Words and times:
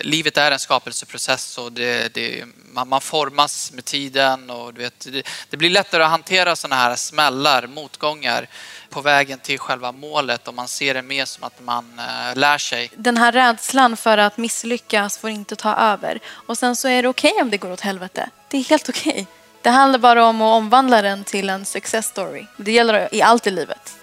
livet 0.00 0.36
är 0.36 0.50
en 0.50 0.58
skapelseprocess 0.58 1.58
och 1.58 1.72
det, 1.72 2.14
det, 2.14 2.44
man, 2.72 2.88
man, 2.88 3.00
formas 3.00 3.72
med 3.72 3.84
tiden 3.84 4.50
och 4.50 4.74
du 4.74 4.80
vet, 4.80 5.06
det, 5.12 5.26
det 5.50 5.56
blir 5.56 5.70
lättare 5.70 6.02
att 6.02 6.10
hantera 6.10 6.56
sådana 6.56 6.76
här 6.76 6.96
smällar, 6.96 7.66
motgångar 7.66 8.46
på 8.90 9.00
vägen 9.00 9.38
till 9.38 9.58
själva 9.58 9.92
målet 9.92 10.48
om 10.48 10.56
man 10.56 10.68
ser 10.68 10.94
det 10.94 11.02
mer 11.02 11.24
som 11.24 11.44
att 11.44 11.60
man 11.64 11.98
äh, 11.98 12.38
lär 12.38 12.58
sig. 12.58 12.90
Den 12.96 13.16
här 13.16 13.32
rädslan 13.32 13.96
för 13.96 14.18
att 14.18 14.36
misslyckas 14.36 15.18
får 15.18 15.30
inte 15.30 15.56
ta 15.56 15.76
över. 15.76 16.20
Och 16.28 16.58
sen 16.58 16.76
så 16.76 16.88
är 16.88 17.02
det 17.02 17.08
okej 17.08 17.30
okay 17.30 17.42
om 17.42 17.50
det 17.50 17.56
går 17.56 17.72
åt 17.72 17.80
helvete. 17.80 18.30
Det 18.48 18.56
är 18.56 18.64
helt 18.64 18.88
okej. 18.88 19.12
Okay. 19.12 19.26
Det 19.62 19.70
handlar 19.70 19.98
bara 19.98 20.24
om 20.24 20.42
att 20.42 20.56
omvandla 20.56 21.02
den 21.02 21.24
till 21.24 21.50
en 21.50 21.64
success 21.64 22.06
story. 22.06 22.46
Det 22.56 22.72
gäller 22.72 23.14
i 23.14 23.22
allt 23.22 23.46
i 23.46 23.50
livet. 23.50 23.99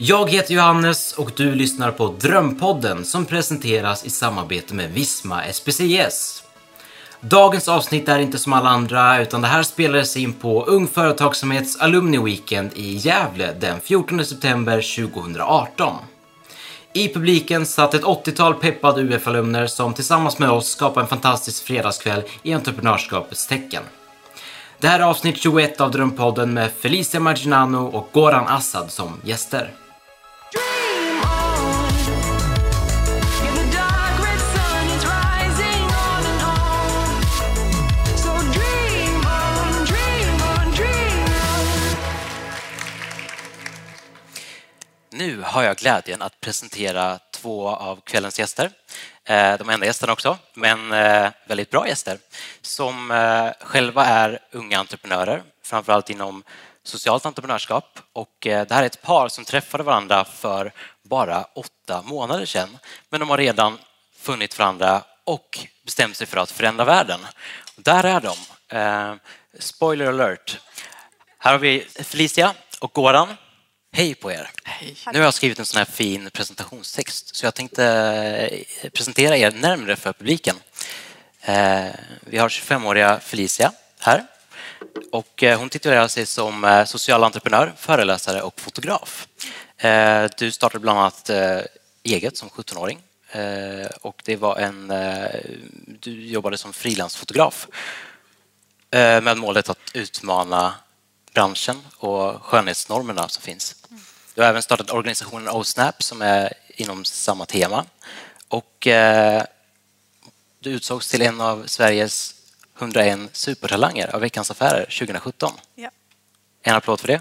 Jag 0.00 0.30
heter 0.30 0.54
Johannes 0.54 1.12
och 1.12 1.32
du 1.36 1.54
lyssnar 1.54 1.90
på 1.90 2.14
Drömpodden 2.20 3.04
som 3.04 3.24
presenteras 3.26 4.04
i 4.04 4.10
samarbete 4.10 4.74
med 4.74 4.92
Visma 4.92 5.42
SPCS. 5.52 6.42
Dagens 7.20 7.68
avsnitt 7.68 8.08
är 8.08 8.18
inte 8.18 8.38
som 8.38 8.52
alla 8.52 8.68
andra 8.68 9.22
utan 9.22 9.42
det 9.42 9.48
här 9.48 9.62
spelades 9.62 10.16
in 10.16 10.32
på 10.32 10.64
Ung 10.64 10.88
Företagsamhets 10.88 11.76
Alumni 11.76 12.18
Weekend 12.18 12.70
i 12.74 12.92
Gävle 12.94 13.54
den 13.60 13.80
14 13.80 14.24
september 14.24 14.96
2018. 15.06 15.94
I 16.92 17.08
publiken 17.08 17.66
satt 17.66 17.94
ett 17.94 18.04
80-tal 18.04 18.54
peppade 18.54 19.02
UF-alumner 19.02 19.66
som 19.66 19.94
tillsammans 19.94 20.38
med 20.38 20.50
oss 20.50 20.68
skapade 20.68 21.04
en 21.04 21.08
fantastisk 21.08 21.64
fredagskväll 21.64 22.22
i 22.42 22.52
entreprenörskapets 22.52 23.46
tecken. 23.46 23.82
Det 24.80 24.88
här 24.88 25.00
är 25.00 25.04
avsnitt 25.04 25.42
21 25.42 25.80
av 25.80 25.90
Drömpodden 25.90 26.54
med 26.54 26.70
Felicia 26.72 27.20
Marginano 27.20 27.86
och 27.86 28.08
Goran 28.12 28.48
Assad 28.48 28.90
som 28.90 29.20
gäster. 29.24 29.74
Nu 45.18 45.42
har 45.42 45.62
jag 45.62 45.76
glädjen 45.76 46.22
att 46.22 46.40
presentera 46.40 47.18
två 47.30 47.68
av 47.68 48.00
kvällens 48.00 48.38
gäster. 48.38 48.70
Eh, 49.24 49.58
de 49.58 49.68
enda 49.68 49.86
gästerna 49.86 50.12
också, 50.12 50.38
men 50.54 50.92
eh, 50.92 51.30
väldigt 51.48 51.70
bra 51.70 51.88
gäster 51.88 52.18
som 52.60 53.10
eh, 53.10 53.50
själva 53.60 54.04
är 54.04 54.38
unga 54.52 54.78
entreprenörer, 54.78 55.42
framförallt 55.62 56.10
inom 56.10 56.42
socialt 56.82 57.26
entreprenörskap. 57.26 57.98
Och 58.12 58.36
det 58.40 58.70
här 58.70 58.82
är 58.82 58.86
ett 58.86 59.02
par 59.02 59.28
som 59.28 59.44
träffade 59.44 59.84
varandra 59.84 60.24
för 60.24 60.72
bara 61.02 61.44
åtta 61.44 62.02
månader 62.02 62.46
sedan, 62.46 62.78
men 63.10 63.20
de 63.20 63.30
har 63.30 63.38
redan 63.38 63.78
funnit 64.16 64.58
varandra 64.58 65.02
och 65.24 65.58
bestämt 65.84 66.16
sig 66.16 66.26
för 66.26 66.36
att 66.36 66.50
förändra 66.50 66.84
världen. 66.84 67.20
Där 67.76 68.04
är 68.04 68.20
de. 68.20 69.18
Spoiler 69.58 70.06
alert. 70.06 70.60
Här 71.38 71.52
har 71.52 71.58
vi 71.58 71.80
Felicia 71.80 72.54
och 72.80 72.92
Goran. 72.92 73.36
Hej 73.98 74.14
på 74.14 74.32
er! 74.32 74.50
Hej. 74.64 74.96
Nu 75.12 75.18
har 75.18 75.24
jag 75.24 75.34
skrivit 75.34 75.58
en 75.58 75.66
sån 75.66 75.78
här 75.78 75.84
fin 75.84 76.30
presentationstext 76.30 77.36
så 77.36 77.46
jag 77.46 77.54
tänkte 77.54 77.84
eh, 78.82 78.90
presentera 78.90 79.36
er 79.36 79.50
närmre 79.50 79.96
för 79.96 80.12
publiken. 80.12 80.56
Eh, 81.40 81.86
vi 82.20 82.38
har 82.38 82.48
25-åriga 82.48 83.20
Felicia 83.20 83.72
här 83.98 84.26
och 85.12 85.42
eh, 85.42 85.58
hon 85.58 85.68
titulerar 85.68 86.08
sig 86.08 86.26
som 86.26 86.84
social 86.86 87.24
entreprenör, 87.24 87.72
föreläsare 87.76 88.42
och 88.42 88.60
fotograf. 88.60 89.28
Du 90.38 90.50
startade 90.50 90.80
bland 90.80 90.98
annat 90.98 91.30
eget 92.02 92.36
som 92.36 92.48
17-åring 92.48 93.02
och 94.00 94.22
det 94.24 94.36
var 94.36 94.56
en... 94.56 94.92
Du 96.00 96.26
jobbade 96.26 96.58
som 96.58 96.72
frilansfotograf 96.72 97.66
med 98.92 99.38
målet 99.38 99.68
att 99.68 99.78
utmana 99.94 100.74
branschen 101.34 101.80
och 101.96 102.42
skönhetsnormerna 102.42 103.28
som 103.28 103.42
finns. 103.42 103.77
Du 104.38 104.42
har 104.42 104.48
även 104.48 104.62
startat 104.62 104.90
organisationen 104.90 105.48
OSNAP 105.48 106.02
som 106.02 106.22
är 106.22 106.52
inom 106.68 107.04
samma 107.04 107.46
tema. 107.46 107.84
Och 108.48 108.86
eh, 108.86 109.42
du 110.60 110.70
utsågs 110.70 111.08
till 111.08 111.22
en 111.22 111.40
av 111.40 111.66
Sveriges 111.66 112.34
101 112.78 113.20
supertalanger 113.32 114.14
av 114.14 114.20
Veckans 114.20 114.50
Affärer 114.50 114.84
2017. 114.84 115.52
Ja. 115.74 115.90
En 116.62 116.74
applåd 116.74 117.00
för 117.00 117.08
det. 117.08 117.20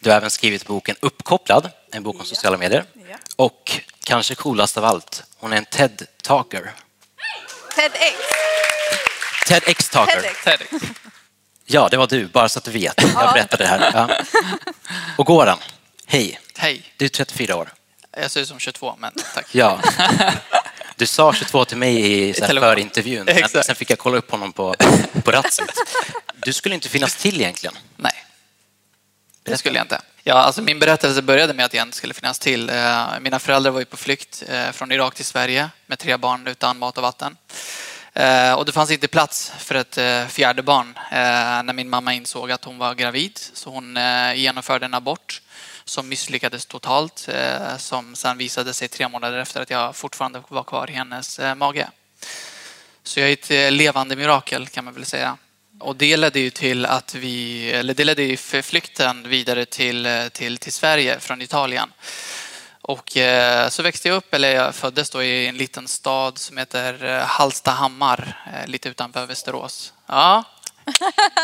Du 0.00 0.10
har 0.10 0.16
även 0.16 0.30
skrivit 0.30 0.66
boken 0.66 0.96
Uppkopplad, 1.00 1.70
en 1.92 2.02
bok 2.02 2.20
om 2.20 2.26
sociala 2.26 2.58
medier. 2.58 2.84
Ja. 2.94 3.16
Och 3.36 3.80
kanske 4.04 4.34
coolast 4.34 4.76
av 4.76 4.84
allt, 4.84 5.24
hon 5.36 5.52
är 5.52 5.56
en 5.56 5.64
TED-talker. 5.64 6.70
TEDx. 7.76 8.41
TEDx-talker. 9.46 10.44
TEDx. 10.44 10.70
Ja, 11.66 11.88
det 11.88 11.96
var 11.96 12.06
du, 12.06 12.26
bara 12.26 12.48
så 12.48 12.58
att 12.58 12.64
du 12.64 12.70
vet. 12.70 13.02
Jag 13.14 13.32
berättade 13.32 13.64
det 13.64 13.68
här. 13.68 13.90
Ja. 13.94 14.08
Och 15.16 15.26
Goran, 15.26 15.58
hej. 16.06 16.40
Hej. 16.56 16.92
Du 16.96 17.04
är 17.04 17.08
34 17.08 17.56
år. 17.56 17.72
Jag 18.16 18.30
ser 18.30 18.40
ut 18.40 18.48
som 18.48 18.58
22, 18.58 18.94
men 18.98 19.12
tack. 19.34 19.46
Ja. 19.52 19.80
Du 20.96 21.06
sa 21.06 21.32
22 21.32 21.64
till 21.64 21.76
mig 21.76 22.28
i 22.28 22.34
så 22.34 22.46
för 22.46 22.78
intervjun, 22.78 23.24
men 23.24 23.64
sen 23.64 23.74
fick 23.76 23.90
jag 23.90 23.98
kolla 23.98 24.16
upp 24.16 24.30
honom 24.30 24.52
på, 24.52 24.74
på 25.24 25.30
Ratset. 25.30 25.70
Du 26.44 26.52
skulle 26.52 26.74
inte 26.74 26.88
finnas 26.88 27.16
till 27.16 27.40
egentligen. 27.40 27.74
Nej, 27.96 28.24
det 29.42 29.56
skulle 29.56 29.78
jag 29.78 29.84
inte. 29.84 30.00
Ja, 30.24 30.34
alltså 30.34 30.62
min 30.62 30.78
berättelse 30.78 31.22
började 31.22 31.54
med 31.54 31.64
att 31.64 31.74
jag 31.74 31.86
inte 31.86 31.96
skulle 31.96 32.14
finnas 32.14 32.38
till. 32.38 32.70
Eh, 32.70 33.06
mina 33.20 33.38
föräldrar 33.38 33.70
var 33.70 33.80
ju 33.80 33.84
på 33.84 33.96
flykt 33.96 34.42
eh, 34.48 34.70
från 34.70 34.92
Irak 34.92 35.14
till 35.14 35.24
Sverige 35.24 35.70
med 35.86 35.98
tre 35.98 36.16
barn 36.16 36.46
utan 36.46 36.78
mat 36.78 36.96
och 36.96 37.02
vatten. 37.02 37.36
Eh, 38.14 38.52
och 38.52 38.64
det 38.64 38.72
fanns 38.72 38.90
inte 38.90 39.08
plats 39.08 39.52
för 39.58 39.74
ett 39.74 39.98
eh, 39.98 40.26
fjärde 40.26 40.62
barn 40.62 40.98
eh, 41.10 41.62
när 41.62 41.72
min 41.72 41.90
mamma 41.90 42.14
insåg 42.14 42.50
att 42.50 42.64
hon 42.64 42.78
var 42.78 42.94
gravid. 42.94 43.38
Så 43.52 43.70
hon 43.70 43.96
eh, 43.96 44.34
genomförde 44.34 44.86
en 44.86 44.94
abort 44.94 45.42
som 45.84 46.08
misslyckades 46.08 46.66
totalt, 46.66 47.28
som 47.78 48.14
sen 48.14 48.38
visade 48.38 48.74
sig 48.74 48.88
tre 48.88 49.08
månader 49.08 49.38
efter 49.38 49.60
att 49.60 49.70
jag 49.70 49.96
fortfarande 49.96 50.42
var 50.48 50.62
kvar 50.62 50.90
i 50.90 50.92
hennes 50.92 51.40
mage. 51.56 51.88
Så 53.02 53.20
jag 53.20 53.28
är 53.28 53.32
ett 53.32 53.72
levande 53.72 54.16
mirakel 54.16 54.66
kan 54.66 54.84
man 54.84 54.94
väl 54.94 55.04
säga. 55.04 55.36
Och 55.80 55.96
det 55.96 56.16
ledde 56.16 56.40
ju 56.40 56.50
till 56.50 56.86
att 56.86 57.14
vi, 57.14 57.70
eller 57.70 57.94
det 57.94 58.04
ledde 58.04 58.22
ju 58.22 58.36
flykten 58.36 59.28
vidare 59.28 59.64
till, 59.64 60.28
till, 60.32 60.58
till 60.58 60.72
Sverige 60.72 61.20
från 61.20 61.42
Italien. 61.42 61.88
Och 62.82 63.16
eh, 63.16 63.68
så 63.68 63.82
växte 63.82 64.08
jag 64.08 64.16
upp, 64.16 64.34
eller 64.34 64.54
jag 64.54 64.74
föddes 64.74 65.10
då 65.10 65.22
i 65.22 65.46
en 65.46 65.56
liten 65.56 65.88
stad 65.88 66.38
som 66.38 66.58
heter 66.58 67.04
eh, 67.04 67.26
Hallstahammar, 67.26 68.46
eh, 68.54 68.66
lite 68.66 68.88
utanför 68.88 69.26
Västerås. 69.26 69.92
Ja. 70.06 70.44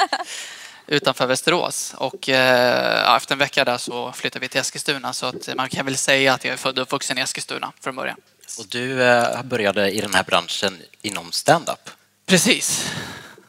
utanför 0.86 1.26
Västerås. 1.26 1.94
Och 1.96 2.28
efter 2.28 3.32
en 3.32 3.38
vecka 3.38 3.64
där 3.64 3.78
så 3.78 4.12
flyttade 4.12 4.40
vi 4.40 4.48
till 4.48 4.60
Eskilstuna 4.60 5.12
så 5.12 5.26
att 5.26 5.48
man 5.56 5.68
kan 5.68 5.86
väl 5.86 5.96
säga 5.96 6.34
att 6.34 6.44
jag 6.44 6.52
är 6.52 6.56
född 6.56 6.78
och 6.78 6.82
uppvuxen 6.82 7.18
i 7.18 7.20
Eskilstuna 7.20 7.72
från 7.80 7.96
början. 7.96 8.16
Och 8.58 8.66
du 8.68 8.96
började 9.44 9.90
i 9.90 10.00
den 10.00 10.14
här 10.14 10.22
branschen 10.22 10.82
inom 11.02 11.32
stand-up? 11.32 11.90
Precis. 12.26 12.90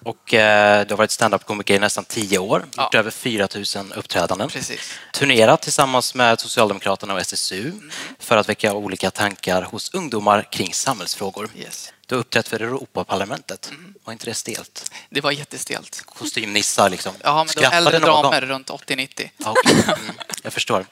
Och 0.09 0.33
eh, 0.33 0.85
du 0.85 0.93
har 0.93 0.97
varit 0.97 1.11
standup-komiker 1.11 1.75
i 1.75 1.79
nästan 1.79 2.05
tio 2.05 2.37
år, 2.37 2.65
ja. 2.75 2.83
gjort 2.83 2.95
över 2.95 3.11
4 3.11 3.47
000 3.75 3.93
uppträdanden. 3.95 4.49
Precis. 4.49 4.93
Turnerat 5.13 5.61
tillsammans 5.61 6.15
med 6.15 6.39
Socialdemokraterna 6.39 7.13
och 7.13 7.19
SSU 7.19 7.61
mm. 7.61 7.91
för 8.19 8.37
att 8.37 8.49
väcka 8.49 8.73
olika 8.73 9.11
tankar 9.11 9.61
hos 9.61 9.93
ungdomar 9.93 10.47
kring 10.51 10.73
samhällsfrågor. 10.73 11.49
Yes. 11.55 11.93
Du 12.05 12.15
har 12.15 12.19
uppträtt 12.19 12.47
för 12.47 12.59
Europaparlamentet. 12.59 13.69
Mm. 13.71 13.93
Var 14.03 14.13
inte 14.13 14.25
det 14.25 14.33
stelt? 14.33 14.91
Det 15.09 15.21
var 15.21 15.31
jättestelt. 15.31 16.03
Kostymnissar 16.05 16.89
liksom. 16.89 17.13
Ja, 17.23 17.45
men 17.55 17.63
var 17.63 17.77
äldre 17.77 17.99
damer 17.99 18.41
runt 18.41 18.69
80-90. 18.69 19.29
Okay. 19.45 19.73
Mm. 19.83 20.15
Jag 20.43 20.53
förstår. 20.53 20.85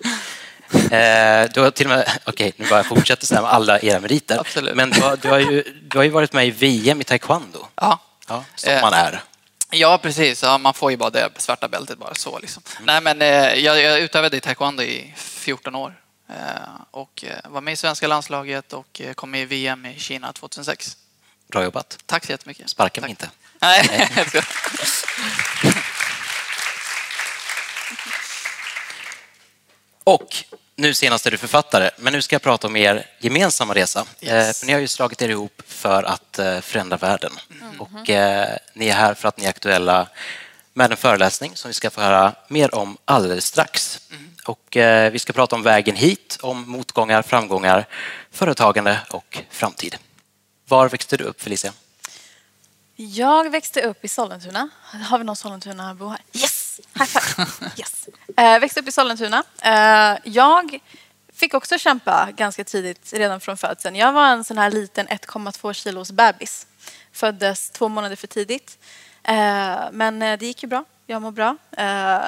Eh, 0.73 1.49
du 1.53 1.61
har 1.61 1.71
till 1.71 1.85
och 1.85 1.89
med, 1.89 2.01
okej, 2.25 2.47
okay, 2.47 2.51
nu 2.55 2.69
bara 2.69 2.83
fortsätter 2.83 3.25
så 3.25 3.35
här 3.35 3.41
med 3.41 3.51
alla 3.51 3.79
era 3.79 3.99
meriter. 3.99 4.39
Absolut. 4.39 4.75
Men 4.75 4.89
du 4.89 5.01
har, 5.01 5.17
du, 5.17 5.29
har 5.29 5.39
ju, 5.39 5.63
du 5.81 5.97
har 5.97 6.03
ju 6.03 6.09
varit 6.09 6.33
med 6.33 6.47
i 6.47 6.51
VM 6.51 7.01
i 7.01 7.03
taekwondo. 7.03 7.67
Ja. 7.75 7.99
Ja, 8.27 8.43
som 8.55 8.81
man 8.81 8.93
eh, 8.93 8.99
är. 8.99 9.23
Ja, 9.71 9.97
precis. 9.97 10.43
Ja, 10.43 10.57
man 10.57 10.73
får 10.73 10.91
ju 10.91 10.97
bara 10.97 11.09
det 11.09 11.29
svarta 11.37 11.67
bältet 11.67 11.97
bara 11.97 12.15
så. 12.15 12.39
Liksom. 12.39 12.63
Mm. 12.79 12.85
Nej, 12.85 13.01
men 13.01 13.21
eh, 13.21 13.53
jag, 13.59 13.81
jag 13.81 13.99
utövade 13.99 14.37
i 14.37 14.41
taekwondo 14.41 14.83
i 14.83 15.13
14 15.15 15.75
år 15.75 16.01
eh, 16.29 16.35
och 16.91 17.23
var 17.43 17.61
med 17.61 17.73
i 17.73 17.75
svenska 17.75 18.07
landslaget 18.07 18.73
och 18.73 19.01
kom 19.15 19.31
med 19.31 19.41
i 19.41 19.45
VM 19.45 19.85
i 19.85 19.99
Kina 19.99 20.33
2006. 20.33 20.97
Bra 21.47 21.63
jobbat. 21.63 21.97
Tack 22.05 22.25
så 22.25 22.31
jättemycket. 22.31 22.69
Sparka 22.69 23.01
mig 23.01 23.09
inte. 23.09 23.29
Nej. 23.59 24.09
och 30.03 30.35
nu 30.77 30.93
senast 30.93 31.25
är 31.25 31.31
du 31.31 31.37
författare, 31.37 31.89
men 31.97 32.13
nu 32.13 32.21
ska 32.21 32.35
jag 32.35 32.41
prata 32.41 32.67
om 32.67 32.75
er 32.75 33.05
gemensamma 33.19 33.73
resa. 33.73 34.05
Eh, 34.19 34.33
yes. 34.33 34.59
För 34.59 34.67
ni 34.67 34.73
har 34.73 34.79
ju 34.79 34.87
slagit 34.87 35.21
er 35.21 35.29
ihop 35.29 35.61
för 35.67 36.03
att 36.03 36.39
eh, 36.39 36.61
förändra 36.61 36.97
världen. 36.97 37.31
Mm. 37.61 37.81
Och 37.81 38.09
eh, 38.09 38.57
ni 38.73 38.87
är 38.87 38.93
här 38.93 39.13
för 39.13 39.27
att 39.27 39.37
ni 39.37 39.45
är 39.45 39.49
aktuella 39.49 40.07
med 40.73 40.91
en 40.91 40.97
föreläsning 40.97 41.55
som 41.55 41.69
vi 41.69 41.73
ska 41.73 41.89
få 41.89 42.01
höra 42.01 42.35
mer 42.47 42.75
om 42.75 42.97
alldeles 43.05 43.45
strax. 43.45 44.01
Mm. 44.11 44.31
Och 44.45 44.77
eh, 44.77 45.11
vi 45.11 45.19
ska 45.19 45.33
prata 45.33 45.55
om 45.55 45.63
vägen 45.63 45.95
hit, 45.95 46.37
om 46.41 46.69
motgångar, 46.69 47.21
framgångar, 47.21 47.85
företagande 48.31 48.99
och 49.09 49.39
framtid. 49.49 49.97
Var 50.67 50.89
växte 50.89 51.17
du 51.17 51.23
upp, 51.23 51.41
Felicia? 51.41 51.73
Jag 52.95 53.49
växte 53.49 53.81
upp 53.81 54.05
i 54.05 54.07
Sollentuna. 54.07 54.69
Har 55.09 55.17
vi 55.17 55.23
någon 55.23 55.35
Sollentuna-bo 55.35 56.07
här? 56.07 56.21
Yes! 56.33 56.79
High 56.93 57.05
five! 57.05 57.47
Yes. 57.77 57.96
Eh, 58.37 58.59
växte 58.59 58.79
upp 58.79 58.87
i 58.87 58.91
Sollentuna. 58.91 59.43
Eh, 59.61 60.17
jag 60.23 60.79
fick 61.33 61.53
också 61.53 61.77
kämpa 61.77 62.29
ganska 62.35 62.63
tidigt, 62.63 63.13
redan 63.13 63.39
från 63.39 63.57
födseln. 63.57 63.95
Jag 63.95 64.13
var 64.13 64.27
en 64.27 64.43
sån 64.43 64.57
här 64.57 64.71
liten 64.71 65.07
1,2 65.07 65.73
kilos 65.73 66.11
bebis. 66.11 66.67
Föddes 67.11 67.69
två 67.69 67.87
månader 67.87 68.15
för 68.15 68.27
tidigt. 68.27 68.77
Eh, 69.23 69.79
men 69.91 70.21
eh, 70.21 70.37
det 70.37 70.45
gick 70.45 70.63
ju 70.63 70.69
bra. 70.69 70.85
Jag 71.05 71.21
mår 71.21 71.31
bra. 71.31 71.57
Eh, 71.77 72.19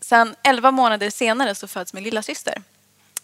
sen 0.00 0.36
11 0.42 0.70
månader 0.70 1.10
senare 1.10 1.54
så 1.54 1.68
föds 1.68 1.92
min 1.92 2.04
lilla 2.04 2.22
syster. 2.22 2.62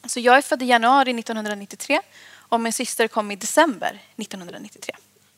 Så 0.06 0.20
jag 0.20 0.36
är 0.36 0.42
född 0.42 0.62
i 0.62 0.66
januari 0.66 1.18
1993 1.18 2.00
och 2.32 2.60
min 2.60 2.72
syster 2.72 3.08
kom 3.08 3.30
i 3.30 3.36
december 3.36 3.98
1993. 4.16 4.94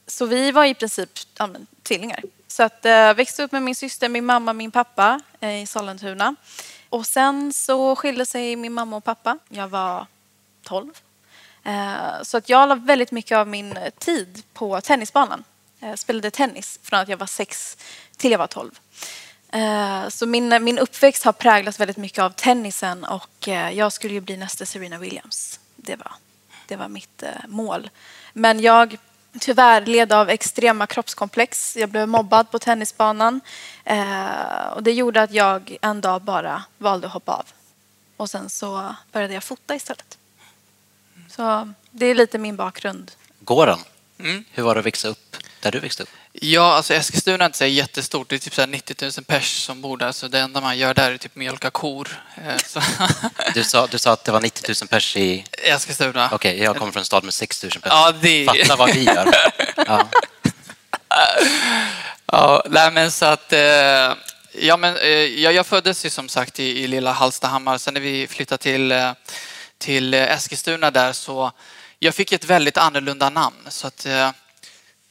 Så 0.06 0.26
vi 0.26 0.50
var 0.50 0.64
i 0.64 0.74
princip 0.74 1.10
ja, 1.38 1.46
men, 1.46 1.66
tvillingar. 1.82 2.22
Så 2.48 2.62
att, 2.62 2.84
eh, 2.86 3.14
växte 3.14 3.42
upp 3.42 3.52
med 3.52 3.62
min 3.62 3.74
syster, 3.74 4.08
min 4.08 4.26
mamma, 4.26 4.52
min 4.52 4.70
pappa 4.70 5.20
eh, 5.40 5.62
i 5.62 5.66
Sollentuna. 5.66 6.34
Och 6.90 7.06
sen 7.06 7.52
så 7.52 7.96
skilde 7.96 8.26
sig 8.26 8.56
min 8.56 8.72
mamma 8.72 8.96
och 8.96 9.04
pappa. 9.04 9.38
Jag 9.48 9.68
var 9.68 10.06
12. 10.62 10.92
Eh, 11.64 12.22
så 12.22 12.36
att 12.36 12.48
jag 12.48 12.68
la 12.68 12.74
väldigt 12.74 13.10
mycket 13.10 13.38
av 13.38 13.48
min 13.48 13.78
tid 13.98 14.42
på 14.52 14.80
tennisbanan. 14.80 15.44
Jag 15.78 15.98
spelade 15.98 16.30
tennis 16.30 16.80
från 16.82 17.00
att 17.00 17.08
jag 17.08 17.16
var 17.16 17.26
sex 17.26 17.76
till 18.16 18.30
jag 18.30 18.38
var 18.38 18.46
12. 18.46 18.78
Eh, 19.52 20.08
så 20.08 20.26
min, 20.26 20.64
min 20.64 20.78
uppväxt 20.78 21.24
har 21.24 21.32
präglats 21.32 21.80
väldigt 21.80 21.96
mycket 21.96 22.18
av 22.18 22.30
tennisen 22.30 23.04
och 23.04 23.48
eh, 23.48 23.70
jag 23.70 23.92
skulle 23.92 24.14
ju 24.14 24.20
bli 24.20 24.36
nästa 24.36 24.66
Serena 24.66 24.98
Williams. 24.98 25.60
Det 25.76 25.96
var, 25.96 26.12
det 26.66 26.76
var 26.76 26.88
mitt 26.88 27.22
mål. 27.46 27.90
Men 28.32 28.60
jag 28.60 28.98
tyvärr 29.38 29.86
led 29.86 30.12
av 30.12 30.30
extrema 30.30 30.86
kroppskomplex. 30.86 31.76
Jag 31.76 31.88
blev 31.88 32.08
mobbad 32.08 32.50
på 32.50 32.58
tennisbanan 32.58 33.40
och 34.74 34.82
det 34.82 34.92
gjorde 34.92 35.22
att 35.22 35.32
jag 35.32 35.76
en 35.82 36.00
dag 36.00 36.22
bara 36.22 36.64
valde 36.78 37.06
att 37.06 37.12
hoppa 37.12 37.32
av. 37.32 37.46
Och 38.16 38.30
sen 38.30 38.50
så 38.50 38.94
började 39.12 39.34
jag 39.34 39.44
fota 39.44 39.74
istället. 39.74 40.18
Så 41.28 41.72
det 41.90 42.06
är 42.06 42.14
lite 42.14 42.38
min 42.38 42.56
bakgrund. 42.56 43.12
Goran, 43.40 43.80
mm. 44.18 44.44
hur 44.50 44.62
var 44.62 44.74
det 44.74 44.78
att 44.80 44.86
växa 44.86 45.08
upp 45.08 45.36
där 45.60 45.72
du 45.72 45.80
växte 45.80 46.02
upp? 46.02 46.10
Ja, 46.32 46.74
alltså 46.74 46.94
Eskilstuna 46.94 47.44
är 47.44 47.46
inte 47.46 47.58
så 47.58 47.64
jättestort. 47.64 48.28
Det 48.28 48.34
är 48.34 48.38
typ 48.38 48.54
så 48.54 48.66
90 48.66 48.96
000 49.02 49.12
pers 49.26 49.64
som 49.64 49.80
bor 49.80 49.96
där, 49.96 50.12
så 50.12 50.28
det 50.28 50.40
enda 50.40 50.60
man 50.60 50.78
gör 50.78 50.94
där 50.94 51.12
är 51.12 51.16
typ 51.16 51.36
mjölka 51.36 51.70
kor. 51.70 52.24
Eh, 52.34 52.82
du, 53.54 53.64
sa, 53.64 53.86
du 53.86 53.98
sa 53.98 54.12
att 54.12 54.24
det 54.24 54.32
var 54.32 54.40
90 54.40 54.74
000 54.82 54.88
pers 54.88 55.16
i... 55.16 55.44
Eskilstuna. 55.52 56.26
Okej, 56.32 56.54
okay, 56.54 56.64
jag 56.64 56.76
kommer 56.76 56.92
från 56.92 57.00
en 57.00 57.04
stad 57.04 57.24
med 57.24 57.34
6 57.34 57.62
000 57.62 57.70
pers. 57.72 57.82
Ja, 57.84 58.12
det... 58.20 58.46
Fatta 58.46 58.76
vad 58.76 58.94
vi 58.94 59.04
gör. 59.04 59.34
Ja. 59.86 60.08
ja, 62.26 62.64
nej, 62.70 62.90
men 62.92 63.10
så 63.10 63.26
att... 63.26 63.52
Eh, 63.52 63.60
ja, 64.52 64.76
men, 64.78 64.96
eh, 64.96 65.08
jag, 65.08 65.52
jag 65.52 65.66
föddes 65.66 66.06
ju 66.06 66.10
som 66.10 66.28
sagt 66.28 66.60
i, 66.60 66.84
i 66.84 66.86
lilla 66.86 67.12
Hallstahammar. 67.12 67.78
Sen 67.78 67.94
när 67.94 68.00
vi 68.00 68.26
flyttade 68.26 68.62
till, 68.62 69.12
till 69.78 70.14
Eskilstuna 70.14 70.90
där 70.90 71.12
så... 71.12 71.52
Jag 71.98 72.14
fick 72.14 72.32
ett 72.32 72.44
väldigt 72.44 72.78
annorlunda 72.78 73.30
namn. 73.30 73.66
Så 73.68 73.86
att, 73.86 74.06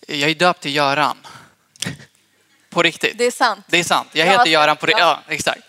jag 0.10 0.30
är 0.30 0.36
döpt 0.36 0.62
till 0.62 0.76
Göran. 0.76 1.18
På 2.70 2.84
riktigt. 2.84 3.18
Det 3.18 3.26
är 3.26 3.32
sant. 3.32 3.66
Det 3.68 3.80
är 3.80 3.84
sant. 3.84 4.10
Jag 4.12 4.26
heter 4.26 4.46
Göran 4.46 4.78
på 4.78 4.86
riktigt. 4.86 5.02
Ja, 5.02 5.20
exakt. 5.28 5.62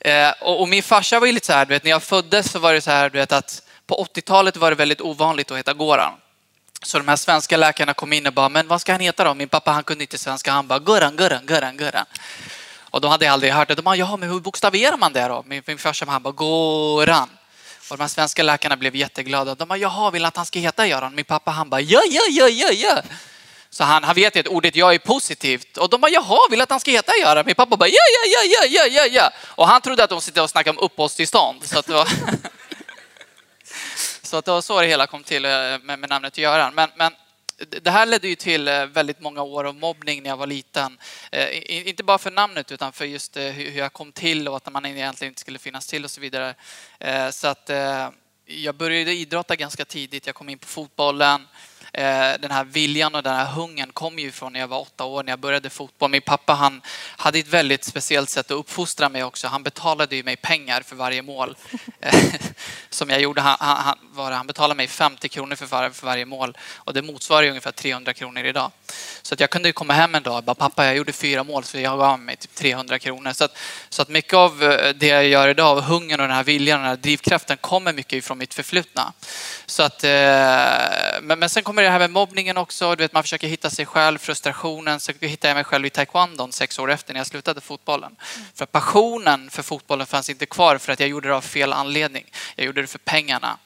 Eh, 0.00 0.30
och, 0.40 0.60
och, 0.60 0.68
min 0.68 0.82
farsa 0.82 1.20
var 1.20 1.26
ju 1.26 1.32
lite 1.32 1.46
så 1.46 1.52
här, 1.52 1.66
du 1.66 1.74
vet, 1.74 1.84
när 1.84 1.90
jag 1.90 2.02
föddes 2.02 2.50
så 2.50 2.58
var 2.58 2.72
det 2.72 2.80
så 2.80 2.90
här, 2.90 3.10
du 3.10 3.18
vet, 3.18 3.32
att 3.32 3.62
på 3.86 4.06
80-talet 4.14 4.56
var 4.56 4.70
det 4.70 4.76
väldigt 4.76 5.00
ovanligt 5.00 5.50
att 5.50 5.58
heta 5.58 5.72
Goran. 5.72 6.12
Så 6.82 6.98
de 6.98 7.08
här 7.08 7.16
svenska 7.16 7.56
läkarna 7.56 7.94
kom 7.94 8.12
in 8.12 8.26
och 8.26 8.32
bara, 8.32 8.48
men 8.48 8.68
vad 8.68 8.80
ska 8.80 8.92
han 8.92 9.00
heta 9.00 9.24
då? 9.24 9.34
Min 9.34 9.48
pappa 9.48 9.70
han 9.70 9.84
kunde 9.84 10.04
inte 10.04 10.18
svenska, 10.18 10.52
han 10.52 10.66
bara 10.66 10.78
Goran, 10.78 11.16
Goran, 11.16 11.46
Goran, 11.46 11.76
Goran. 11.76 12.06
Och 12.90 13.00
de 13.00 13.10
hade 13.10 13.24
jag 13.24 13.32
aldrig 13.32 13.52
hört 13.52 13.68
det. 13.68 13.74
De 13.74 13.82
bara, 13.82 13.96
ja 13.96 14.16
men 14.16 14.30
hur 14.30 14.40
bokstaverar 14.40 14.96
man 14.96 15.12
det 15.12 15.28
då? 15.28 15.44
Min, 15.46 15.62
min 15.66 15.78
farsa 15.78 16.06
han 16.08 16.22
bara, 16.22 16.32
Goran. 16.32 17.28
Och 17.90 17.96
de 17.96 18.02
här 18.02 18.08
svenska 18.08 18.42
läkarna 18.42 18.76
blev 18.76 18.96
jätteglada. 18.96 19.54
De 19.54 19.68
bara, 19.68 19.78
jaha, 19.78 20.10
vill 20.10 20.24
att 20.24 20.36
han 20.36 20.46
ska 20.46 20.58
heta 20.58 20.86
Göran? 20.86 21.14
Min 21.14 21.24
pappa 21.24 21.50
han 21.50 21.70
bara, 21.70 21.80
ja, 21.80 22.00
ja, 22.10 22.22
ja, 22.30 22.48
ja, 22.48 22.70
ja. 22.72 23.02
Så 23.70 23.84
han, 23.84 24.04
han 24.04 24.14
vet 24.14 24.36
ju 24.36 24.40
att 24.40 24.48
ordet 24.48 24.76
ja 24.76 24.94
är 24.94 24.98
positivt. 24.98 25.76
Och 25.76 25.90
de 25.90 26.00
bara, 26.00 26.10
jaha, 26.10 26.48
vill 26.50 26.60
att 26.60 26.70
han 26.70 26.80
ska 26.80 26.90
heta 26.90 27.12
Göran? 27.20 27.46
Min 27.46 27.54
pappa 27.54 27.76
bara, 27.76 27.88
ja, 27.88 27.94
ja, 27.94 28.26
ja, 28.26 28.42
ja, 28.44 28.64
ja, 28.68 28.86
ja, 28.86 29.06
ja. 29.06 29.30
Och 29.46 29.68
han 29.68 29.80
trodde 29.80 30.04
att 30.04 30.10
de 30.10 30.20
sitter 30.20 30.42
och 30.42 30.50
snackar 30.50 30.70
om 30.70 30.78
uppehållstillstånd. 30.78 31.64
Så 31.64 31.78
att 31.78 31.86
det 31.86 31.92
var... 31.92 32.08
så 34.22 34.36
att 34.36 34.44
det 34.44 34.50
var 34.50 34.60
så 34.60 34.80
det 34.80 34.86
hela 34.86 35.06
kom 35.06 35.24
till 35.24 35.44
eh, 35.44 35.50
med, 35.50 35.98
med 35.98 36.08
namnet 36.08 36.38
Göran. 36.38 36.74
Men, 36.74 36.90
men 36.96 37.12
det 37.66 37.90
här 37.90 38.06
ledde 38.06 38.28
ju 38.28 38.34
till 38.34 38.68
eh, 38.68 38.86
väldigt 38.86 39.20
många 39.20 39.42
år 39.42 39.64
av 39.64 39.74
mobbning 39.74 40.22
när 40.22 40.30
jag 40.30 40.36
var 40.36 40.46
liten. 40.46 40.98
Eh, 41.32 41.88
inte 41.88 42.02
bara 42.02 42.18
för 42.18 42.30
namnet 42.30 42.72
utan 42.72 42.92
för 42.92 43.04
just 43.04 43.36
eh, 43.36 43.44
hur 43.44 43.78
jag 43.78 43.92
kom 43.92 44.12
till 44.12 44.48
och 44.48 44.56
att 44.56 44.72
man 44.72 44.86
egentligen 44.86 45.30
inte 45.30 45.40
skulle 45.40 45.58
finnas 45.58 45.86
till 45.86 46.04
och 46.04 46.10
så 46.10 46.20
vidare. 46.20 46.54
Så 47.32 47.48
att 47.48 47.70
jag 48.44 48.74
började 48.74 49.12
idrotta 49.12 49.56
ganska 49.56 49.84
tidigt. 49.84 50.26
Jag 50.26 50.34
kom 50.34 50.48
in 50.48 50.58
på 50.58 50.66
fotbollen. 50.66 51.46
Eh, 51.92 52.40
den 52.40 52.50
här 52.50 52.64
viljan 52.64 53.14
och 53.14 53.22
den 53.22 53.36
här 53.36 53.46
hungern 53.46 53.92
kom 53.92 54.18
ju 54.18 54.32
från 54.32 54.52
när 54.52 54.60
jag 54.60 54.68
var 54.68 54.80
åtta 54.80 55.04
år 55.04 55.22
när 55.22 55.32
jag 55.32 55.38
började 55.38 55.70
fotboll. 55.70 56.10
Min 56.10 56.22
pappa 56.22 56.52
han 56.52 56.82
hade 57.16 57.38
ett 57.38 57.48
väldigt 57.48 57.84
speciellt 57.84 58.30
sätt 58.30 58.50
att 58.50 58.56
uppfostra 58.56 59.08
mig 59.08 59.24
också. 59.24 59.48
Han 59.48 59.62
betalade 59.62 60.16
ju 60.16 60.22
mig 60.22 60.36
pengar 60.36 60.80
för 60.80 60.96
varje 60.96 61.22
mål 61.22 61.56
eh, 62.00 62.24
som 62.90 63.10
jag 63.10 63.20
gjorde. 63.20 63.40
Han, 63.40 63.56
han, 63.60 63.98
var, 64.12 64.32
han 64.32 64.46
betalade 64.46 64.74
mig 64.74 64.86
50 64.86 65.28
kronor 65.28 65.56
för, 65.56 65.66
var, 65.66 65.90
för 65.90 66.06
varje 66.06 66.24
mål 66.24 66.56
och 66.74 66.94
det 66.94 67.02
motsvarar 67.02 67.48
ungefär 67.48 67.72
300 67.72 68.14
kronor 68.14 68.44
idag. 68.44 68.70
Så 69.22 69.34
att 69.34 69.40
jag 69.40 69.50
kunde 69.50 69.72
komma 69.72 69.92
hem 69.92 70.14
en 70.14 70.22
dag 70.22 70.36
och 70.36 70.44
bara 70.44 70.54
pappa 70.54 70.86
jag 70.86 70.96
gjorde 70.96 71.12
fyra 71.12 71.44
mål 71.44 71.64
så 71.64 71.78
jag 71.78 71.98
gav 71.98 72.18
mig 72.18 72.36
typ 72.36 72.54
300 72.54 72.98
kronor. 72.98 73.32
Så 73.32 73.44
att, 73.44 73.58
så 73.88 74.02
att 74.02 74.08
mycket 74.08 74.34
av 74.34 74.62
eh, 74.62 74.94
det 74.94 75.06
jag 75.06 75.26
gör 75.26 75.48
idag, 75.48 75.78
av 75.78 75.80
hungern 75.80 76.20
och 76.20 76.26
den 76.26 76.36
här 76.36 76.44
viljan 76.44 76.78
och 76.78 76.82
den 76.82 76.90
här 76.90 76.96
drivkraften 76.96 77.56
kommer 77.56 77.92
mycket 77.92 78.12
ifrån 78.12 78.38
mitt 78.38 78.54
förflutna. 78.54 79.12
Så 79.66 79.82
att, 79.82 80.02
men, 80.02 81.38
men 81.38 81.48
sen 81.48 81.62
kommer 81.62 81.79
kommer 81.80 81.88
det 81.88 81.92
här 81.92 81.98
med 81.98 82.10
mobbningen 82.10 82.56
också. 82.56 82.94
Du 82.94 83.04
vet, 83.04 83.12
man 83.12 83.22
försöker 83.22 83.48
hitta 83.48 83.70
sig 83.70 83.86
själv, 83.86 84.18
frustrationen. 84.18 85.00
Så 85.00 85.12
hittade 85.20 85.48
jag 85.48 85.54
mig 85.54 85.64
själv 85.64 85.86
i 85.86 85.90
taekwondon 85.90 86.52
sex 86.52 86.78
år 86.78 86.90
efter 86.90 87.12
när 87.12 87.20
jag 87.20 87.26
slutade 87.26 87.60
fotbollen. 87.60 88.16
Mm. 88.16 88.46
För 88.54 88.66
passionen 88.66 89.50
för 89.50 89.62
fotbollen 89.62 90.06
fanns 90.06 90.30
inte 90.30 90.46
kvar 90.46 90.78
för 90.78 90.92
att 90.92 91.00
jag 91.00 91.08
gjorde 91.08 91.28
det 91.28 91.36
av 91.36 91.40
fel 91.40 91.72
anledning. 91.72 92.24
Jag 92.56 92.66
gjorde 92.66 92.80
det 92.80 92.86
för 92.86 92.98
pengarna. 92.98 93.58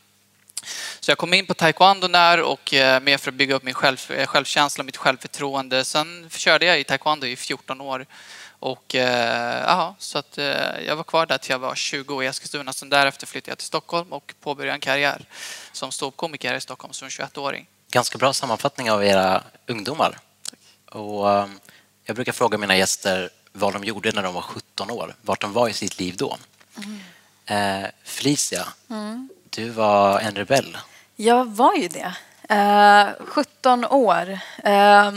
Så 1.01 1.11
jag 1.11 1.19
kom 1.19 1.35
in 1.35 1.47
på 1.47 1.55
taekwondo 1.55 2.09
där 2.09 2.41
och 2.41 2.75
eh, 2.75 3.01
mer 3.01 3.19
för 3.19 3.31
att 3.31 3.35
bygga 3.35 3.55
upp 3.55 3.63
min 3.63 3.75
själv, 3.75 3.99
eh, 4.09 4.27
självkänsla 4.27 4.83
och 4.83 4.87
mitt 4.87 4.97
självförtroende. 4.97 5.85
Sen 5.85 6.31
körde 6.31 6.67
jag 6.67 6.81
i 6.81 6.85
taekwondo 6.85 7.27
i 7.27 7.37
14 7.37 7.81
år. 7.81 8.07
Och, 8.59 8.95
eh, 8.95 9.71
aha, 9.71 9.95
så 9.99 10.19
att, 10.19 10.39
eh, 10.39 10.81
jag 10.87 10.97
var 10.97 11.05
kvar 11.05 11.27
där 11.27 11.39
till 11.39 11.51
jag 11.51 11.59
var 11.59 11.75
20 11.75 12.15
år 12.15 12.25
i 12.25 12.27
Eskilstuna. 12.27 12.73
Sen 12.73 12.91
därefter 12.91 13.27
flyttade 13.27 13.51
jag 13.51 13.59
till 13.59 13.67
Stockholm 13.67 14.13
och 14.13 14.35
påbörjade 14.41 14.75
en 14.75 14.81
karriär 14.81 15.25
som 15.73 15.93
ståuppkomiker 15.93 16.55
i 16.55 16.61
Stockholm 16.61 16.93
som 16.93 17.09
21-åring 17.09 17.67
ganska 17.95 18.19
bra 18.19 18.33
sammanfattning 18.33 18.91
av 18.91 19.05
era 19.05 19.43
ungdomar. 19.67 20.19
Och 20.91 21.29
um, 21.29 21.61
jag 22.05 22.17
brukar 22.17 22.33
fråga 22.33 22.59
mina 22.59 22.77
gäster 22.77 23.31
vad 23.53 23.73
de 23.73 23.85
gjorde 23.85 24.13
när 24.13 24.23
de 24.23 24.35
var 24.35 24.43
17 24.43 24.91
år, 24.91 25.15
vart 25.23 25.41
de 25.41 25.53
var 25.53 25.69
i 25.69 25.73
sitt 25.73 25.99
liv 25.99 26.17
då. 26.17 26.37
Mm. 26.77 27.83
Eh, 27.83 27.91
Felicia, 28.05 28.69
mm. 28.91 29.29
du 29.51 29.69
var 29.69 30.21
en 30.21 30.35
rebell. 30.35 30.79
Jag 31.17 31.45
var 31.45 31.75
ju 31.75 31.89
det. 31.89 32.15
Eh, 32.49 33.27
17 33.27 33.85
år. 33.85 34.39
Eh, 34.65 35.13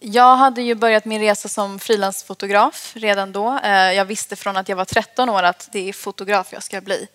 jag 0.00 0.36
hade 0.36 0.62
ju 0.62 0.74
börjat 0.74 1.04
min 1.04 1.20
resa 1.20 1.48
som 1.48 1.78
frilansfotograf 1.78 2.92
redan 2.96 3.32
då. 3.32 3.58
Eh, 3.64 3.92
jag 3.92 4.04
visste 4.04 4.36
från 4.36 4.56
att 4.56 4.68
jag 4.68 4.76
var 4.76 4.84
13 4.84 5.28
år 5.28 5.42
att 5.42 5.68
det 5.72 5.88
är 5.88 5.92
fotograf 5.92 6.52
jag 6.52 6.62
ska 6.62 6.80
bli. 6.80 7.08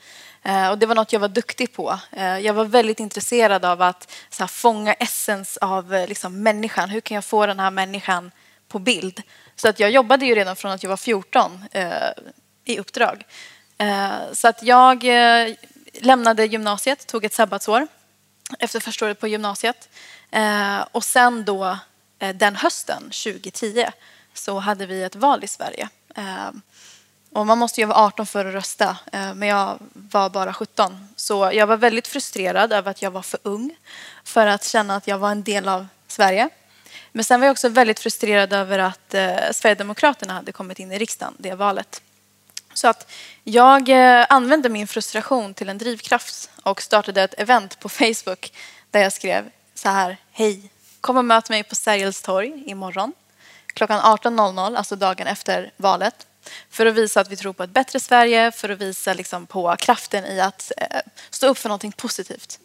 Eh, 0.43 0.69
och 0.69 0.77
det 0.77 0.85
var 0.85 0.95
något 0.95 1.13
jag 1.13 1.19
var 1.19 1.27
duktig 1.27 1.73
på. 1.73 1.99
Eh, 2.11 2.39
jag 2.39 2.53
var 2.53 2.65
väldigt 2.65 2.99
intresserad 2.99 3.65
av 3.65 3.81
att 3.81 4.11
så 4.29 4.43
här, 4.43 4.47
fånga 4.47 4.93
essens 4.93 5.57
av 5.57 5.93
eh, 5.93 6.07
liksom, 6.07 6.43
människan. 6.43 6.89
Hur 6.89 7.01
kan 7.01 7.15
jag 7.15 7.25
få 7.25 7.45
den 7.45 7.59
här 7.59 7.71
människan 7.71 8.31
på 8.67 8.79
bild? 8.79 9.21
Så 9.55 9.67
att 9.67 9.79
jag 9.79 9.91
jobbade 9.91 10.25
ju 10.25 10.35
redan 10.35 10.55
från 10.55 10.71
att 10.71 10.83
jag 10.83 10.89
var 10.89 10.97
14 10.97 11.63
eh, 11.71 11.93
i 12.65 12.79
uppdrag. 12.79 13.23
Eh, 13.77 14.11
så 14.33 14.47
att 14.47 14.63
jag 14.63 15.03
eh, 15.03 15.53
lämnade 15.93 16.45
gymnasiet, 16.45 17.07
tog 17.07 17.25
ett 17.25 17.33
sabbatsår 17.33 17.87
efter 18.59 18.79
första 18.79 19.05
året 19.05 19.19
på 19.19 19.27
gymnasiet. 19.27 19.89
Eh, 20.31 20.85
och 20.91 21.03
sen 21.03 21.45
då 21.45 21.77
eh, 22.19 22.35
den 22.35 22.55
hösten, 22.55 23.03
2010, 23.03 23.85
så 24.33 24.59
hade 24.59 24.85
vi 24.85 25.03
ett 25.03 25.15
val 25.15 25.43
i 25.43 25.47
Sverige. 25.47 25.89
Och 27.33 27.47
man 27.47 27.57
måste 27.57 27.81
ju 27.81 27.87
vara 27.87 27.97
18 27.97 28.25
för 28.25 28.45
att 28.45 28.53
rösta, 28.53 28.97
eh, 29.11 29.33
men 29.33 29.47
jag 29.47 29.77
var 29.93 30.29
bara 30.29 30.53
17. 30.53 31.07
Så 31.15 31.51
jag 31.53 31.67
var 31.67 31.77
väldigt 31.77 32.07
frustrerad 32.07 32.73
över 32.73 32.91
att 32.91 33.01
jag 33.01 33.11
var 33.11 33.21
för 33.21 33.39
ung 33.43 33.75
för 34.23 34.47
att 34.47 34.63
känna 34.63 34.95
att 34.95 35.07
jag 35.07 35.17
var 35.17 35.31
en 35.31 35.43
del 35.43 35.67
av 35.67 35.87
Sverige. 36.07 36.49
Men 37.11 37.25
sen 37.25 37.39
var 37.39 37.47
jag 37.47 37.51
också 37.51 37.69
väldigt 37.69 37.99
frustrerad 37.99 38.53
över 38.53 38.79
att 38.79 39.13
eh, 39.13 39.51
Sverigedemokraterna 39.51 40.33
hade 40.33 40.51
kommit 40.51 40.79
in 40.79 40.91
i 40.91 40.99
riksdagen, 40.99 41.33
det 41.37 41.55
valet. 41.55 42.01
Så 42.73 42.87
att 42.87 43.11
jag 43.43 43.89
eh, 43.89 44.25
använde 44.29 44.69
min 44.69 44.87
frustration 44.87 45.53
till 45.53 45.69
en 45.69 45.77
drivkraft 45.77 46.49
och 46.63 46.81
startade 46.81 47.23
ett 47.23 47.33
event 47.37 47.79
på 47.79 47.89
Facebook 47.89 48.53
där 48.91 49.01
jag 49.01 49.13
skrev 49.13 49.49
så 49.75 49.89
här. 49.89 50.17
Hej, 50.31 50.69
kom 51.01 51.17
och 51.17 51.25
möt 51.25 51.49
mig 51.49 51.63
på 51.63 51.75
Sergels 51.75 52.21
torg 52.21 52.63
imorgon 52.65 53.13
klockan 53.73 53.99
18.00, 53.99 54.77
alltså 54.77 54.95
dagen 54.95 55.27
efter 55.27 55.71
valet 55.77 56.27
för 56.69 56.85
att 56.85 56.95
visa 56.95 57.21
att 57.21 57.31
vi 57.31 57.35
tror 57.35 57.53
på 57.53 57.63
ett 57.63 57.69
bättre 57.69 57.99
Sverige, 57.99 58.51
för 58.51 58.69
att 58.69 58.81
visa 58.81 59.13
liksom 59.13 59.47
på 59.47 59.75
kraften 59.79 60.25
i 60.25 60.39
att 60.39 60.71
eh, 60.77 60.99
stå 61.29 61.47
upp 61.47 61.57
för 61.57 61.69
någonting 61.69 61.91
positivt. 61.91 62.59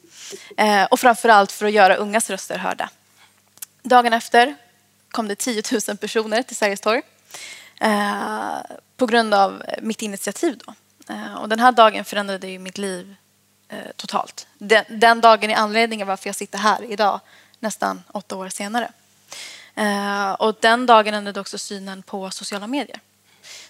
Eh, 0.56 0.84
och 0.84 1.00
framförallt 1.00 1.52
för 1.52 1.66
att 1.66 1.72
göra 1.72 1.96
ungas 1.96 2.30
röster 2.30 2.58
hörda. 2.58 2.90
Dagen 3.82 4.12
efter 4.12 4.56
kom 5.10 5.28
det 5.28 5.34
10 5.34 5.62
000 5.88 5.96
personer 5.96 6.42
till 6.42 6.56
Sergels 6.56 6.80
torg 6.80 7.02
eh, 7.80 8.58
på 8.96 9.06
grund 9.06 9.34
av 9.34 9.62
mitt 9.82 10.02
initiativ. 10.02 10.58
Då. 10.66 10.74
Och 11.38 11.48
den 11.48 11.60
här 11.60 11.72
dagen 11.72 12.04
förändrade 12.04 12.48
ju 12.48 12.58
mitt 12.58 12.78
liv 12.78 13.14
totalt. 13.96 14.46
Den, 14.58 14.84
den, 14.88 15.20
dagen 15.20 15.50
är 15.50 15.54
anledningen 15.54 16.06
varför 16.06 16.28
jag 16.28 16.36
sitter 16.36 16.58
här 16.58 16.92
idag, 16.92 17.20
nästan 17.58 18.02
åtta 18.08 18.36
år 18.36 18.48
senare. 18.48 18.90
Och 20.38 20.56
den 20.60 20.86
dagen 20.86 21.14
ändrade 21.14 21.40
också 21.40 21.58
synen 21.58 22.02
på 22.02 22.30
sociala 22.30 22.66
medier. 22.66 23.00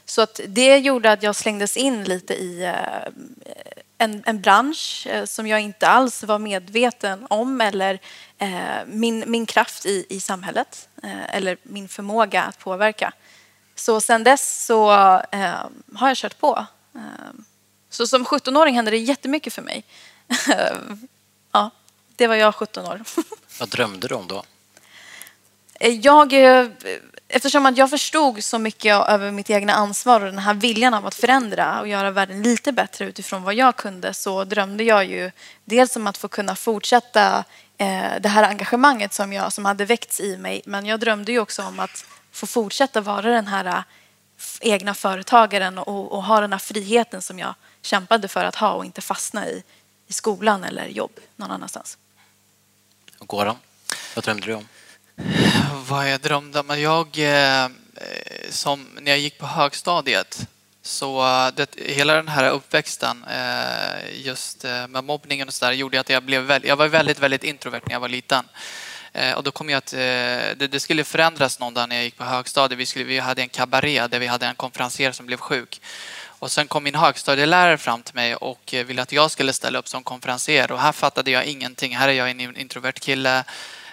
Så 0.09 0.23
att 0.23 0.41
det 0.49 0.79
gjorde 0.79 1.13
att 1.13 1.23
jag 1.23 1.37
slängdes 1.37 1.77
in 1.77 2.05
lite 2.05 2.35
i 2.35 2.65
eh, 2.65 3.13
en, 3.99 4.23
en 4.27 4.41
bransch 4.41 5.07
eh, 5.11 5.25
som 5.25 5.47
jag 5.47 5.61
inte 5.61 5.89
alls 5.89 6.23
var 6.23 6.39
medveten 6.39 7.27
om 7.31 7.61
eller 7.61 7.99
eh, 8.39 8.87
min, 8.87 9.25
min 9.27 9.47
kraft 9.47 9.87
i, 9.87 10.07
i 10.09 10.21
samhället 10.21 10.89
eh, 11.03 11.37
eller 11.37 11.57
min 11.63 11.89
förmåga 11.89 12.43
att 12.43 12.59
påverka. 12.59 13.13
Så 13.75 14.01
sen 14.01 14.25
dess 14.25 14.65
så 14.67 14.89
har 15.95 16.09
jag 16.09 16.17
kört 16.17 16.39
på. 16.39 16.67
Så 17.91 18.07
som 18.07 18.25
17-åring 18.25 18.75
hände 18.75 18.91
det 18.91 18.99
jättemycket 18.99 19.53
för 19.53 19.63
mig. 19.63 19.85
ja, 21.53 21.71
det 22.17 22.27
var 22.27 22.35
jag 22.35 22.55
17 22.55 22.87
år. 22.87 23.03
Vad 23.61 23.69
drömde 23.69 24.09
du 24.09 24.15
om 24.15 24.27
då? 24.27 24.45
Eh, 25.79 26.01
jag 26.01 26.33
eh, 26.33 26.69
eftersom 27.29 27.67
att 27.67 27.77
jag 27.77 27.91
förstod 27.91 28.45
så 28.45 28.59
mycket 28.59 29.09
över 29.09 29.31
mitt 29.31 29.51
egna 29.51 29.73
ansvar 29.73 30.21
och 30.21 30.27
den 30.27 30.39
här 30.39 30.55
viljan 30.55 30.95
av 30.95 31.07
att 31.07 31.15
förändra 31.15 31.81
och 31.81 31.89
göra 31.89 32.11
världen 32.11 32.43
lite 32.43 32.73
bättre 32.73 33.05
utifrån 33.05 33.43
vad 33.43 33.55
jag 33.55 33.77
kunde 33.77 34.15
så 34.15 34.45
drömde 34.45 34.85
jag 34.85 35.05
ju 35.05 35.31
dels 35.65 35.97
om 35.97 36.07
att 36.07 36.19
få 36.19 36.29
kunna 36.29 36.57
fortsätta 36.57 37.45
eh, 37.79 38.13
det 38.21 38.29
här 38.29 38.43
engagemanget 38.43 39.13
som, 39.13 39.33
jag, 39.33 39.53
som 39.53 39.65
hade 39.65 39.85
väckts 39.85 40.21
i 40.21 40.37
mig 40.37 40.63
men 40.65 40.87
jag 40.87 41.01
drömde 41.01 41.33
ju 41.33 41.41
också 41.41 41.63
om 41.63 41.81
att 41.81 42.05
få 42.33 42.47
fortsätta 42.47 43.01
vara 43.01 43.31
den 43.31 43.47
här 43.47 43.83
egna 44.61 44.95
företagaren 44.95 45.79
och, 45.79 46.13
och 46.13 46.25
ha 46.25 46.41
den 46.41 46.53
här 46.53 46.59
friheten 46.59 47.23
som 47.23 47.39
jag 47.39 47.55
kämpade 47.83 48.29
för 48.29 48.45
att 48.45 48.55
ha 48.55 48.73
och 48.73 48.85
inte 48.85 49.01
fastna 49.01 49.49
i, 49.49 49.63
i 50.07 50.13
skolan 50.13 50.65
eller 50.65 50.87
jobb 50.87 51.13
någon 51.37 51.51
annanstans. 51.51 51.99
Och 53.19 53.29
Goran, 53.29 53.57
vad 54.15 54.25
drömde 54.25 54.47
du 54.47 54.55
om? 54.55 54.69
Vad 55.89 56.13
jag 56.13 56.21
drömde 56.21 56.61
om? 56.61 56.81
Jag, 56.81 57.19
eh, 57.19 57.69
som, 58.51 58.87
när 59.01 59.13
jag 59.13 59.19
gick 59.19 59.39
på 59.39 59.47
högstadiet 59.47 60.47
så 60.83 61.21
eh, 61.21 61.55
det, 61.55 61.69
hela 61.77 62.15
den 62.15 62.29
här 62.29 62.51
uppväxten 62.51 63.25
eh, 63.25 64.27
just 64.27 64.65
med 64.65 65.05
mobbningen 65.05 65.49
och 65.49 65.55
så 65.55 65.65
där 65.65 65.73
gjorde 65.73 66.01
att 66.01 66.09
jag 66.09 66.23
blev 66.23 66.43
väldigt, 66.43 66.69
jag 66.69 66.77
var 66.77 66.89
väldigt, 66.89 67.19
väldigt 67.19 67.45
introvert 67.45 67.81
när 67.87 67.93
jag 67.93 68.01
var 68.01 68.09
liten. 68.09 68.45
Och 69.37 69.43
då 69.43 69.51
kom 69.51 69.71
jag 69.71 69.79
att 69.79 69.91
det, 69.91 70.69
det, 70.71 70.81
skulle 70.81 71.05
förändras 71.05 71.61
någon 71.61 71.75
dag 71.75 71.89
när 71.89 71.97
jag 71.97 72.05
gick 72.05 72.17
på 72.17 72.25
högstadiet. 72.25 72.79
Vi, 72.79 72.87
skulle, 72.87 73.05
vi 73.05 73.19
hade 73.19 73.43
en 73.43 73.49
kabaré 73.49 74.07
där 74.07 74.19
vi 74.19 74.27
hade 74.27 74.47
en 74.47 74.55
konferenser 74.55 75.13
som 75.13 75.27
blev 75.27 75.37
sjuk. 75.37 75.81
Och 76.25 76.51
sen 76.51 76.69
kom 76.69 76.85
min 76.85 76.95
högstadielärare 76.95 77.79
fram 77.79 78.03
till 78.03 78.15
mig 78.15 78.35
och 78.35 78.75
ville 78.87 79.03
att 79.03 79.13
jag 79.13 79.31
skulle 79.31 79.53
ställa 79.53 79.79
upp 79.79 79.89
som 79.89 80.03
konferenser. 80.03 80.73
Och 80.73 80.81
här 80.81 80.93
fattade 80.93 81.31
jag 81.31 81.45
ingenting. 81.45 81.97
Här 81.97 82.09
är 82.09 82.13
jag 82.13 82.31
en 82.31 82.57
introvert 82.57 82.93
kille 82.93 83.45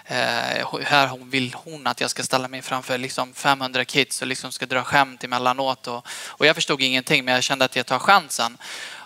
Eh, 0.08 0.82
här 0.82 1.24
vill 1.24 1.54
hon 1.54 1.86
att 1.86 2.00
jag 2.00 2.10
ska 2.10 2.22
ställa 2.22 2.48
mig 2.48 2.62
framför 2.62 2.98
liksom 2.98 3.34
500 3.34 3.84
kids 3.84 4.22
och 4.22 4.28
liksom 4.28 4.52
ska 4.52 4.66
dra 4.66 4.82
skämt 4.82 5.24
emellanåt. 5.24 5.86
Och, 5.86 6.06
och 6.28 6.46
jag 6.46 6.54
förstod 6.54 6.82
ingenting 6.82 7.24
men 7.24 7.34
jag 7.34 7.42
kände 7.42 7.64
att 7.64 7.76
jag 7.76 7.86
tar 7.86 7.98
chansen. 7.98 8.58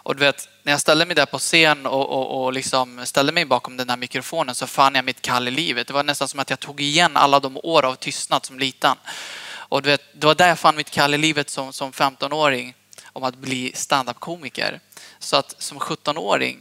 Och 0.03 0.17
du 0.17 0.21
vet, 0.21 0.49
när 0.63 0.73
jag 0.73 0.81
ställde 0.81 1.07
mig 1.07 1.17
där 1.17 1.27
på 1.27 1.39
scen 1.39 1.87
och, 1.87 2.11
och, 2.11 2.45
och 2.45 2.53
liksom 2.53 3.07
ställde 3.07 3.33
mig 3.33 3.45
bakom 3.45 3.77
den 3.77 3.87
där 3.87 3.97
mikrofonen 3.97 4.55
så 4.55 4.67
fann 4.67 4.95
jag 4.95 5.05
mitt 5.05 5.23
kall 5.23 5.49
i 5.49 5.51
livet. 5.51 5.87
Det 5.87 5.93
var 5.93 6.05
nästan 6.05 6.29
som 6.29 6.41
att 6.41 6.51
jag 6.51 6.61
tog 6.61 6.81
igen 6.81 7.17
alla 7.17 7.41
de 7.41 7.57
år 7.57 7.85
av 7.85 7.95
tystnad 7.95 8.47
som 8.47 8.59
liten. 8.59 8.97
Och 9.53 9.83
du 9.83 9.89
vet, 9.89 10.03
det 10.15 10.27
var 10.27 10.35
där 10.35 10.49
jag 10.49 10.59
fann 10.59 10.77
mitt 10.77 10.91
kall 10.91 11.15
i 11.15 11.19
livet 11.19 11.51
som, 11.51 11.73
som 11.73 11.93
15-åring 11.93 12.75
om 13.13 13.25
att 13.25 13.37
bli 13.37 13.73
standup-komiker. 13.75 14.81
Så 15.19 15.37
att 15.37 15.55
som 15.59 15.79
17-åring 15.79 16.59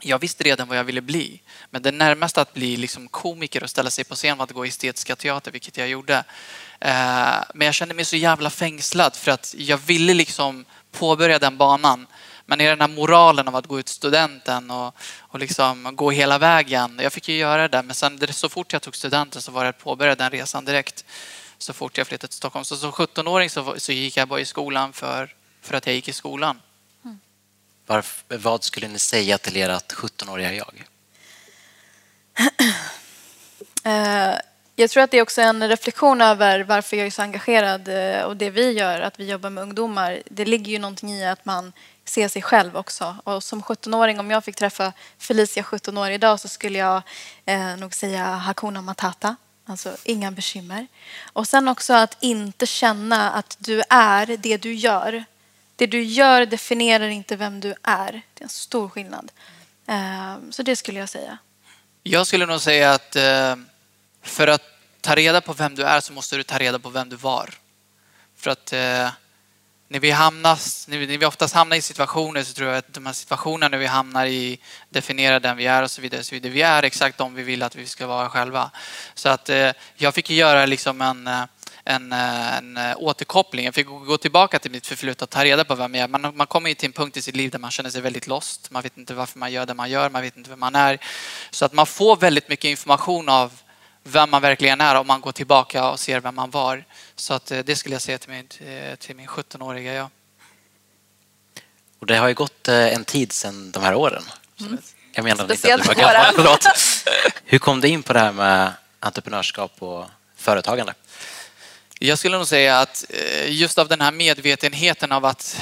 jag 0.00 0.18
visste 0.18 0.44
redan 0.44 0.68
vad 0.68 0.78
jag 0.78 0.84
ville 0.84 1.00
bli. 1.00 1.40
Men 1.70 1.82
det 1.82 1.90
närmaste 1.90 2.40
att 2.40 2.54
bli 2.54 2.76
liksom 2.76 3.08
komiker 3.08 3.62
och 3.62 3.70
ställa 3.70 3.90
sig 3.90 4.04
på 4.04 4.14
scen 4.14 4.38
var 4.38 4.44
att 4.44 4.52
gå 4.52 4.66
i 4.66 4.68
estetiska 4.68 5.16
teater, 5.16 5.50
vilket 5.50 5.76
jag 5.76 5.88
gjorde. 5.88 6.24
Eh, 6.80 7.34
men 7.54 7.66
jag 7.66 7.74
kände 7.74 7.94
mig 7.94 8.04
så 8.04 8.16
jävla 8.16 8.50
fängslad 8.50 9.16
för 9.16 9.30
att 9.30 9.54
jag 9.58 9.76
ville 9.76 10.14
liksom 10.14 10.64
påbörja 10.92 11.38
den 11.38 11.56
banan. 11.56 12.06
Men 12.46 12.60
i 12.60 12.66
den 12.66 12.80
här 12.80 12.88
moralen 12.88 13.48
av 13.48 13.56
att 13.56 13.66
gå 13.66 13.78
ut 13.78 13.88
studenten 13.88 14.70
och, 14.70 14.94
och 15.18 15.38
liksom 15.38 15.96
gå 15.96 16.10
hela 16.10 16.38
vägen. 16.38 17.00
Jag 17.02 17.12
fick 17.12 17.28
ju 17.28 17.36
göra 17.36 17.68
det, 17.68 17.82
men 17.82 17.94
sen 17.94 18.32
så 18.32 18.48
fort 18.48 18.72
jag 18.72 18.82
tog 18.82 18.96
studenten 18.96 19.42
så 19.42 19.52
var 19.52 19.64
det 19.64 19.70
att 19.70 19.78
påbörja 19.78 20.14
den 20.14 20.30
resan 20.30 20.64
direkt. 20.64 21.04
Så 21.58 21.72
fort 21.72 21.98
jag 21.98 22.06
flyttade 22.06 22.28
till 22.28 22.36
Stockholm. 22.36 22.64
Så 22.64 22.76
som 22.76 22.92
17-åring 22.92 23.50
så, 23.50 23.74
så 23.78 23.92
gick 23.92 24.16
jag 24.16 24.28
bara 24.28 24.40
i 24.40 24.44
skolan 24.44 24.92
för, 24.92 25.34
för 25.62 25.76
att 25.76 25.86
jag 25.86 25.94
gick 25.94 26.08
i 26.08 26.12
skolan. 26.12 26.60
Varför, 27.86 28.38
vad 28.38 28.64
skulle 28.64 28.88
ni 28.88 28.98
säga 28.98 29.38
till 29.38 29.56
ert 29.56 29.92
17-åriga 29.92 30.54
jag? 30.54 30.84
Eh, 33.86 34.34
jag 34.76 34.90
tror 34.90 35.02
att 35.02 35.10
det 35.10 35.18
är 35.18 35.22
också 35.22 35.40
en 35.40 35.68
reflektion 35.68 36.20
över 36.20 36.60
varför 36.60 36.96
jag 36.96 37.06
är 37.06 37.10
så 37.10 37.22
engagerad 37.22 37.88
eh, 37.88 38.22
och 38.22 38.36
det 38.36 38.50
vi 38.50 38.72
gör, 38.72 39.00
att 39.00 39.20
vi 39.20 39.30
jobbar 39.30 39.50
med 39.50 39.62
ungdomar. 39.62 40.22
Det 40.26 40.44
ligger 40.44 40.72
ju 40.72 40.78
någonting 40.78 41.10
i 41.10 41.26
att 41.26 41.44
man 41.44 41.72
ser 42.04 42.28
sig 42.28 42.42
själv 42.42 42.76
också. 42.76 43.16
Och 43.24 43.42
som 43.42 43.62
17-åring, 43.62 44.20
om 44.20 44.30
jag 44.30 44.44
fick 44.44 44.56
träffa 44.56 44.92
Felicia 45.18 45.62
17 45.62 45.98
år 45.98 46.10
idag 46.10 46.40
så 46.40 46.48
skulle 46.48 46.78
jag 46.78 47.02
eh, 47.44 47.76
nog 47.76 47.94
säga 47.94 48.24
Hakuna 48.24 48.82
Matata. 48.82 49.36
Alltså 49.66 49.96
inga 50.04 50.30
bekymmer. 50.30 50.86
Och 51.32 51.48
sen 51.48 51.68
också 51.68 51.92
att 51.92 52.16
inte 52.20 52.66
känna 52.66 53.30
att 53.30 53.56
du 53.58 53.82
är 53.88 54.26
det 54.26 54.56
du 54.56 54.74
gör 54.74 55.24
det 55.76 55.86
du 55.86 56.02
gör 56.02 56.46
definierar 56.46 57.08
inte 57.08 57.36
vem 57.36 57.60
du 57.60 57.74
är. 57.82 58.12
Det 58.34 58.40
är 58.40 58.44
en 58.44 58.48
stor 58.48 58.88
skillnad. 58.88 59.32
Ehm, 59.86 60.52
så 60.52 60.62
det 60.62 60.76
skulle 60.76 61.00
jag 61.00 61.08
säga. 61.08 61.38
Jag 62.02 62.26
skulle 62.26 62.46
nog 62.46 62.60
säga 62.60 62.92
att 62.92 63.16
ehm, 63.16 63.66
för 64.22 64.46
att 64.46 64.62
ta 65.00 65.14
reda 65.14 65.40
på 65.40 65.52
vem 65.52 65.74
du 65.74 65.82
är 65.82 66.00
så 66.00 66.12
måste 66.12 66.36
du 66.36 66.42
ta 66.42 66.58
reda 66.58 66.78
på 66.78 66.88
vem 66.88 67.08
du 67.08 67.16
var. 67.16 67.50
För 68.36 68.50
att 68.50 68.72
eh, 68.72 69.10
när 69.88 70.00
vi, 70.00 70.10
hamnas, 70.10 70.88
när 70.88 70.98
vi 70.98 71.26
oftast 71.26 71.54
hamnar 71.54 71.76
i 71.76 71.82
situationer 71.82 72.42
så 72.42 72.54
tror 72.54 72.68
jag 72.68 72.78
att 72.78 72.94
de 72.94 73.06
här 73.06 73.12
situationerna 73.12 73.76
vi 73.76 73.86
hamnar 73.86 74.26
i 74.26 74.58
definierar 74.90 75.40
den 75.40 75.56
vi 75.56 75.66
är 75.66 75.82
och 75.82 75.90
så 75.90 76.02
vidare. 76.02 76.22
Så 76.22 76.34
vidare. 76.34 76.52
Vi 76.52 76.62
är 76.62 76.82
exakt 76.82 77.18
de 77.18 77.34
vi 77.34 77.42
vill 77.42 77.62
att 77.62 77.76
vi 77.76 77.86
ska 77.86 78.06
vara 78.06 78.28
själva. 78.28 78.70
Så 79.14 79.28
att 79.28 79.48
eh, 79.48 79.70
jag 79.96 80.14
fick 80.14 80.30
göra 80.30 80.66
liksom 80.66 81.00
en 81.00 81.26
eh, 81.26 81.44
en, 81.84 82.12
en 82.12 82.78
återkoppling. 82.96 83.64
Jag 83.64 83.74
fick 83.74 83.86
gå 83.86 84.18
tillbaka 84.18 84.58
till 84.58 84.70
mitt 84.70 84.86
förflutna 84.86 85.24
och 85.24 85.30
ta 85.30 85.44
reda 85.44 85.64
på 85.64 85.74
vem 85.74 85.94
jag 85.94 86.04
är. 86.04 86.08
Man, 86.08 86.36
man 86.36 86.46
kommer 86.46 86.68
ju 86.68 86.74
till 86.74 86.86
en 86.86 86.92
punkt 86.92 87.16
i 87.16 87.22
sitt 87.22 87.36
liv 87.36 87.50
där 87.50 87.58
man 87.58 87.70
känner 87.70 87.90
sig 87.90 88.00
väldigt 88.00 88.26
lost. 88.26 88.70
Man 88.70 88.82
vet 88.82 88.96
inte 88.96 89.14
varför 89.14 89.38
man 89.38 89.52
gör 89.52 89.66
det 89.66 89.74
man 89.74 89.90
gör, 89.90 90.10
man 90.10 90.22
vet 90.22 90.36
inte 90.36 90.50
vem 90.50 90.60
man 90.60 90.74
är. 90.74 90.98
Så 91.50 91.64
att 91.64 91.72
man 91.72 91.86
får 91.86 92.16
väldigt 92.16 92.48
mycket 92.48 92.68
information 92.68 93.28
av 93.28 93.52
vem 94.04 94.30
man 94.30 94.42
verkligen 94.42 94.80
är 94.80 94.94
om 94.94 95.06
man 95.06 95.20
går 95.20 95.32
tillbaka 95.32 95.90
och 95.90 96.00
ser 96.00 96.20
vem 96.20 96.34
man 96.34 96.50
var. 96.50 96.84
Så 97.16 97.34
att 97.34 97.50
eh, 97.50 97.58
det 97.58 97.76
skulle 97.76 97.94
jag 97.94 98.02
säga 98.02 98.18
till 98.18 98.30
min, 98.30 98.68
eh, 98.68 98.94
till 98.94 99.16
min 99.16 99.26
17-åriga 99.26 99.94
jag. 99.94 100.08
Och 101.98 102.06
det 102.06 102.16
har 102.16 102.28
ju 102.28 102.34
gått 102.34 102.68
eh, 102.68 102.94
en 102.94 103.04
tid 103.04 103.32
sedan 103.32 103.70
de 103.70 103.82
här 103.82 103.94
åren. 103.94 104.22
Mm. 104.60 104.78
Jag 105.12 105.24
menar 105.24 105.52
inte 105.52 105.74
att 105.74 105.80
du 105.80 105.88
var 105.88 105.94
gammal. 105.94 106.58
Hur 107.44 107.58
kom 107.58 107.80
du 107.80 107.88
in 107.88 108.02
på 108.02 108.12
det 108.12 108.18
här 108.18 108.32
med 108.32 108.72
entreprenörskap 109.00 109.72
och 109.78 110.06
företagande? 110.36 110.94
Jag 111.98 112.18
skulle 112.18 112.36
nog 112.36 112.46
säga 112.46 112.78
att 112.78 113.04
eh, 113.08 113.52
just 113.52 113.78
av 113.78 113.88
den 113.88 114.00
här 114.00 114.12
medvetenheten 114.12 115.12
av 115.12 115.24
att 115.24 115.60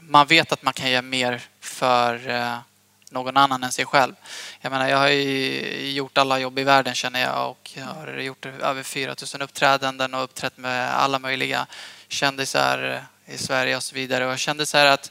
man 0.00 0.26
vet 0.26 0.52
att 0.52 0.62
man 0.62 0.72
kan 0.72 0.90
göra 0.90 1.02
mer 1.02 1.42
för 1.60 2.28
eh, 2.30 2.58
någon 3.10 3.36
annan 3.36 3.62
än 3.62 3.72
sig 3.72 3.84
själv. 3.84 4.14
Jag 4.60 4.70
menar, 4.72 4.88
jag 4.88 4.98
har 4.98 5.08
ju 5.08 5.90
gjort 5.90 6.18
alla 6.18 6.38
jobb 6.38 6.58
i 6.58 6.64
världen 6.64 6.94
känner 6.94 7.20
jag 7.20 7.50
och 7.50 7.70
jag 7.74 7.84
har 7.84 8.18
gjort 8.18 8.46
över 8.46 8.82
4000 8.82 9.42
uppträdanden 9.42 10.14
och 10.14 10.24
uppträtt 10.24 10.56
med 10.56 10.94
alla 10.94 11.18
möjliga 11.18 11.66
kändisar 12.08 13.04
i 13.26 13.38
Sverige 13.38 13.76
och 13.76 13.82
så 13.82 13.94
vidare. 13.94 14.26
Och 14.26 14.32
jag 14.32 14.38
kände 14.38 14.66
så 14.66 14.78
här 14.78 14.86
att 14.86 15.10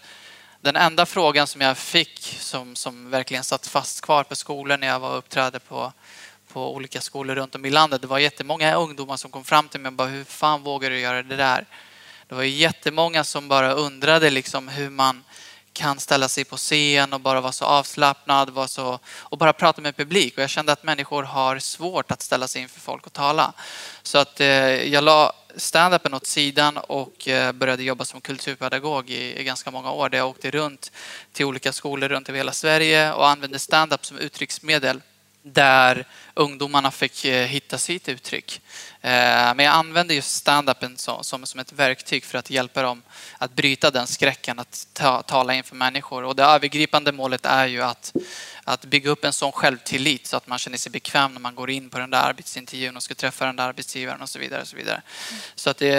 den 0.62 0.76
enda 0.76 1.06
frågan 1.06 1.48
som 1.48 1.62
jag 1.62 1.78
fick 1.78 2.38
som, 2.40 2.76
som 2.76 3.10
verkligen 3.10 3.44
satt 3.44 3.68
fast 3.68 4.02
kvar 4.02 4.24
på 4.24 4.36
skolan 4.36 4.80
när 4.80 4.88
jag 4.88 5.00
var 5.00 5.12
och 5.12 5.18
uppträdde 5.18 5.60
på 5.60 5.94
på 6.54 6.76
olika 6.76 7.02
skolor 7.02 7.36
runt 7.36 7.56
om 7.56 7.66
i 7.66 7.70
landet. 7.70 8.02
Det 8.02 8.08
var 8.08 8.20
jättemånga 8.20 8.76
ungdomar 8.76 9.18
som 9.18 9.32
kom 9.32 9.44
fram 9.44 9.68
till 9.68 9.80
mig 9.80 9.88
och 9.90 9.94
bara 9.94 10.08
hur 10.08 10.24
fan 10.24 10.64
vågar 10.64 10.90
du 10.90 11.00
göra 11.00 11.24
det 11.24 11.36
där? 11.36 11.66
Det 12.28 12.36
var 12.36 12.44
jättemånga 12.44 13.24
som 13.24 13.48
bara 13.48 13.72
undrade 13.74 14.30
liksom 14.30 14.68
hur 14.68 14.90
man 14.90 15.24
kan 15.74 16.00
ställa 16.00 16.30
sig 16.30 16.46
på 16.46 16.58
scen 16.58 17.14
och 17.14 17.20
bara 17.20 17.42
vara 17.42 17.52
så 17.52 17.66
avslappnad 17.66 18.50
vara 18.50 18.68
så, 18.68 19.00
och 19.06 19.38
bara 19.38 19.54
prata 19.54 19.82
med 19.82 19.96
publik. 19.96 20.38
Och 20.38 20.44
jag 20.44 20.50
kände 20.50 20.72
att 20.72 20.84
människor 20.84 21.24
har 21.24 21.60
svårt 21.60 22.12
att 22.12 22.22
ställa 22.22 22.48
sig 22.48 22.62
inför 22.62 22.80
folk 22.80 23.06
och 23.06 23.14
tala. 23.14 23.54
Så 24.04 24.18
att 24.18 24.40
eh, 24.40 24.48
jag 24.94 25.04
la 25.04 25.34
stand-upen 25.56 26.14
åt 26.16 26.26
sidan 26.26 26.78
och 26.78 27.28
eh, 27.28 27.52
började 27.52 27.84
jobba 27.84 28.06
som 28.06 28.22
kulturpedagog 28.22 29.10
i, 29.10 29.40
i, 29.40 29.44
ganska 29.44 29.72
många 29.72 29.92
år. 29.92 30.10
Där 30.10 30.18
jag 30.18 30.30
åkte 30.30 30.52
runt 30.52 30.92
till 31.32 31.46
olika 31.46 31.74
skolor 31.74 32.10
runt 32.10 32.30
över 32.30 32.38
hela 32.38 32.52
Sverige 32.52 33.14
och 33.14 33.30
använde 33.30 33.60
stand-up 33.60 34.06
som 34.06 34.18
uttrycksmedel 34.18 35.02
där 35.44 36.06
ungdomarna 36.34 36.92
fick 36.92 37.26
eh, 37.26 37.48
hitta 37.48 37.78
sitt 37.78 38.10
uttryck. 38.10 38.62
Eh, 39.02 39.56
men 39.56 39.60
jag 39.60 39.74
använde 39.74 40.14
just 40.14 40.36
stand-upen 40.36 40.98
som, 40.98 41.46
som 41.46 41.60
ett 41.60 41.72
verktyg 41.72 42.26
för 42.26 42.38
att 42.38 42.50
hjälpa 42.50 42.82
dem 42.82 43.02
att 43.38 43.56
bryta 43.56 43.92
den 43.92 44.08
skräcken 44.08 44.60
att 44.60 44.88
ta, 44.94 45.22
tala 45.22 45.54
inför 45.54 45.76
människor. 45.76 46.24
Och 46.24 46.36
det 46.36 46.44
övergripande 46.44 47.12
målet 47.12 47.46
är 47.46 47.66
ju 47.66 47.82
att, 47.82 48.14
att 48.64 48.86
bygga 48.86 49.10
upp 49.10 49.26
en 49.26 49.34
sån 49.34 49.52
självtillit 49.52 50.28
så 50.28 50.38
att 50.38 50.48
man 50.48 50.60
känner 50.60 50.78
sig 50.78 50.92
bekväm 50.92 51.34
när 51.34 51.42
man 51.42 51.56
går 51.56 51.70
in 51.70 51.90
på 51.90 52.00
den 52.00 52.10
där 52.10 52.22
arbetsintervjun 52.22 52.96
och 52.96 53.04
ska 53.04 53.16
träffa 53.16 53.46
den 53.46 53.56
där 53.56 53.68
arbetsgivaren 53.68 54.22
och 54.22 54.30
så 54.30 54.40
vidare. 54.40 54.62
Och 54.62 54.68
så 54.68 54.76
vidare. 54.76 55.02
Så 55.56 55.70
att 55.70 55.78
det, 55.78 55.90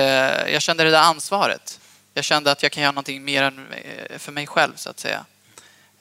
jag 0.52 0.62
kände 0.62 0.84
det 0.84 0.90
där 0.90 1.02
ansvaret. 1.02 1.80
Jag 2.14 2.24
kände 2.24 2.50
att 2.50 2.62
jag 2.62 2.72
kan 2.72 2.82
göra 2.82 2.92
någonting 2.92 3.24
mer 3.24 3.42
än 3.42 3.66
för 4.18 4.32
mig 4.32 4.46
själv 4.46 4.72
så 4.76 4.90
att 4.90 5.00
säga. 5.00 5.24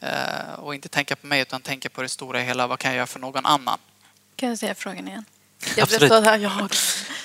Eh, 0.03 0.53
och 0.59 0.75
inte 0.75 0.89
tänka 0.89 1.15
på 1.15 1.27
mig 1.27 1.41
utan 1.41 1.61
tänka 1.61 1.89
på 1.89 2.01
det 2.01 2.09
stora 2.09 2.39
hela. 2.39 2.67
Vad 2.67 2.79
kan 2.79 2.91
jag 2.91 2.95
göra 2.95 3.07
för 3.07 3.19
någon 3.19 3.45
annan? 3.45 3.77
Kan 4.35 4.49
jag 4.49 4.57
säga 4.57 4.75
frågan 4.75 5.07
igen? 5.07 5.25
Jag 5.77 5.87
blev 5.87 6.07
så 6.07 6.21
här, 6.21 6.37
jag. 6.37 6.69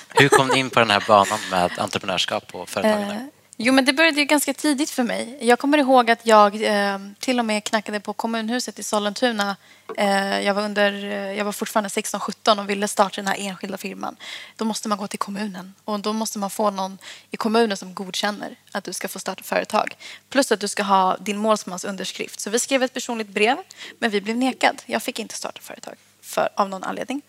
Hur 0.09 0.29
kom 0.29 0.47
ni 0.47 0.59
in 0.59 0.69
på 0.69 0.79
den 0.79 0.89
här 0.89 1.03
banan 1.07 1.39
med 1.51 1.71
entreprenörskap 1.79 2.55
och 2.55 2.69
företagande? 2.69 3.29
Jo, 3.61 3.73
men 3.73 3.85
det 3.85 3.93
började 3.93 4.19
ju 4.19 4.25
ganska 4.25 4.53
tidigt 4.53 4.89
för 4.89 5.03
mig. 5.03 5.37
Jag 5.41 5.59
kommer 5.59 5.77
ihåg 5.77 6.11
att 6.11 6.25
jag 6.25 6.63
eh, 6.63 6.99
till 7.19 7.39
och 7.39 7.45
med 7.45 7.63
knackade 7.63 7.99
på 7.99 8.13
kommunhuset 8.13 8.79
i 8.79 8.83
Sollentuna. 8.83 9.55
Eh, 9.97 10.39
jag, 10.41 10.53
var 10.53 10.63
under, 10.63 11.05
eh, 11.05 11.37
jag 11.37 11.45
var 11.45 11.51
fortfarande 11.51 11.89
16-17 11.89 12.59
och 12.59 12.69
ville 12.69 12.87
starta 12.87 13.15
den 13.15 13.27
här 13.27 13.35
enskilda 13.39 13.77
firman. 13.77 14.15
Då 14.55 14.65
måste 14.65 14.89
man 14.89 14.97
gå 14.97 15.07
till 15.07 15.19
kommunen 15.19 15.73
och 15.85 15.99
då 15.99 16.13
måste 16.13 16.39
man 16.39 16.49
få 16.49 16.71
någon 16.71 16.97
i 17.31 17.37
kommunen 17.37 17.77
som 17.77 17.93
godkänner 17.93 18.55
att 18.71 18.83
du 18.83 18.93
ska 18.93 19.07
få 19.07 19.19
starta 19.19 19.43
företag. 19.43 19.97
Plus 20.29 20.51
att 20.51 20.59
du 20.59 20.67
ska 20.67 20.83
ha 20.83 21.17
din 21.17 21.37
målsmans 21.37 21.85
underskrift. 21.85 22.39
Så 22.39 22.49
vi 22.49 22.59
skrev 22.59 22.83
ett 22.83 22.93
personligt 22.93 23.29
brev, 23.29 23.57
men 23.99 24.09
vi 24.11 24.21
blev 24.21 24.37
nekad. 24.37 24.81
Jag 24.85 25.03
fick 25.03 25.19
inte 25.19 25.35
starta 25.35 25.61
företag 25.61 25.95
för, 26.21 26.49
av 26.55 26.69
någon 26.69 26.83
anledning. 26.83 27.21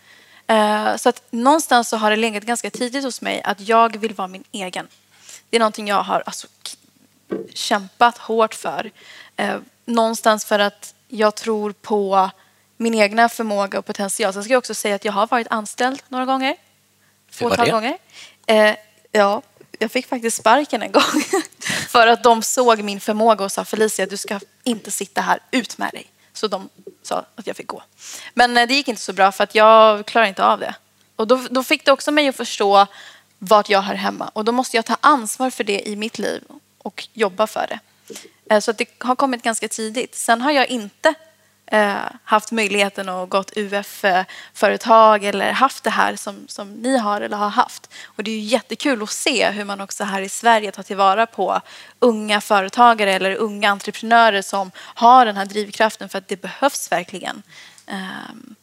Eh, 0.47 0.97
så 0.97 1.09
att 1.09 1.23
någonstans 1.31 1.89
så 1.89 1.97
har 1.97 2.11
det 2.11 2.17
legat 2.17 2.45
ganska 2.45 2.71
tidigt 2.71 3.05
hos 3.05 3.21
mig 3.21 3.43
att 3.43 3.61
jag 3.61 3.97
vill 3.97 4.15
vara 4.15 4.29
min 4.29 4.45
egen. 4.53 4.89
Det 5.51 5.57
är 5.57 5.59
någonting 5.59 5.89
jag 5.89 6.03
har 6.03 6.23
alltså, 6.27 6.47
kämpat 7.55 8.19
hårt 8.19 8.55
för. 8.55 8.91
Eh, 9.37 9.59
någonstans 9.85 10.45
för 10.45 10.59
att 10.59 10.95
jag 11.09 11.35
tror 11.35 11.73
på 11.73 12.31
min 12.77 12.95
egna 12.95 13.29
förmåga 13.29 13.79
och 13.79 13.87
potential. 13.87 14.33
Sen 14.33 14.45
ska 14.45 14.53
jag 14.53 14.59
också 14.59 14.75
säga 14.75 14.95
att 14.95 15.05
jag 15.05 15.13
har 15.13 15.27
varit 15.27 15.47
anställd 15.51 16.03
några 16.09 16.25
gånger. 16.25 16.57
Fåtal 17.31 17.71
gånger. 17.71 17.99
Eh, 18.47 18.75
ja, 19.13 19.43
jag 19.79 19.91
fick 19.91 20.07
faktiskt 20.07 20.37
sparken 20.37 20.83
en 20.83 20.93
gång. 20.93 21.23
för 21.89 22.07
att 22.07 22.23
de 22.23 22.43
såg 22.43 22.83
min 22.83 23.01
förmåga 23.01 23.45
och 23.45 23.53
sa 23.53 23.65
Felicia, 23.65 24.07
du 24.07 24.17
ska 24.17 24.41
inte 24.65 24.91
sitta 24.91 25.21
här, 25.21 25.41
ut 25.51 25.79
med 25.79 25.91
dig. 25.93 26.07
Så 26.33 26.49
de 26.49 26.69
sa 27.03 27.25
att 27.35 27.47
jag 27.47 27.57
fick 27.57 27.67
gå. 27.67 27.83
Men 28.35 28.57
eh, 28.57 28.69
det 28.69 28.75
gick 28.75 28.89
inte 28.89 29.03
så 29.03 29.13
bra 29.13 29.33
för 29.33 29.45
att 29.45 29.55
jag 29.55 30.07
klarade 30.07 30.29
inte 30.29 30.45
av 30.45 30.59
det. 30.59 30.75
Och 31.17 31.27
då, 31.27 31.47
då 31.51 31.63
fick 31.63 31.85
det 31.85 31.93
också 31.93 32.11
mig 32.11 32.29
att 32.29 32.37
förstå 32.37 32.87
vart 33.43 33.69
jag 33.69 33.83
hör 33.83 33.95
hemma. 33.95 34.31
Och 34.33 34.45
då 34.45 34.53
måste 34.53 34.77
jag 34.77 34.87
ta 34.87 34.97
ansvar 35.01 35.51
för 35.51 35.65
det 35.65 35.89
i 35.89 35.97
mitt 35.97 36.19
liv 36.19 36.43
och 36.79 37.09
jobba 37.13 37.47
för 37.47 37.67
det. 37.69 37.79
Eh, 38.55 38.61
så 38.61 38.73
det 38.73 38.89
har 38.99 39.17
kommit 39.17 39.43
ganska 39.43 39.69
tidigt. 39.69 40.15
Sen 40.15 40.41
har 40.41 40.51
jag 40.51 40.69
inte 40.69 41.15
eh, 41.67 41.95
haft 42.25 42.53
möjligheten 42.53 43.09
att 43.09 43.29
gått 43.29 43.57
UF-företag 43.57 45.25
eller 45.25 45.53
haft 45.53 45.85
det 45.85 45.91
här 45.91 46.17
som, 46.17 46.45
som 46.49 46.73
ni 46.73 46.99
har 46.99 47.21
eller 47.21 47.37
har 47.37 47.49
haft. 47.49 47.91
Och 48.05 48.25
det 48.25 48.31
är 48.31 48.35
ju 48.35 48.41
jättekul 48.41 49.03
att 49.03 49.11
se 49.11 49.51
hur 49.51 49.65
man 49.65 49.81
också 49.81 50.05
här 50.05 50.23
i 50.23 50.29
Sverige 50.29 50.73
tar 50.73 50.83
tillvara 50.83 51.27
på 51.27 51.61
unga 51.99 52.41
företagare 52.41 53.13
eller 53.13 53.35
unga 53.35 53.71
entreprenörer 53.71 54.43
som 54.43 54.71
har 54.77 55.27
den 55.27 55.37
här 55.37 55.47
drivkraften 55.47 56.09
för 56.09 56.19
att 56.19 56.29
det 56.29 56.43
behövs 56.43 56.93
verkligen. 56.93 57.43
Um, 57.87 58.55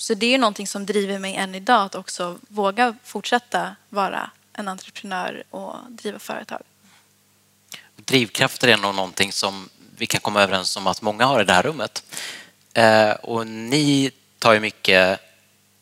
så 0.00 0.14
det 0.14 0.26
är 0.26 0.30
ju 0.30 0.38
någonting 0.38 0.66
som 0.66 0.86
driver 0.86 1.18
mig 1.18 1.34
än 1.34 1.54
idag 1.54 1.84
att 1.84 1.94
också 1.94 2.38
våga 2.48 2.96
fortsätta 3.04 3.76
vara 3.88 4.30
en 4.52 4.68
entreprenör 4.68 5.42
och 5.50 5.74
driva 5.88 6.18
företag. 6.18 6.62
Drivkrafter 7.96 8.68
är 8.68 8.76
nog 8.76 8.94
någonting 8.94 9.32
som 9.32 9.68
vi 9.96 10.06
kan 10.06 10.20
komma 10.20 10.42
överens 10.42 10.76
om 10.76 10.86
att 10.86 11.02
många 11.02 11.24
har 11.24 11.40
i 11.40 11.44
det 11.44 11.52
här 11.52 11.62
rummet. 11.62 12.04
Eh, 12.74 13.10
och 13.10 13.46
ni 13.46 14.10
tar 14.38 14.52
ju 14.52 14.60
mycket 14.60 15.20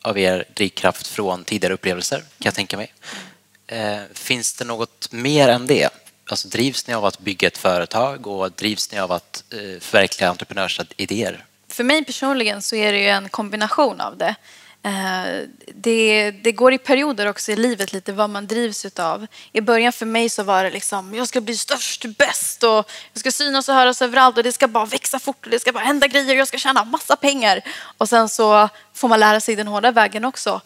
av 0.01 0.17
er 0.17 0.45
drivkraft 0.55 1.07
från 1.07 1.43
tidigare 1.43 1.73
upplevelser, 1.73 2.17
kan 2.17 2.25
jag 2.39 2.53
tänka 2.53 2.77
mig. 2.77 2.93
Eh, 3.67 4.01
finns 4.13 4.53
det 4.53 4.65
något 4.65 5.11
mer 5.11 5.47
än 5.47 5.67
det? 5.67 5.89
Alltså 6.29 6.47
drivs 6.47 6.87
ni 6.87 6.93
av 6.93 7.05
att 7.05 7.19
bygga 7.19 7.47
ett 7.47 7.57
företag 7.57 8.27
och 8.27 8.51
drivs 8.51 8.91
ni 8.91 8.99
av 8.99 9.11
att 9.11 9.43
eh, 9.49 9.79
förverkliga 9.79 10.29
entreprenörsidéer? 10.29 11.45
För 11.79 11.83
mig 11.83 12.05
personligen 12.05 12.61
så 12.61 12.75
är 12.75 12.91
det 12.91 12.99
ju 12.99 13.07
en 13.07 13.29
kombination 13.29 14.01
av 14.01 14.17
det. 14.17 14.35
Eh, 14.83 15.47
det, 15.75 16.31
det, 16.31 16.51
går 16.51 16.73
i 16.73 16.77
perioder 16.77 17.25
också 17.25 17.51
i 17.51 17.55
livet 17.55 17.93
lite 17.93 18.11
vad 18.11 18.29
man 18.29 18.47
drivs 18.47 18.85
utav. 18.85 19.27
I 19.51 19.61
början 19.61 19.93
för 19.93 20.05
mig 20.05 20.29
så 20.29 20.43
var 20.43 20.63
det 20.63 20.69
liksom, 20.69 21.13
jag 21.15 21.27
ska 21.27 21.41
bli 21.41 21.57
störst, 21.57 22.05
bäst 22.17 22.63
och 22.63 22.91
jag 23.13 23.19
ska 23.19 23.31
synas 23.31 23.69
och 23.69 23.75
höras 23.75 24.01
överallt 24.01 24.37
och 24.37 24.43
det 24.43 24.51
ska 24.51 24.67
bara 24.67 24.85
växa 24.85 25.19
fort 25.19 25.45
och 25.45 25.51
det 25.51 25.59
ska 25.59 25.71
bara 25.71 25.83
hända 25.83 26.07
grejer 26.07 26.29
och 26.29 26.39
jag 26.39 26.47
ska 26.47 26.57
tjäna 26.57 26.83
massa 26.83 27.15
pengar. 27.15 27.61
Och 27.97 28.09
sen 28.09 28.29
så 28.29 28.69
får 28.93 29.07
man 29.07 29.19
lära 29.19 29.39
sig 29.39 29.55
den 29.55 29.67
hårda 29.67 29.91
vägen 29.91 30.25
också. 30.25 30.61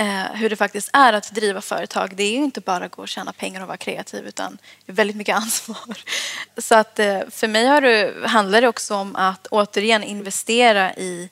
Eh, 0.00 0.34
hur 0.34 0.50
det 0.50 0.56
faktiskt 0.56 0.90
är 0.92 1.12
att 1.12 1.32
driva 1.32 1.60
företag. 1.60 2.16
Det 2.16 2.22
är 2.22 2.30
ju 2.30 2.44
inte 2.44 2.60
bara 2.60 2.84
att 2.84 2.90
gå 2.92 3.02
och 3.02 3.08
tjäna 3.08 3.32
pengar 3.32 3.60
och 3.60 3.66
vara 3.66 3.76
kreativ 3.76 4.26
utan 4.26 4.58
det 4.86 4.92
är 4.92 4.96
väldigt 4.96 5.16
mycket 5.16 5.36
ansvar. 5.42 5.98
Så 6.56 6.74
att 6.74 6.98
eh, 6.98 7.20
för 7.30 7.48
mig 7.48 7.66
har 7.66 7.80
det, 7.80 8.28
handlar 8.28 8.60
det 8.60 8.68
också 8.68 8.94
om 8.94 9.16
att 9.16 9.46
återigen 9.46 10.02
investera 10.02 10.94
i 10.94 11.28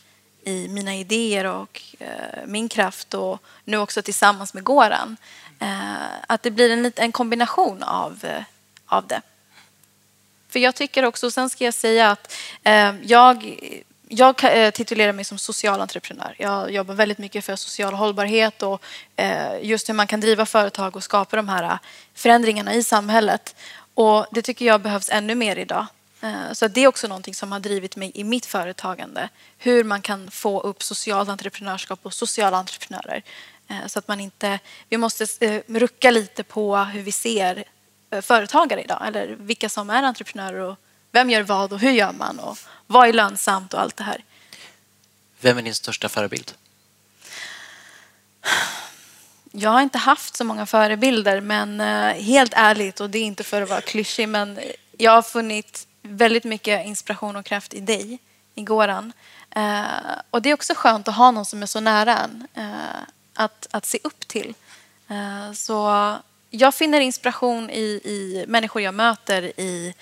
i 0.46 0.68
mina 0.68 0.94
idéer 0.94 1.44
och 1.44 1.82
eh, 1.98 2.46
min 2.46 2.68
kraft 2.68 3.14
och 3.14 3.42
nu 3.64 3.76
också 3.76 4.02
tillsammans 4.02 4.54
med 4.54 4.64
Goran. 4.64 5.16
Eh, 5.58 5.94
att 6.26 6.42
det 6.42 6.50
blir 6.50 6.70
en, 6.70 6.92
en 6.96 7.12
kombination 7.12 7.82
av, 7.82 8.24
eh, 8.24 8.42
av 8.86 9.06
det. 9.06 9.20
För 10.48 10.58
jag 10.58 10.74
tycker 10.74 11.04
också, 11.04 11.30
sen 11.30 11.50
ska 11.50 11.64
jag 11.64 11.74
säga 11.74 12.10
att 12.10 12.34
eh, 12.62 12.94
jag 13.02 13.56
jag 14.08 14.64
eh, 14.64 14.70
titulerar 14.70 15.12
mig 15.12 15.24
som 15.24 15.38
social 15.38 15.80
entreprenör. 15.80 16.34
Jag 16.38 16.70
jobbar 16.70 16.94
väldigt 16.94 17.18
mycket 17.18 17.44
för 17.44 17.56
social 17.56 17.94
hållbarhet 17.94 18.62
och 18.62 18.82
eh, 19.16 19.62
just 19.62 19.88
hur 19.88 19.94
man 19.94 20.06
kan 20.06 20.20
driva 20.20 20.46
företag 20.46 20.96
och 20.96 21.04
skapa 21.04 21.36
de 21.36 21.48
här 21.48 21.62
eh, 21.62 21.78
förändringarna 22.14 22.74
i 22.74 22.82
samhället. 22.82 23.54
Och 23.94 24.26
det 24.30 24.42
tycker 24.42 24.64
jag 24.64 24.80
behövs 24.80 25.10
ännu 25.10 25.34
mer 25.34 25.56
idag. 25.56 25.86
Så 26.52 26.68
det 26.68 26.80
är 26.80 26.88
också 26.88 27.08
någonting 27.08 27.34
som 27.34 27.52
har 27.52 27.60
drivit 27.60 27.96
mig 27.96 28.10
i 28.14 28.24
mitt 28.24 28.46
företagande. 28.46 29.28
Hur 29.58 29.84
man 29.84 30.02
kan 30.02 30.30
få 30.30 30.60
upp 30.60 30.82
socialt 30.82 31.28
entreprenörskap 31.28 32.00
och 32.02 32.14
sociala 32.14 32.56
entreprenörer. 32.56 33.22
Så 33.86 33.98
att 33.98 34.08
man 34.08 34.20
inte, 34.20 34.58
vi 34.88 34.96
måste 34.96 35.26
rucka 35.66 36.10
lite 36.10 36.42
på 36.42 36.76
hur 36.76 37.02
vi 37.02 37.12
ser 37.12 37.64
företagare 38.22 38.82
idag. 38.82 39.02
Eller 39.06 39.36
vilka 39.38 39.68
som 39.68 39.90
är 39.90 40.02
entreprenörer 40.02 40.60
och 40.60 40.76
vem 41.16 41.30
gör 41.30 41.42
vad 41.42 41.72
och 41.72 41.78
hur 41.78 41.90
gör 41.90 42.12
man 42.12 42.38
och 42.38 42.58
vad 42.86 43.08
är 43.08 43.12
lönsamt 43.12 43.74
och 43.74 43.80
allt 43.80 43.96
det 43.96 44.04
här. 44.04 44.24
Vem 45.40 45.58
är 45.58 45.62
din 45.62 45.74
största 45.74 46.08
förebild? 46.08 46.52
Jag 49.52 49.70
har 49.70 49.80
inte 49.80 49.98
haft 49.98 50.36
så 50.36 50.44
många 50.44 50.66
förebilder 50.66 51.40
men 51.40 51.80
helt 52.20 52.52
ärligt 52.54 53.00
och 53.00 53.10
det 53.10 53.18
är 53.18 53.24
inte 53.24 53.44
för 53.44 53.62
att 53.62 53.68
vara 53.68 53.80
klyschig 53.80 54.28
men 54.28 54.60
jag 54.98 55.12
har 55.12 55.22
funnit 55.22 55.86
väldigt 56.02 56.44
mycket 56.44 56.86
inspiration 56.86 57.36
och 57.36 57.44
kraft 57.44 57.74
i 57.74 57.80
dig, 57.80 58.18
i 58.54 58.62
Goran. 58.62 59.12
Eh, 59.50 59.84
och 60.30 60.42
det 60.42 60.50
är 60.50 60.54
också 60.54 60.74
skönt 60.76 61.08
att 61.08 61.14
ha 61.14 61.30
någon 61.30 61.46
som 61.46 61.62
är 61.62 61.66
så 61.66 61.80
nära 61.80 62.16
en 62.18 62.46
eh, 62.54 63.00
att, 63.34 63.66
att 63.70 63.86
se 63.86 63.98
upp 64.04 64.28
till. 64.28 64.54
Eh, 65.08 65.52
så 65.52 66.14
jag 66.50 66.74
finner 66.74 67.00
inspiration 67.00 67.70
i, 67.70 68.00
i 68.04 68.44
människor 68.48 68.82
jag 68.82 68.94
möter, 68.94 69.60
i 69.60 69.94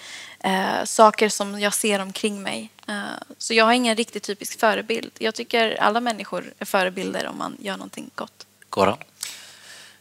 eh, 0.45 0.85
saker 0.85 1.29
som 1.29 1.61
jag 1.61 1.75
ser 1.75 1.99
omkring 1.99 2.43
mig. 2.43 2.71
Eh, 2.89 2.95
så 3.39 3.55
jag 3.55 3.65
har 3.65 3.73
ingen 3.73 3.97
riktigt 3.97 4.23
typisk 4.23 4.61
förebild. 4.61 5.11
Jag 5.19 5.35
tycker 5.35 5.83
alla 5.83 6.01
människor 6.01 6.53
är 6.59 6.65
förebilder 6.65 7.27
om 7.27 7.39
man 7.39 7.57
gör 7.61 7.77
någonting 7.77 8.11
gott. 8.15 8.47
Goran? 8.71 8.99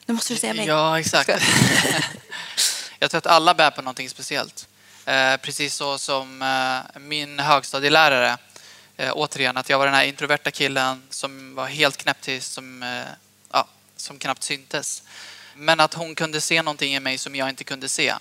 Nu 0.06 0.14
måste 0.14 0.34
du 0.34 0.38
säga 0.38 0.54
mig. 0.54 0.68
Ja, 0.68 1.00
exakt. 1.00 1.30
jag 3.00 3.12
tror 3.12 3.18
att 3.18 3.28
alla 3.28 3.54
bär 3.54 3.72
på 3.72 3.82
någonting 3.82 4.10
speciellt. 4.10 4.68
Eh, 5.06 5.38
precis 5.38 5.76
så 5.76 5.98
som 5.98 6.42
eh, 6.42 7.00
min 7.02 7.40
högstadielärare. 7.40 8.38
Eh, 8.98 9.12
återigen, 9.14 9.58
att 9.58 9.70
jag 9.70 9.78
var 9.78 9.86
den 9.86 9.96
här 9.96 10.06
introverta 10.06 10.52
killen 10.52 11.04
som 11.10 11.56
var 11.56 11.68
helt 11.68 11.98
knäpptyst, 11.98 12.54
som, 12.54 12.86
ja, 13.52 13.68
som 13.98 14.20
knappt 14.20 14.44
syntes. 14.44 15.04
Men 15.56 15.80
att 15.80 15.94
hon 15.94 16.16
kunde 16.16 16.42
se 16.42 16.62
någonting 16.62 16.96
i 16.96 17.00
mig 17.00 17.18
som 17.18 17.36
jag 17.36 17.50
inte 17.50 17.64
kunde 17.64 17.90
se. 17.90 18.14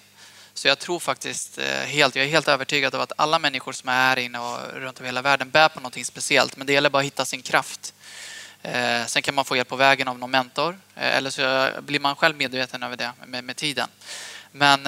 Så 0.54 0.68
jag 0.68 0.78
tror 0.78 0.98
faktiskt 0.98 1.58
eh, 1.58 1.64
helt, 1.66 2.16
jag 2.16 2.24
är 2.24 2.28
helt 2.30 2.48
övertygad 2.48 2.94
om 2.94 3.00
att 3.00 3.12
alla 3.16 3.38
människor 3.38 3.72
som 3.72 3.88
är 3.88 3.92
här 3.92 4.18
inne 4.18 4.38
och 4.38 4.58
runt 4.74 4.98
över 4.98 5.08
hela 5.08 5.22
världen 5.22 5.50
bär 5.50 5.68
på 5.68 5.80
någonting 5.80 6.04
speciellt. 6.04 6.56
Men 6.56 6.66
det 6.66 6.72
gäller 6.72 6.90
bara 6.90 6.98
att 6.98 7.04
hitta 7.04 7.24
sin 7.24 7.42
kraft. 7.42 7.94
Eh, 8.62 9.06
sen 9.06 9.22
kan 9.22 9.34
man 9.34 9.44
få 9.44 9.56
hjälp 9.56 9.68
på 9.68 9.76
vägen 9.76 10.08
av 10.08 10.18
någon 10.18 10.30
mentor 10.30 10.78
eh, 10.96 11.16
eller 11.16 11.30
så 11.30 11.70
blir 11.80 12.00
man 12.00 12.16
själv 12.16 12.36
medveten 12.36 12.82
över 12.82 12.96
det 12.96 13.12
med, 13.26 13.44
med 13.44 13.56
tiden. 13.56 13.88
Men 14.54 14.86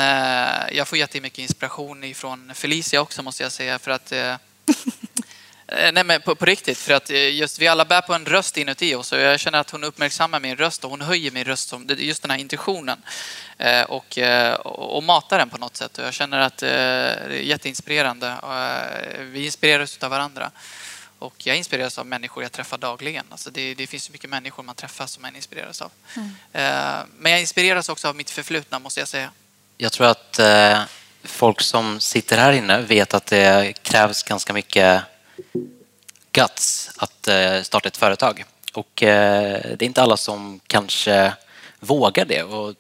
jag 0.72 0.88
får 0.88 0.98
jättemycket 0.98 1.38
inspiration 1.38 2.04
ifrån 2.04 2.52
Felicia 2.54 3.00
också 3.00 3.22
måste 3.22 3.42
jag 3.42 3.52
säga 3.52 3.78
för 3.78 3.90
att 3.90 4.12
nej 5.92 6.04
men 6.04 6.20
på, 6.20 6.34
på, 6.34 6.44
riktigt, 6.44 6.78
för 6.78 6.94
att 6.94 7.10
just 7.10 7.58
vi 7.58 7.68
alla 7.68 7.84
bär 7.84 8.00
på 8.00 8.14
en 8.14 8.26
röst 8.26 8.56
inuti 8.56 8.94
oss 8.94 9.12
och 9.12 9.18
jag 9.18 9.40
känner 9.40 9.58
att 9.58 9.70
hon 9.70 9.84
uppmärksammar 9.84 10.40
min 10.40 10.56
röst 10.56 10.84
och 10.84 10.90
hon 10.90 11.00
höjer 11.00 11.30
min 11.30 11.44
röst, 11.44 11.74
just 11.88 12.22
den 12.22 12.30
här 12.30 12.38
intuitionen 12.38 13.02
och, 13.88 14.18
och 14.64 15.02
matar 15.02 15.38
den 15.38 15.50
på 15.50 15.58
något 15.58 15.76
sätt. 15.76 15.98
Och 15.98 16.04
jag 16.04 16.14
känner 16.14 16.38
att 16.38 16.56
det 16.56 16.70
är 16.70 17.30
jätteinspirerande. 17.30 18.34
Vi 19.18 19.44
inspireras 19.44 19.98
av 20.02 20.10
varandra. 20.10 20.50
Och 21.18 21.34
jag 21.46 21.56
inspireras 21.56 21.98
av 21.98 22.06
människor 22.06 22.42
jag 22.42 22.52
träffar 22.52 22.78
dagligen. 22.78 23.24
Alltså 23.30 23.50
det, 23.50 23.74
det 23.74 23.86
finns 23.86 24.04
så 24.04 24.12
mycket 24.12 24.30
människor 24.30 24.62
man 24.62 24.74
träffar 24.74 25.06
som 25.06 25.22
man 25.22 25.36
inspireras 25.36 25.82
av. 25.82 25.90
Mm. 26.16 27.06
Men 27.18 27.32
jag 27.32 27.40
inspireras 27.40 27.88
också 27.88 28.08
av 28.08 28.16
mitt 28.16 28.30
förflutna, 28.30 28.78
måste 28.78 29.00
jag 29.00 29.08
säga. 29.08 29.30
Jag 29.76 29.92
tror 29.92 30.06
att 30.06 30.40
folk 31.24 31.60
som 31.60 32.00
sitter 32.00 32.38
här 32.38 32.52
inne 32.52 32.80
vet 32.80 33.14
att 33.14 33.26
det 33.26 33.72
krävs 33.82 34.22
ganska 34.22 34.52
mycket 34.52 35.02
guts 36.34 36.90
att 36.96 37.28
eh, 37.28 37.62
starta 37.62 37.88
ett 37.88 37.96
företag. 37.96 38.44
Och 38.72 39.02
eh, 39.02 39.60
det 39.76 39.84
är 39.84 39.86
inte 39.86 40.02
alla 40.02 40.16
som 40.16 40.60
kanske 40.66 41.32
vågar 41.80 42.24
det 42.24 42.42
och 42.42 42.74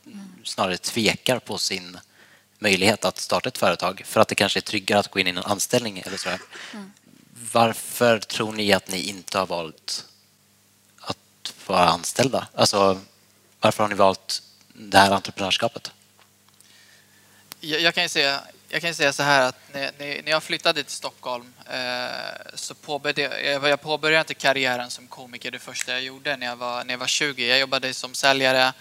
snarare 0.44 0.76
tvekar 0.76 1.38
på 1.38 1.58
sin 1.58 1.98
möjlighet 2.58 3.04
att 3.04 3.18
starta 3.18 3.48
ett 3.48 3.58
företag 3.58 4.02
för 4.04 4.20
att 4.20 4.28
det 4.28 4.34
kanske 4.34 4.58
är 4.58 4.62
tryggare 4.62 4.98
att 4.98 5.10
gå 5.10 5.18
in 5.18 5.26
i 5.26 5.30
en 5.30 5.38
anställning 5.38 6.02
eller 6.06 6.16
så. 6.16 6.28
Mm. 6.28 6.92
Varför 7.52 8.18
tror 8.18 8.52
ni 8.52 8.72
att 8.72 8.88
ni 8.88 9.00
inte 9.02 9.38
har 9.38 9.46
valt 9.46 10.04
att 11.00 11.54
vara 11.66 11.88
anställda? 11.88 12.48
Alltså, 12.54 13.00
varför 13.60 13.82
har 13.84 13.88
ni 13.88 13.94
valt 13.94 14.42
det 14.72 14.98
här 14.98 15.10
entreprenörskapet? 15.10 15.90
Jag, 17.60 17.80
jag 17.80 17.94
kan 17.94 18.02
ju 18.02 18.08
säga 18.08 18.42
jag 18.74 18.82
kan 18.82 18.94
säga 18.94 19.12
så 19.12 19.22
här 19.22 19.48
att 19.48 19.56
när, 19.72 19.90
när 19.98 20.30
jag 20.30 20.42
flyttade 20.42 20.82
till 20.82 20.92
Stockholm 20.92 21.52
eh, 21.70 22.54
så 22.54 22.74
påbörjade 22.74 23.22
jag, 23.22 23.68
jag 23.68 23.80
påbörjade 23.80 24.20
inte 24.20 24.34
karriären 24.34 24.90
som 24.90 25.06
komiker 25.06 25.50
det 25.50 25.58
första 25.58 25.92
jag 25.92 26.02
gjorde 26.02 26.36
när 26.36 26.46
jag 26.46 26.56
var, 26.56 26.84
när 26.84 26.94
jag 26.94 26.98
var 26.98 27.06
20. 27.06 27.48
Jag 27.48 27.58
jobbade 27.58 27.94
som 27.94 28.14
säljare, 28.14 28.72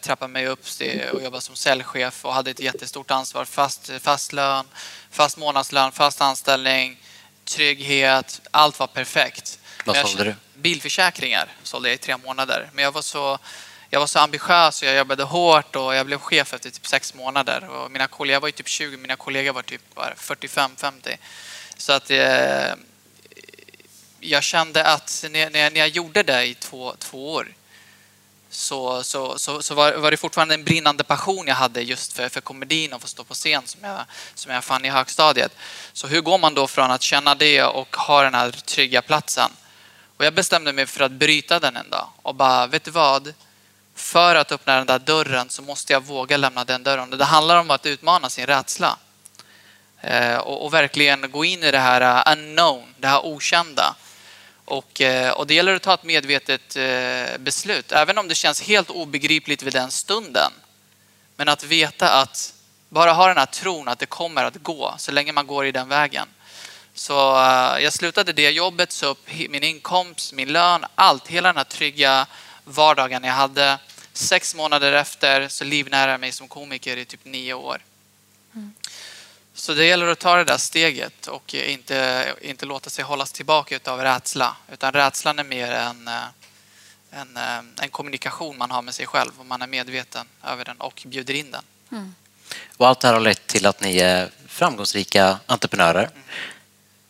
trappade 0.00 0.32
mig 0.32 0.46
upp 0.46 0.64
och 1.12 1.22
jobbade 1.22 1.40
som 1.40 1.56
säljchef 1.56 2.24
och 2.24 2.34
hade 2.34 2.50
ett 2.50 2.60
jättestort 2.60 3.10
ansvar. 3.10 3.44
Fast, 3.44 3.90
fast 4.00 4.32
lön, 4.32 4.66
fast 5.10 5.36
månadslön, 5.36 5.92
fast 5.92 6.20
anställning, 6.20 7.02
trygghet. 7.44 8.40
Allt 8.50 8.78
var 8.78 8.86
perfekt. 8.86 9.58
Vad 9.84 9.96
sålde 9.96 10.24
du? 10.24 10.34
Bilförsäkringar 10.54 11.48
sålde 11.62 11.88
jag 11.88 11.94
i 11.94 11.98
tre 11.98 12.16
månader. 12.16 12.70
Men 12.72 12.84
jag 12.84 12.92
var 12.92 13.02
så 13.02 13.38
jag 13.92 14.00
var 14.00 14.06
så 14.06 14.18
ambitiös 14.18 14.82
och 14.82 14.88
jag 14.88 14.96
jobbade 14.96 15.22
hårt 15.22 15.76
och 15.76 15.94
jag 15.94 16.06
blev 16.06 16.18
chef 16.18 16.54
efter 16.54 16.70
typ 16.70 16.86
sex 16.86 17.14
månader. 17.14 17.68
Och 17.68 17.90
mina 17.90 18.06
kollegor, 18.06 18.34
jag 18.34 18.40
var 18.40 18.48
ju 18.48 18.52
typ 18.52 18.68
20, 18.68 18.96
mina 18.96 19.16
kollegor 19.16 19.52
var 19.52 19.62
typ 19.62 19.82
45-50. 19.94 21.16
Så 21.76 21.92
att 21.92 22.10
eh, 22.10 22.74
jag 24.20 24.42
kände 24.42 24.84
att 24.84 25.24
när, 25.30 25.50
när, 25.50 25.76
jag 25.76 25.88
gjorde 25.88 26.22
det 26.22 26.44
i 26.44 26.54
två, 26.54 26.94
två 26.98 27.32
år 27.32 27.54
så, 28.50 29.02
så, 29.02 29.38
så, 29.38 29.62
så 29.62 29.74
var, 29.74 29.92
var, 29.92 30.10
det 30.10 30.16
fortfarande 30.16 30.54
en 30.54 30.64
brinnande 30.64 31.04
passion 31.04 31.46
jag 31.46 31.54
hade 31.54 31.82
just 31.82 32.12
för, 32.12 32.28
för 32.28 32.40
komedin 32.40 32.92
och 32.92 33.02
få 33.02 33.08
stå 33.08 33.24
på 33.24 33.34
scen 33.34 33.62
som 33.66 33.80
jag, 33.84 34.04
som 34.34 34.52
jag 34.52 34.64
fann 34.64 34.84
i 34.84 34.88
högstadiet. 34.88 35.52
Så 35.92 36.06
hur 36.06 36.20
går 36.20 36.38
man 36.38 36.54
då 36.54 36.66
från 36.66 36.90
att 36.90 37.02
känna 37.02 37.34
det 37.34 37.62
och 37.62 37.96
ha 37.96 38.22
den 38.22 38.34
här 38.34 38.50
trygga 38.50 39.02
platsen? 39.02 39.50
Och 40.16 40.24
jag 40.24 40.34
bestämde 40.34 40.72
mig 40.72 40.86
för 40.86 41.04
att 41.04 41.12
bryta 41.12 41.60
den 41.60 41.76
en 41.76 41.90
dag 41.90 42.08
och 42.22 42.34
bara, 42.34 42.66
vet 42.66 42.84
du 42.84 42.90
vad? 42.90 43.34
för 44.00 44.34
att 44.34 44.52
öppna 44.52 44.76
den 44.76 44.86
där 44.86 44.98
dörren 44.98 45.50
så 45.50 45.62
måste 45.62 45.92
jag 45.92 46.00
våga 46.00 46.36
lämna 46.36 46.64
den 46.64 46.82
dörren. 46.82 47.10
Det 47.10 47.24
handlar 47.24 47.60
om 47.60 47.70
att 47.70 47.86
utmana 47.86 48.30
sin 48.30 48.46
rädsla. 48.46 48.96
Eh, 50.00 50.36
och, 50.36 50.64
och, 50.64 50.74
verkligen 50.74 51.30
gå 51.30 51.44
in 51.44 51.62
i 51.62 51.70
det 51.70 51.78
här 51.78 52.16
uh, 52.16 52.32
unknown, 52.32 52.94
det 52.96 53.06
här 53.06 53.26
okända. 53.26 53.94
Och, 54.70 55.00
eh, 55.00 55.30
och 55.30 55.46
det 55.46 55.54
gäller 55.54 55.74
att 55.74 55.82
ta 55.82 55.94
ett 55.94 56.04
medvetet 56.04 56.76
eh, 56.76 57.38
beslut, 57.38 57.92
även 57.92 58.18
om 58.18 58.28
det 58.28 58.34
känns 58.34 58.62
helt 58.62 58.90
obegripligt 58.90 59.62
vid 59.62 59.72
den 59.72 59.90
stunden. 59.90 60.52
Men 61.36 61.48
att 61.48 61.64
veta 61.64 62.12
att 62.12 62.54
bara 62.88 63.12
ha 63.12 63.26
den 63.28 63.36
här 63.36 63.46
tron 63.46 63.88
att 63.88 63.98
det 63.98 64.06
kommer 64.06 64.44
att 64.44 64.56
gå 64.56 64.94
så 64.98 65.12
länge 65.12 65.32
man 65.32 65.46
går 65.46 65.66
i 65.66 65.72
den 65.72 65.88
vägen. 65.88 66.28
Så 66.94 67.36
eh, 67.36 67.82
jag 67.84 67.92
slutade 67.92 68.32
det 68.32 68.50
jobbet, 68.50 68.92
så 68.92 69.06
upp 69.06 69.28
min 69.48 69.64
inkomst, 69.64 70.32
min 70.32 70.52
lön, 70.52 70.84
allt, 70.94 71.28
hela 71.28 71.48
den 71.48 71.56
här 71.56 71.64
trygga 71.64 72.26
vardagen 72.64 73.24
jag 73.24 73.32
hade. 73.32 73.78
Sex 74.12 74.54
månader 74.54 74.92
efter 74.92 75.48
så 75.48 75.64
livnära 75.64 76.18
mig 76.18 76.32
som 76.32 76.48
komiker 76.48 76.96
i 76.96 77.04
typ 77.04 77.24
nio 77.24 77.54
år. 77.54 77.82
Så 79.60 79.74
det 79.74 79.84
gäller 79.84 80.06
att 80.06 80.18
ta 80.18 80.36
det 80.36 80.44
där 80.44 80.56
steget 80.56 81.26
och 81.26 81.54
inte, 81.54 82.34
inte 82.40 82.66
låta 82.66 82.90
sig 82.90 83.04
hållas 83.04 83.32
tillbaka 83.32 83.78
av 83.84 84.00
rädsla. 84.00 84.56
Utan 84.72 84.92
rädslan 84.92 85.38
är 85.38 85.44
mer 85.44 85.72
en, 85.72 86.10
en, 87.10 87.38
en 87.80 87.88
kommunikation 87.90 88.58
man 88.58 88.70
har 88.70 88.82
med 88.82 88.94
sig 88.94 89.06
själv 89.06 89.30
och 89.38 89.46
man 89.46 89.62
är 89.62 89.66
medveten 89.66 90.26
över 90.44 90.64
den 90.64 90.76
och 90.76 91.02
bjuder 91.06 91.34
in 91.34 91.50
den. 91.50 91.62
Mm. 91.92 92.14
Och 92.76 92.88
allt 92.88 93.00
det 93.00 93.08
här 93.08 93.14
har 93.14 93.20
lett 93.20 93.46
till 93.46 93.66
att 93.66 93.80
ni 93.80 93.98
är 93.98 94.30
framgångsrika 94.48 95.38
entreprenörer. 95.46 96.04
Mm. 96.04 96.22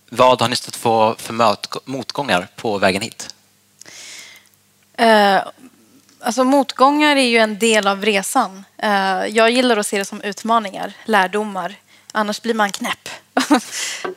Vad 0.09 0.41
har 0.41 0.49
ni 0.49 0.57
stött 0.57 0.83
på 0.83 1.17
för 1.19 1.57
motgångar 1.85 2.49
på 2.57 2.79
vägen 2.79 3.03
hit? 3.03 3.35
Uh, 5.01 5.41
alltså 6.21 6.45
motgångar 6.45 7.17
är 7.17 7.29
ju 7.29 7.39
en 7.39 7.59
del 7.59 7.87
av 7.87 8.05
resan. 8.05 8.65
Uh, 8.83 9.27
jag 9.27 9.51
gillar 9.51 9.77
att 9.77 9.87
se 9.87 9.99
det 9.99 10.05
som 10.05 10.23
utmaningar, 10.23 10.93
lärdomar. 11.05 11.77
Annars 12.13 12.43
blir 12.43 12.55
man 12.55 12.73
knäpp. 12.73 13.09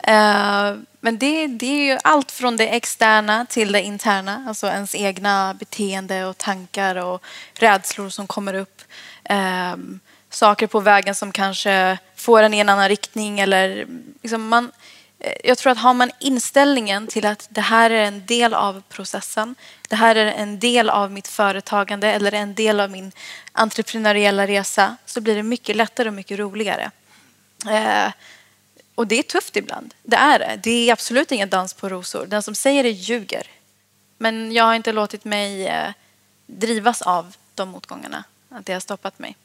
Eh, 0.06 0.74
men 1.00 1.18
det, 1.18 1.46
det, 1.46 1.66
är 1.66 1.92
ju 1.92 1.98
allt 2.04 2.30
från 2.30 2.56
det 2.56 2.68
externa 2.68 3.46
till 3.46 3.72
det 3.72 3.82
interna. 3.82 4.44
Alltså 4.48 4.66
ens 4.66 4.94
egna 4.94 5.54
beteende 5.54 6.24
och 6.24 6.38
tankar 6.38 6.96
och 6.96 7.22
rädslor 7.54 8.08
som 8.08 8.26
kommer 8.26 8.54
upp. 8.54 8.82
Eh, 9.24 9.76
saker 10.30 10.66
på 10.66 10.80
vägen 10.80 11.14
som 11.14 11.32
kanske 11.32 11.98
får 12.16 12.42
en 12.42 12.54
i 12.54 12.58
en 12.58 12.68
annan 12.68 12.88
riktning. 12.88 13.40
Eller 13.40 13.86
liksom 14.22 14.48
man, 14.48 14.72
eh, 15.18 15.32
jag 15.44 15.58
tror 15.58 15.72
att 15.72 15.78
har 15.78 15.94
man 15.94 16.10
inställningen 16.20 17.06
till 17.06 17.26
att 17.26 17.46
det 17.50 17.60
här 17.60 17.90
är 17.90 18.04
en 18.04 18.26
del 18.26 18.54
av 18.54 18.82
processen, 18.88 19.54
det 19.88 19.96
här 19.96 20.16
är 20.16 20.26
en 20.26 20.58
del 20.58 20.90
av 20.90 21.10
mitt 21.10 21.28
företagande 21.28 22.12
eller 22.12 22.32
en 22.32 22.54
del 22.54 22.80
av 22.80 22.90
min 22.90 23.12
entreprenöriella 23.52 24.46
resa 24.46 24.96
så 25.06 25.20
blir 25.20 25.36
det 25.36 25.42
mycket 25.42 25.76
lättare 25.76 26.08
och 26.08 26.14
mycket 26.14 26.38
roligare. 26.38 26.90
Eh, 27.70 28.12
och 28.94 29.06
det 29.06 29.18
är 29.18 29.22
tufft 29.22 29.56
ibland. 29.56 29.94
Det 30.02 30.16
är 30.16 30.38
det. 30.38 30.60
Det 30.62 30.88
är 30.88 30.92
absolut 30.92 31.32
ingen 31.32 31.48
dans 31.48 31.74
på 31.74 31.88
rosor. 31.88 32.26
Den 32.26 32.42
som 32.42 32.54
säger 32.54 32.82
det 32.82 32.90
ljuger. 32.90 33.46
Men 34.18 34.52
jag 34.52 34.64
har 34.64 34.74
inte 34.74 34.92
låtit 34.92 35.24
mig 35.24 35.66
eh, 35.66 35.90
drivas 36.46 37.02
av 37.02 37.36
de 37.54 37.68
motgångarna. 37.68 38.24
Att 38.48 38.66
det 38.66 38.72
har 38.72 38.80
stoppat 38.80 39.18
mig. 39.18 39.36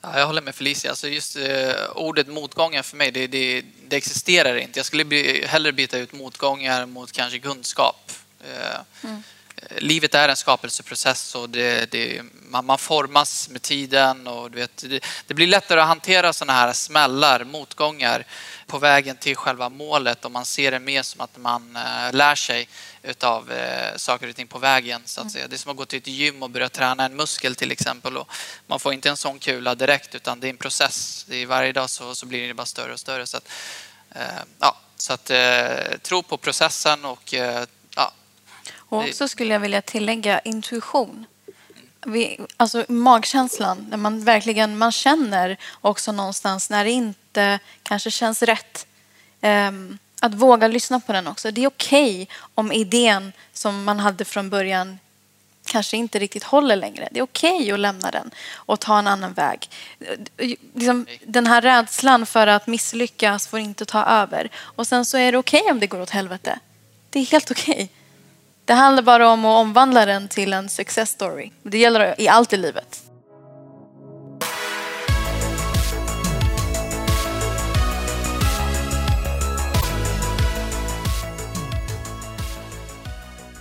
Ja, 0.00 0.18
jag 0.18 0.26
håller 0.26 0.42
med 0.42 0.54
Felicia. 0.54 0.90
Alltså 0.90 1.08
just 1.08 1.36
eh, 1.36 1.72
ordet 1.94 2.28
motgångar 2.28 2.82
för 2.82 2.96
mig, 2.96 3.10
det, 3.10 3.26
det, 3.26 3.64
det 3.88 3.96
existerar 3.96 4.56
inte. 4.56 4.78
Jag 4.78 4.86
skulle 4.86 5.04
bli, 5.04 5.46
hellre 5.46 5.72
byta 5.72 5.98
ut 5.98 6.12
motgångar 6.12 6.86
mot 6.86 7.12
kanske 7.12 7.38
kunskap. 7.38 8.12
Eh, 8.40 8.80
mm. 9.04 9.22
Livet 9.76 10.14
är 10.14 10.28
en 10.28 10.36
skapelseprocess 10.36 11.34
och 11.34 11.50
det, 11.50 11.90
det, 11.90 12.22
man, 12.48 12.66
man, 12.66 12.78
formas 12.78 13.48
med 13.48 13.62
tiden. 13.62 14.26
Och 14.26 14.50
du 14.50 14.58
vet, 14.58 14.76
det, 14.76 15.04
det 15.26 15.34
blir 15.34 15.46
lättare 15.46 15.80
att 15.80 15.86
hantera 15.86 16.32
sådana 16.32 16.52
här 16.52 16.72
smällar, 16.72 17.44
motgångar 17.44 18.24
på 18.66 18.78
vägen 18.78 19.16
till 19.16 19.36
själva 19.36 19.68
målet 19.68 20.24
om 20.24 20.32
man 20.32 20.44
ser 20.44 20.70
det 20.70 20.78
mer 20.78 21.02
som 21.02 21.20
att 21.20 21.36
man 21.36 21.76
äh, 21.76 22.12
lär 22.12 22.34
sig 22.34 22.68
utav 23.02 23.52
äh, 23.52 23.96
saker 23.96 24.28
och 24.28 24.36
ting 24.36 24.46
på 24.46 24.58
vägen. 24.58 25.02
Så 25.04 25.20
att 25.20 25.24
mm. 25.24 25.30
säga. 25.30 25.48
Det 25.48 25.56
är 25.56 25.58
som 25.58 25.70
att 25.70 25.76
gå 25.76 25.84
till 25.84 25.98
ett 25.98 26.06
gym 26.06 26.42
och 26.42 26.50
börja 26.50 26.68
träna 26.68 27.04
en 27.04 27.16
muskel 27.16 27.54
till 27.54 27.72
exempel. 27.72 28.16
Och 28.16 28.32
man 28.66 28.80
får 28.80 28.92
inte 28.92 29.08
en 29.08 29.16
sån 29.16 29.38
kula 29.38 29.74
direkt 29.74 30.14
utan 30.14 30.40
det 30.40 30.46
är 30.46 30.50
en 30.50 30.56
process. 30.56 31.24
Det 31.28 31.36
är 31.36 31.46
varje 31.46 31.72
dag 31.72 31.90
så, 31.90 32.14
så 32.14 32.26
blir 32.26 32.48
det 32.48 32.54
bara 32.54 32.66
större 32.66 32.92
och 32.92 33.00
större. 33.00 33.26
Så 33.26 33.36
att, 33.36 33.48
äh, 34.14 34.20
ja, 34.58 34.76
så 34.96 35.12
att 35.12 35.30
tro 36.02 36.22
på 36.22 36.36
processen 36.36 37.04
och. 37.04 37.34
Och 38.88 38.98
också 38.98 39.28
skulle 39.28 39.52
jag 39.52 39.60
vilja 39.60 39.82
tillägga 39.82 40.40
intuition 40.40 41.26
vi, 42.06 42.40
alltså 42.56 42.84
magkänslan, 42.88 43.86
när 43.90 43.96
man 43.96 44.24
verkligen 44.24 44.78
man 44.78 44.92
känner 44.92 45.56
också 45.80 46.12
någonstans 46.12 46.70
när 46.70 46.84
det 46.84 46.90
inte 46.90 47.58
kanske 47.82 48.10
känns 48.10 48.42
rätt. 48.42 48.86
Um, 49.40 49.98
att 50.20 50.34
våga 50.34 50.68
lyssna 50.68 51.00
på 51.00 51.12
den 51.12 51.26
också. 51.26 51.50
Det 51.50 51.64
är 51.64 51.68
okej 51.68 52.22
okay 52.22 52.26
om 52.54 52.72
idén 52.72 53.32
som 53.52 53.84
man 53.84 54.00
hade 54.00 54.24
från 54.24 54.50
början 54.50 54.98
kanske 55.64 55.96
inte 55.96 56.18
riktigt 56.18 56.44
håller 56.44 56.76
längre. 56.76 57.08
Det 57.10 57.18
är 57.18 57.22
okej 57.22 57.72
att 57.72 57.80
lämna 57.80 58.10
den 58.10 58.30
och 58.54 58.80
ta 58.80 58.98
en 58.98 59.06
annan 59.06 59.32
väg. 59.32 59.70
Liksom, 60.74 61.06
den 61.26 61.46
här 61.46 61.62
rädslan 61.62 62.26
för 62.26 62.46
att 62.46 62.66
misslyckas 62.66 63.46
får 63.46 63.58
inte 63.58 63.84
ta 63.84 64.04
över. 64.04 64.50
Och 64.56 64.86
sen 64.86 65.04
så 65.04 65.18
är 65.18 65.32
det 65.32 65.38
okej 65.38 65.62
om 65.70 65.80
det 65.80 65.86
går 65.86 66.00
åt 66.00 66.10
helvete. 66.10 66.58
Det 67.10 67.18
är 67.18 67.24
helt 67.24 67.50
okej. 67.50 67.90
Det 68.66 68.74
handlar 68.74 69.02
bara 69.02 69.28
om 69.28 69.44
att 69.44 69.60
omvandla 69.60 70.06
den 70.06 70.28
till 70.28 70.52
en 70.52 70.68
success 70.68 71.10
story. 71.10 71.50
Det 71.62 71.78
gäller 71.78 72.20
i 72.20 72.28
allt 72.28 72.52
i 72.52 72.56
livet. 72.56 73.02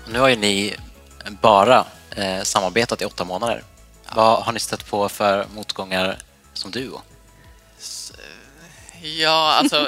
Nu 0.07 0.19
har 0.19 0.29
ju 0.29 0.35
ni 0.35 0.75
bara 1.41 1.85
eh, 2.15 2.41
samarbetat 2.43 3.01
i 3.01 3.05
åtta 3.05 3.23
månader. 3.23 3.63
Vad 4.15 4.43
har 4.43 4.53
ni 4.53 4.59
stött 4.59 4.89
på 4.89 5.09
för 5.09 5.45
motgångar 5.55 6.17
som 6.53 6.71
duo? 6.71 7.01
Ja, 9.01 9.55
alltså... 9.59 9.87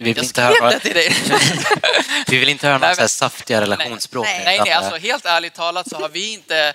Vi 0.04 0.12
vill 0.12 0.24
inte 0.24 0.42
höra- 0.42 0.70
det 0.70 0.80
till 0.80 0.94
dig. 0.94 1.16
Vi 2.26 2.38
vill 2.38 2.48
inte 2.48 2.66
höra 2.66 2.78
Nej, 2.78 2.88
något 2.88 2.96
så 2.96 3.02
här 3.02 3.08
saftiga 3.08 3.60
relationsspråk. 3.60 4.26
Nej, 4.26 4.42
nej, 4.44 4.60
nej, 4.64 4.72
alltså 4.72 4.96
eh, 4.96 5.02
helt 5.02 5.26
ärligt 5.26 5.54
talat 5.54 5.88
så 5.88 5.96
har 5.96 6.08
vi 6.08 6.32
inte 6.32 6.74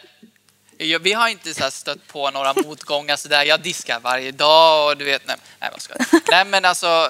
Vi 0.77 1.13
har 1.13 1.27
inte 1.27 1.53
så 1.53 1.63
här 1.63 1.69
stött 1.69 2.07
på 2.07 2.31
några 2.31 2.53
motgångar 2.53 3.15
så 3.15 3.27
där. 3.27 3.43
Jag 3.43 3.61
diskar 3.61 3.99
varje 3.99 4.31
dag 4.31 4.89
och 4.89 4.97
du 4.97 5.05
vet, 5.05 5.27
nej, 5.27 5.35
nej 5.59 5.69
vad 5.71 5.81
ska 5.81 5.93
jag? 5.99 6.21
Nej 6.31 6.45
men 6.45 6.65
alltså, 6.65 7.09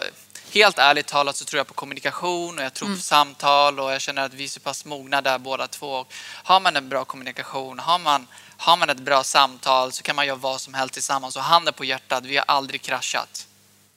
helt 0.51 0.79
ärligt 0.79 1.07
talat 1.07 1.35
så 1.35 1.45
tror 1.45 1.57
jag 1.57 1.67
på 1.67 1.73
kommunikation 1.73 2.59
och 2.59 2.65
jag 2.65 2.73
tror 2.73 2.95
på 2.95 3.01
samtal 3.01 3.79
och 3.79 3.93
jag 3.93 4.01
känner 4.01 4.21
att 4.21 4.33
vi 4.33 4.43
är 4.43 4.47
så 4.47 4.59
pass 4.59 4.85
mogna 4.85 5.21
där 5.21 5.37
båda 5.37 5.67
två. 5.67 5.91
Och 5.91 6.13
har 6.43 6.59
man 6.59 6.75
en 6.75 6.89
bra 6.89 7.05
kommunikation, 7.05 7.79
har 7.79 7.99
man, 7.99 8.27
har 8.57 8.77
man 8.77 8.89
ett 8.89 8.99
bra 8.99 9.23
samtal 9.23 9.91
så 9.91 10.03
kan 10.03 10.15
man 10.15 10.27
göra 10.27 10.37
vad 10.37 10.61
som 10.61 10.73
helst 10.73 10.93
tillsammans 10.93 11.35
och 11.35 11.43
handen 11.43 11.73
på 11.73 11.85
hjärtat, 11.85 12.25
vi 12.25 12.37
har 12.37 12.45
aldrig 12.47 12.81
kraschat. 12.81 13.47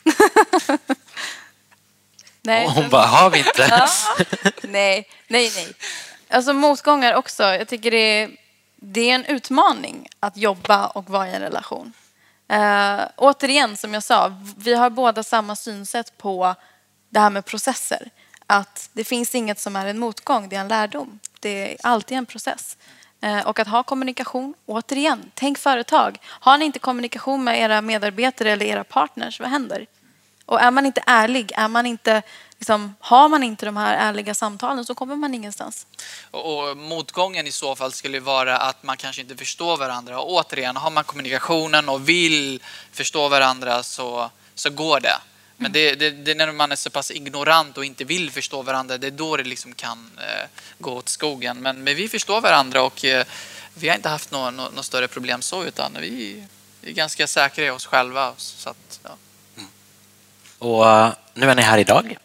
Nej, 2.49 2.67
och 2.67 2.73
hon 2.73 2.89
bara, 2.89 3.07
har 3.07 3.31
vi 3.31 3.39
inte? 3.39 3.89
nej, 4.63 5.09
nej, 5.29 5.53
nej. 5.57 5.73
Alltså 6.31 6.53
motgångar 6.53 7.15
också. 7.15 7.43
Jag 7.43 7.69
tycker 7.69 7.91
det 7.91 7.97
är, 8.23 8.31
det 8.77 9.11
är 9.11 9.15
en 9.15 9.25
utmaning 9.25 10.09
att 10.21 10.37
jobba 10.37 10.87
och 10.87 11.11
vara 11.11 11.29
i 11.29 11.35
en 11.35 11.41
relation. 11.41 11.93
Uh, 12.53 13.01
återigen, 13.17 13.77
som 13.77 13.95
jag 13.95 14.03
sa, 14.03 14.33
vi 14.57 14.75
har 14.75 14.91
båda 14.91 15.23
samma 15.23 15.57
synsätt 15.57 16.19
på 16.19 16.55
det 17.11 17.21
här 17.21 17.31
med 17.31 17.45
processer. 17.45 18.11
Att 18.47 18.91
det 18.93 19.05
finns 19.05 19.35
inget 19.35 19.61
som 19.61 19.77
är 19.77 19.87
en 19.87 19.99
motgång, 19.99 20.49
det 20.49 20.57
är 20.57 20.61
en 20.61 20.69
lärdom. 20.69 21.19
Det 21.41 21.73
är 21.73 21.77
alltid 21.83 22.19
en 22.19 22.27
process. 22.27 22.77
Eh, 23.21 23.47
Och 23.47 23.59
att 23.59 23.69
ha 23.69 23.83
kommunikation, 23.83 24.55
återigen, 24.67 25.31
tänk 25.35 25.59
företag. 25.59 26.19
Har 26.25 26.59
ni 26.59 26.65
inte 26.65 26.79
kommunikation 26.79 27.45
med 27.45 27.61
era 27.61 27.81
medarbetare 27.81 28.53
eller 28.53 28.67
era 28.67 28.85
partners, 28.85 29.41
vad 29.41 29.49
händer? 29.49 29.87
Och 30.49 30.61
är 30.61 30.71
man 30.71 30.87
inte 30.87 31.03
ärlig, 31.07 31.53
är 31.57 31.69
man 31.69 31.87
inte, 31.87 32.23
liksom, 32.59 32.95
har 33.01 33.29
man 33.29 33.43
inte 33.43 33.67
de 33.67 33.77
här 33.77 33.97
ärliga 33.97 34.35
samtalen 34.35 34.85
så 34.85 34.95
kommer 34.95 35.17
man 35.17 35.35
ingenstans. 35.35 35.87
Och, 36.31 36.71
och 36.71 36.77
motgången 36.77 37.47
i 37.47 37.53
så 37.53 37.77
fall 37.77 37.93
skulle 37.93 38.21
vara 38.21 38.57
att 38.57 38.83
man 38.83 38.97
kanske 38.97 39.23
inte 39.23 39.37
förstår 39.37 39.77
varandra. 39.77 40.21
Och 40.21 40.33
återigen, 40.33 40.77
har 40.77 40.91
man 40.91 41.05
kommunikationen 41.05 41.89
och 41.89 42.09
vill 42.09 42.63
förstå 42.93 43.29
varandra 43.29 43.83
så, 43.83 44.31
så 44.55 44.71
går 44.71 45.01
det. 45.01 45.17
Men 45.57 45.73
det, 45.73 45.95
det, 45.95 46.11
det 46.11 46.31
är 46.31 46.35
när 46.35 46.53
man 46.53 46.73
är 46.73 46.77
så 46.77 46.91
pass 46.91 47.11
ignorant 47.11 47.79
och 47.79 47.85
inte 47.85 48.05
vill 48.05 48.31
förstå 48.31 48.63
varandra, 48.63 48.99
det 48.99 49.07
är 49.07 49.11
då 49.11 49.37
det 49.37 49.45
liksom 49.45 49.75
kan 49.75 50.11
eh, 50.19 50.49
gå 50.79 50.93
åt 50.93 51.09
skogen. 51.09 51.63
Men, 51.63 51.85
men 51.85 51.97
vi 51.97 52.09
förstår 52.09 52.41
varandra 52.41 52.83
och 52.83 53.05
eh, 53.05 53.25
vi 53.75 53.89
har 53.89 53.97
inte 53.97 54.09
haft 54.09 54.31
något 54.31 54.55
nå, 54.55 54.71
nå 54.75 54.83
större 54.83 55.09
problem 55.09 55.43
så, 55.43 55.65
utan 55.65 55.97
vi 56.01 56.45
är 56.83 56.93
ganska 56.93 57.27
säkra 57.27 57.65
i 57.65 57.71
oss 57.71 57.87
själva. 57.87 58.35
Så 58.37 58.71
att, 58.71 59.01
ja. 59.03 59.11
Och 60.59 60.87
eh, 60.91 61.13
nu 61.35 61.51
är 61.51 61.55
ni 61.55 61.63
här 61.63 61.79
idag. 61.79 62.17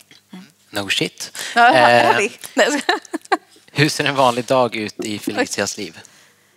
No 0.69 0.89
shit. 0.89 1.37
Ja, 1.55 1.73
Eh, 1.73 2.29
hur 3.71 3.89
ser 3.89 4.05
en 4.05 4.15
vanlig 4.15 4.45
dag 4.45 4.75
ut 4.75 4.99
i 5.05 5.19
Felicias 5.19 5.77
liv? 5.77 5.99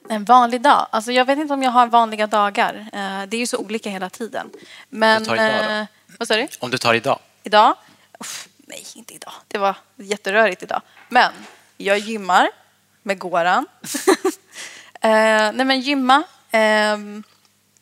En 0.08 0.24
vanlig 0.24 0.60
dag? 0.62 0.86
Alltså 0.90 1.12
jag 1.12 1.24
vet 1.24 1.38
inte 1.38 1.54
om 1.54 1.62
jag 1.62 1.70
har 1.70 1.86
vanliga 1.86 2.26
dagar. 2.26 2.74
Eh, 2.92 3.22
Det 3.28 3.36
är 3.36 3.38
ju 3.38 3.46
så 3.46 3.56
olika 3.58 3.90
hela 3.90 4.10
tiden. 4.10 4.50
Men... 4.88 5.24
tar 5.24 5.34
idag 5.34 5.64
då? 5.64 5.70
eh, 5.70 5.84
Vad 6.18 6.28
sa 6.28 6.36
du? 6.36 6.48
Om 6.60 6.70
du 6.70 6.78
tar 6.78 6.94
idag? 6.94 7.18
Idag? 7.42 7.74
Uff, 8.20 8.48
nej, 8.56 8.86
inte 8.94 9.14
idag. 9.14 9.32
Det 9.48 9.58
var 9.58 9.76
jätterörigt 9.96 10.62
idag. 10.62 10.82
Men 11.08 11.32
jag 11.76 11.98
gymmar 11.98 12.48
med 13.02 13.18
Goran. 13.18 13.66
eh, 15.00 15.10
nej, 15.52 15.64
men 15.64 15.80
gymma. 15.80 16.22
ehm, 16.50 17.22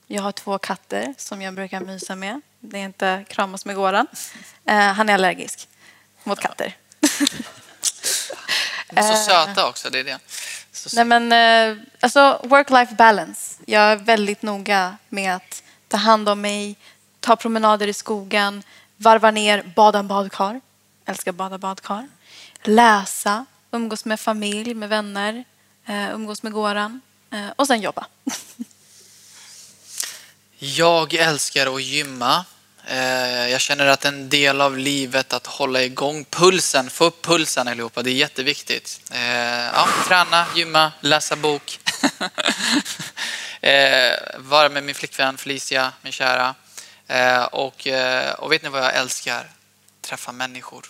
jag 0.06 0.22
har 0.22 0.32
två 0.32 0.58
katter 0.58 1.14
som 1.18 1.42
jag 1.42 1.54
brukar 1.54 1.80
mysa 1.80 2.14
med. 2.16 2.40
Det 2.66 2.78
är 2.78 2.84
inte 2.84 3.24
kramas 3.28 3.64
med 3.64 3.76
Goran. 3.76 4.06
Eh, 4.66 4.76
han 4.76 5.08
är 5.08 5.14
allergisk 5.14 5.68
mot 6.24 6.40
katter. 6.40 6.76
Så 8.96 9.14
söta 9.16 9.68
också, 9.68 9.90
det 9.90 9.98
är 9.98 10.04
det. 10.04 10.18
Nej, 10.92 11.04
men, 11.04 11.32
eh, 11.32 11.76
alltså, 12.00 12.40
work-life 12.44 12.96
balance. 12.96 13.62
Jag 13.66 13.82
är 13.82 13.96
väldigt 13.96 14.42
noga 14.42 14.96
med 15.08 15.36
att 15.36 15.62
ta 15.88 15.96
hand 15.96 16.28
om 16.28 16.40
mig, 16.40 16.76
ta 17.20 17.36
promenader 17.36 17.86
i 17.86 17.92
skogen, 17.92 18.62
varva 18.96 19.30
ner, 19.30 19.62
bada 19.76 20.02
badkar. 20.02 20.60
Älskar 21.06 21.32
bada 21.32 21.58
badkar. 21.58 22.08
Läsa, 22.62 23.46
umgås 23.70 24.04
med 24.04 24.20
familj, 24.20 24.74
med 24.74 24.88
vänner, 24.88 25.44
eh, 25.86 26.14
umgås 26.14 26.42
med 26.42 26.52
Goran 26.52 27.00
eh, 27.30 27.48
och 27.56 27.66
sen 27.66 27.80
jobba. 27.80 28.06
Jag 30.58 31.14
älskar 31.14 31.74
att 31.74 31.82
gymma. 31.82 32.44
Eh, 32.86 33.48
jag 33.48 33.60
känner 33.60 33.86
att 33.86 34.04
en 34.04 34.28
del 34.28 34.60
av 34.60 34.78
livet 34.78 35.32
att 35.32 35.46
hålla 35.46 35.82
igång 35.82 36.24
pulsen, 36.24 36.90
få 36.90 37.04
upp 37.04 37.22
pulsen 37.22 37.68
allihopa, 37.68 38.02
det 38.02 38.10
är 38.10 38.14
jätteviktigt. 38.14 39.00
Eh, 39.10 39.64
ja, 39.64 39.88
träna, 40.08 40.46
gymma, 40.54 40.92
läsa 41.00 41.36
bok. 41.36 41.80
Eh, 43.60 44.18
vara 44.38 44.68
med 44.68 44.84
min 44.84 44.94
flickvän 44.94 45.36
Felicia, 45.36 45.92
min 46.02 46.12
kära. 46.12 46.54
Och, 47.50 47.88
och 48.38 48.52
vet 48.52 48.62
ni 48.62 48.68
vad 48.68 48.82
jag 48.82 48.94
älskar? 48.94 49.50
Träffa 50.00 50.32
människor. 50.32 50.86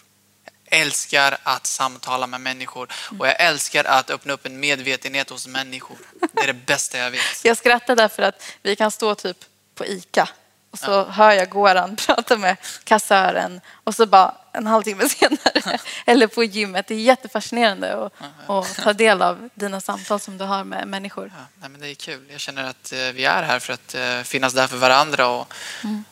Jag 0.71 0.81
älskar 0.81 1.39
att 1.43 1.67
samtala 1.67 2.27
med 2.27 2.41
människor 2.41 2.93
och 3.19 3.27
jag 3.27 3.41
älskar 3.41 3.85
att 3.85 4.11
öppna 4.11 4.33
upp 4.33 4.47
en 4.47 4.61
medvetenhet 4.61 5.31
hos 5.31 5.47
människor. 5.47 5.97
Det 6.33 6.43
är 6.43 6.47
det 6.47 6.67
bästa 6.67 6.99
jag 6.99 7.11
vet. 7.11 7.45
Jag 7.45 7.57
skrattar 7.57 7.97
därför 7.97 8.23
att 8.23 8.43
vi 8.63 8.77
kan 8.77 8.91
stå 8.91 9.15
typ 9.15 9.45
på 9.75 9.87
ICA 9.87 10.29
och 10.75 10.79
så 10.81 11.05
hör 11.05 11.33
jag 11.33 11.49
Goran 11.49 11.97
prata 12.07 12.37
med 12.37 12.57
kassören 12.85 13.61
och 13.85 13.95
så 13.95 14.07
bara 14.07 14.35
en 14.53 14.67
halvtimme 14.67 15.09
senare 15.09 15.79
eller 16.07 16.27
på 16.27 16.45
gymmet. 16.45 16.87
Det 16.87 16.95
är 16.95 16.99
jättefascinerande 16.99 18.07
att, 18.07 18.13
att 18.51 18.77
ta 18.77 18.93
del 18.93 19.23
av 19.23 19.49
dina 19.55 19.81
samtal 19.81 20.21
som 20.21 20.39
du 20.39 20.45
har 20.45 20.65
med 20.65 20.89
människor. 20.89 21.33
Ja, 21.37 21.45
nej, 21.61 21.69
men 21.69 21.81
det 21.81 21.89
är 21.89 21.95
kul. 21.95 22.27
Jag 22.31 22.41
känner 22.41 22.65
att 22.65 22.93
eh, 22.93 22.99
vi 22.99 23.25
är 23.25 23.43
här 23.43 23.59
för 23.59 23.73
att 23.73 23.95
eh, 23.95 24.23
finnas 24.23 24.53
där 24.53 24.67
för 24.67 24.77
varandra 24.77 25.29
och, 25.29 25.55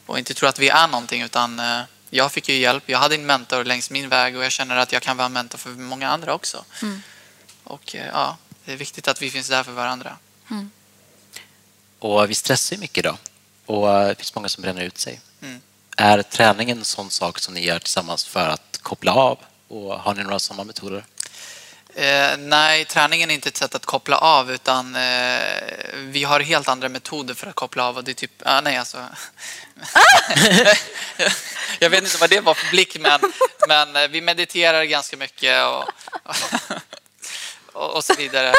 och 0.06 0.18
inte 0.18 0.34
tro 0.34 0.48
att 0.48 0.58
vi 0.58 0.68
är 0.68 0.88
någonting. 0.88 1.22
Utan, 1.22 1.58
eh, 1.58 1.80
jag 2.10 2.32
fick 2.32 2.48
ju 2.48 2.56
hjälp. 2.56 2.84
Jag 2.86 2.98
hade 2.98 3.14
en 3.14 3.26
mentor 3.26 3.64
längs 3.64 3.90
min 3.90 4.08
väg 4.08 4.36
och 4.36 4.44
jag 4.44 4.52
känner 4.52 4.76
att 4.76 4.92
jag 4.92 5.02
kan 5.02 5.16
vara 5.16 5.26
en 5.26 5.32
mentor 5.32 5.58
för 5.58 5.70
många 5.70 6.08
andra 6.08 6.34
också. 6.34 6.64
Och 7.64 7.96
eh, 7.96 8.06
ja, 8.12 8.36
det 8.64 8.72
är 8.72 8.76
viktigt 8.76 9.08
att 9.08 9.22
vi 9.22 9.30
finns 9.30 9.48
där 9.48 9.62
för 9.62 9.72
varandra. 9.72 10.16
Och 11.98 12.30
vi 12.30 12.34
stressar 12.34 12.76
ju 12.76 12.80
mycket 12.80 12.98
idag. 12.98 13.16
Och 13.66 13.90
eh, 13.90 14.08
det 14.08 14.14
finns 14.14 14.34
många 14.34 14.48
som 14.48 14.62
bränner 14.62 14.82
ut 14.82 14.98
sig. 14.98 15.20
Mm. 15.42 15.60
Är 15.96 16.22
träningen 16.22 16.78
en 16.78 16.84
sån 16.84 17.10
sak 17.10 17.38
som 17.38 17.54
ni 17.54 17.64
gör 17.64 17.78
tillsammans 17.78 18.24
för 18.24 18.48
att 18.48 18.78
koppla 18.82 19.14
av? 19.14 19.38
Och 19.68 19.98
har 19.98 20.14
ni 20.14 20.22
några 20.22 20.38
sådana 20.38 20.64
metoder? 20.64 21.04
Eh, 21.94 22.36
nej, 22.38 22.84
träningen 22.84 23.30
är 23.30 23.34
inte 23.34 23.48
ett 23.48 23.56
sätt 23.56 23.74
att 23.74 23.86
koppla 23.86 24.16
av 24.16 24.50
utan 24.50 24.96
eh, 24.96 25.40
vi 25.94 26.24
har 26.24 26.40
helt 26.40 26.68
andra 26.68 26.88
metoder 26.88 27.34
för 27.34 27.46
att 27.46 27.54
koppla 27.54 27.84
av. 27.84 27.96
Och 27.96 28.04
det 28.04 28.12
är 28.12 28.14
typ, 28.14 28.42
ah, 28.44 28.60
nej 28.60 28.76
alltså. 28.76 28.98
jag 31.78 31.90
vet 31.90 32.04
inte 32.04 32.18
vad 32.18 32.30
det 32.30 32.40
var 32.40 32.54
för 32.54 32.70
blick 32.70 32.98
men, 33.00 33.20
men 33.68 33.96
eh, 33.96 34.08
vi 34.08 34.20
mediterar 34.20 34.84
ganska 34.84 35.16
mycket 35.16 35.66
och, 35.66 35.84
och, 37.72 37.96
och 37.96 38.04
så 38.04 38.14
vidare. 38.14 38.54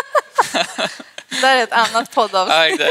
Där 1.43 1.57
är 1.57 1.63
ett 1.63 1.71
annat 1.71 2.11
poddavsnitt. 2.11 2.81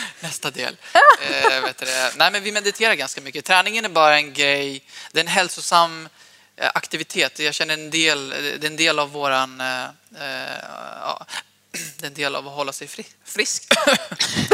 Nästa 0.20 0.50
del. 0.50 0.76
Eh, 1.22 1.60
vet 1.60 1.78
du 1.78 1.84
det? 1.86 2.12
Nej, 2.16 2.30
men 2.30 2.42
vi 2.42 2.52
mediterar 2.52 2.94
ganska 2.94 3.20
mycket. 3.20 3.44
Träningen 3.44 3.84
är 3.84 3.88
bara 3.88 4.16
en 4.16 4.32
grej. 4.32 4.84
Det 5.12 5.18
är 5.18 5.24
en 5.24 5.28
hälsosam 5.28 6.08
eh, 6.56 6.70
aktivitet. 6.74 7.38
Jag 7.38 7.54
känner 7.54 7.74
en 7.74 7.90
del, 7.90 8.28
det 8.30 8.66
är 8.66 8.66
en 8.66 8.76
del 8.76 8.98
av 8.98 9.10
våran... 9.12 9.60
eh, 9.60 9.84
eh, 9.84 10.58
ja, 11.00 11.26
det 11.98 12.04
är 12.04 12.06
en 12.06 12.14
del 12.14 12.36
av 12.36 12.48
att 12.48 12.54
hålla 12.54 12.72
sig 12.72 12.88
fri, 12.88 13.06
frisk. 13.24 13.62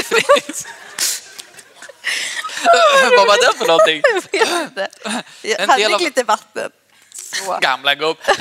frisk. 0.04 0.66
Vad 3.16 3.26
var 3.28 3.52
det 3.52 3.58
för 3.58 3.66
någonting? 3.66 4.02
Jag 4.32 4.46
vet 4.46 4.68
inte. 4.68 4.88
Jag 5.42 5.66
hade 5.66 5.94
av- 5.94 6.00
lite 6.00 6.24
vatten. 6.24 6.70
Så. 7.14 7.58
Gamla 7.62 7.94
gubb. 7.94 8.16
Nej. 8.28 8.36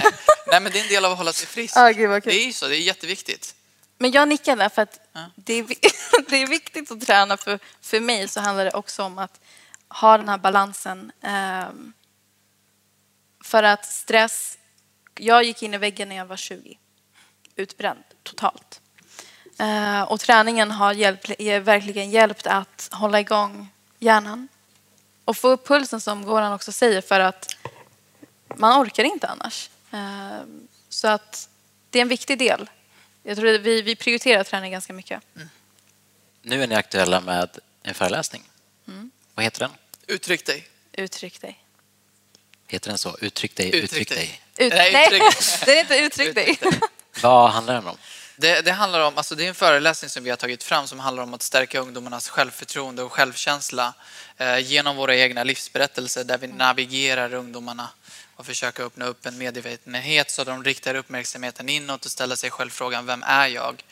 Nej, 0.47 0.59
men 0.59 0.71
det 0.71 0.79
är 0.79 0.83
en 0.83 0.89
del 0.89 1.05
av 1.05 1.11
att 1.11 1.17
hålla 1.17 1.33
sig 1.33 1.47
frisk. 1.47 1.73
Ah, 1.77 1.89
gud 1.89 2.23
Det 2.23 2.47
är 2.47 2.51
så, 2.51 2.67
det 2.67 2.75
är 2.75 2.79
jätteviktigt. 2.79 3.55
Men 4.01 4.11
jag 4.11 4.27
nickar 4.27 4.55
där 4.55 4.69
för 4.69 4.81
att 4.81 4.99
det, 5.35 5.53
är, 5.53 5.65
det 6.29 6.37
är 6.37 6.47
viktigt 6.47 6.91
att 6.91 7.01
träna. 7.01 7.37
För, 7.37 7.59
för 7.81 7.99
mig 7.99 8.27
så 8.27 8.39
handlar 8.39 8.65
det 8.65 8.71
också 8.71 9.03
om 9.03 9.17
att 9.17 9.39
ha 9.87 10.17
den 10.17 10.29
här 10.29 10.37
balansen. 10.37 11.11
ehm, 11.21 11.93
för 13.43 13.63
att 13.63 13.85
stress... 13.85 14.57
Jag 15.21 15.43
gick 15.43 15.63
in 15.63 15.73
i 15.73 15.77
väggen 15.77 16.09
när 16.09 16.15
jag 16.15 16.25
var 16.25 16.35
20. 16.37 16.77
Utbränd 17.55 18.03
totalt. 18.23 18.81
Eh, 19.59 20.01
och 20.01 20.19
träningen 20.19 20.71
har 20.71 20.93
hjälpt, 20.93 21.31
eh, 21.39 21.59
verkligen 21.59 22.09
hjälpt 22.09 22.47
att 22.47 22.89
hålla 22.91 23.19
igång 23.19 23.67
hjärnan. 23.99 24.47
Och 25.25 25.37
få 25.37 25.47
upp 25.47 25.67
pulsen 25.67 26.01
som 26.01 26.25
Goran 26.25 26.53
också 26.53 26.71
säger 26.71 27.01
för 27.01 27.19
att 27.19 27.55
man 28.55 28.81
orkar 28.81 29.03
inte 29.03 29.27
annars. 29.27 29.69
Eh, 29.91 30.39
Så 30.89 31.07
att 31.07 31.49
det 31.89 31.99
är 31.99 32.01
en 32.01 32.07
viktig 32.07 32.39
del. 32.39 32.69
Jag 33.29 33.37
tror 33.37 33.55
att 33.55 33.61
vi, 33.61 33.81
vi 33.81 33.95
prioriterar 33.95 34.43
träning 34.43 34.71
ganska 34.71 34.93
mycket. 34.93 35.21
Nu 36.41 36.63
är 36.63 36.67
ni 36.67 36.75
aktuella 36.75 37.21
med 37.21 37.49
en 37.83 37.93
föreläsning. 37.93 38.43
Mm. 38.87 39.11
Vad 39.33 39.43
heter 39.43 39.59
den? 39.59 39.71
Uttryck 40.07 40.45
dig. 40.45 40.67
Uttryck 40.91 41.41
dig. 41.41 41.63
Heter 42.67 42.89
den 42.89 42.97
så? 42.97 43.17
Uttryck 43.21 43.55
dig, 43.55 43.67
Uttryck 43.67 43.83
uttryck 43.83 44.09
dig. 44.09 44.41
dig. 44.55 44.67
Ut, 44.67 44.73
Nej, 44.73 44.93
uttryck- 44.93 45.61
det 45.65 45.77
är 45.77 45.79
inte 45.81 45.97
uttryck 45.97 46.35
dig. 46.35 46.49
Uttryck 46.51 46.71
dig. 46.71 46.79
Vad 47.21 47.49
handlar 47.51 47.73
den 47.73 47.87
om? 47.87 47.97
Det, 48.35 48.61
det 48.61 48.71
handlar 48.71 48.99
om, 48.99 49.17
alltså 49.17 49.35
det 49.35 49.43
är 49.45 49.49
en 49.49 49.55
föreläsning 49.55 50.09
som 50.09 50.23
vi 50.23 50.29
har 50.29 50.37
tagit 50.37 50.63
fram 50.63 50.87
som 50.87 50.99
handlar 50.99 51.23
om 51.23 51.33
att 51.33 51.41
stärka 51.41 51.79
ungdomarnas 51.79 52.29
självförtroende 52.29 53.03
och 53.03 53.11
självkänsla 53.11 53.93
eh, 54.37 54.59
genom 54.59 54.95
våra 54.95 55.15
egna 55.15 55.43
livsberättelser 55.43 56.23
där 56.23 56.37
vi 56.37 56.47
navigerar 56.47 57.33
ungdomarna 57.33 57.89
och 58.39 58.45
försöker 58.45 58.83
öppna 58.83 59.05
upp 59.05 59.25
en 59.25 59.37
medvetenhet 59.37 60.31
så 60.31 60.43
de 60.43 60.63
riktar 60.63 60.95
uppmärksamheten 60.95 61.69
inåt 61.69 62.05
och 62.05 62.11
ställer 62.11 62.35
sig 62.35 62.51
själv 62.51 62.69
frågan 62.69 63.05
vem 63.05 63.23
är 63.23 63.47
jag? 63.47 63.83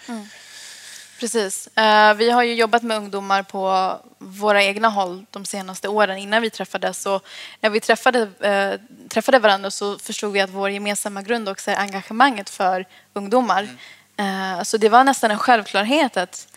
Precis. 1.19 1.67
Eh, 1.77 2.13
Vi 2.13 2.29
har 2.31 2.43
ju 2.43 2.53
jobbat 2.53 2.83
med 2.83 2.97
ungdomar 2.97 3.43
på 3.43 3.99
våra 4.17 4.63
egna 4.63 4.89
håll 4.89 5.25
de 5.31 5.45
senaste 5.45 5.87
åren 5.87 6.17
innan 6.17 6.41
vi 6.41 6.49
träffades. 6.49 7.05
Och 7.05 7.25
när 7.61 7.69
vi 7.69 7.79
träffade, 7.79 8.19
eh, 8.39 8.79
träffade 9.09 9.39
varandra 9.39 9.71
så 9.71 9.99
förstod 9.99 10.33
vi 10.33 10.41
att 10.41 10.49
vår 10.49 10.69
gemensamma 10.69 11.21
grund 11.21 11.49
också 11.49 11.71
är 11.71 11.75
engagemanget 11.75 12.49
för 12.49 12.85
ungdomar. 13.13 13.67
Eh, 14.17 14.63
Så 14.63 14.77
det 14.77 14.89
var 14.89 15.03
nästan 15.03 15.31
en 15.31 15.39
självklarhet 15.39 16.17
att 16.17 16.47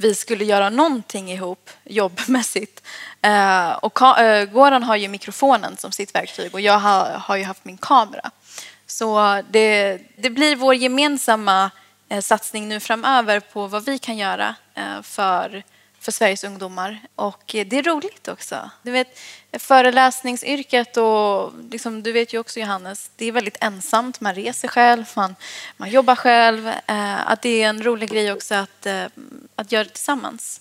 vi 0.00 0.14
skulle 0.14 0.44
göra 0.44 0.70
någonting 0.70 1.32
ihop 1.32 1.70
jobbmässigt. 1.84 2.82
Eh, 3.22 3.70
och 3.70 4.18
eh, 4.18 4.44
Goran 4.44 4.82
har 4.82 4.96
ju 4.96 5.08
mikrofonen 5.08 5.76
som 5.76 5.92
sitt 5.92 6.14
verktyg 6.14 6.54
och 6.54 6.60
jag 6.60 6.78
har, 6.78 7.06
har 7.10 7.36
ju 7.36 7.44
haft 7.44 7.64
min 7.64 7.76
kamera. 7.76 8.30
Så 8.86 9.42
det, 9.50 9.98
det 10.16 10.30
blir 10.30 10.56
vår 10.56 10.74
gemensamma 10.74 11.70
eh, 12.08 12.20
satsning 12.20 12.68
nu 12.68 12.80
framöver 12.80 13.40
på 13.40 13.66
vad 13.66 13.84
vi 13.84 13.98
kan 13.98 14.16
göra 14.16 14.54
eh, 14.74 15.02
för, 15.02 15.62
för 16.08 16.12
Sveriges 16.12 16.44
ungdomar. 16.44 17.00
Och 17.14 17.54
eh, 17.54 17.66
det 17.66 17.78
är 17.78 17.82
roligt 17.82 18.28
också. 18.28 18.70
Du 18.82 18.90
vet, 18.90 19.18
föreläsningsyrket 19.52 20.96
och 20.96 21.52
liksom, 21.70 22.02
du 22.02 22.12
vet 22.12 22.32
ju 22.32 22.38
också 22.38 22.60
Johannes, 22.60 23.10
det 23.16 23.26
är 23.26 23.32
väldigt 23.32 23.56
ensamt. 23.60 24.20
Man 24.20 24.34
reser 24.34 24.68
själv, 24.68 25.04
man, 25.16 25.36
man 25.76 25.90
jobbar 25.90 26.16
själv. 26.16 26.68
Eh, 26.68 27.30
att 27.30 27.42
det 27.42 27.62
är 27.62 27.68
en 27.68 27.82
rolig 27.82 28.10
grej 28.10 28.32
också 28.32 28.54
att, 28.54 28.86
eh, 28.86 29.04
att 29.54 29.72
göra 29.72 29.84
det 29.84 29.90
tillsammans. 29.90 30.60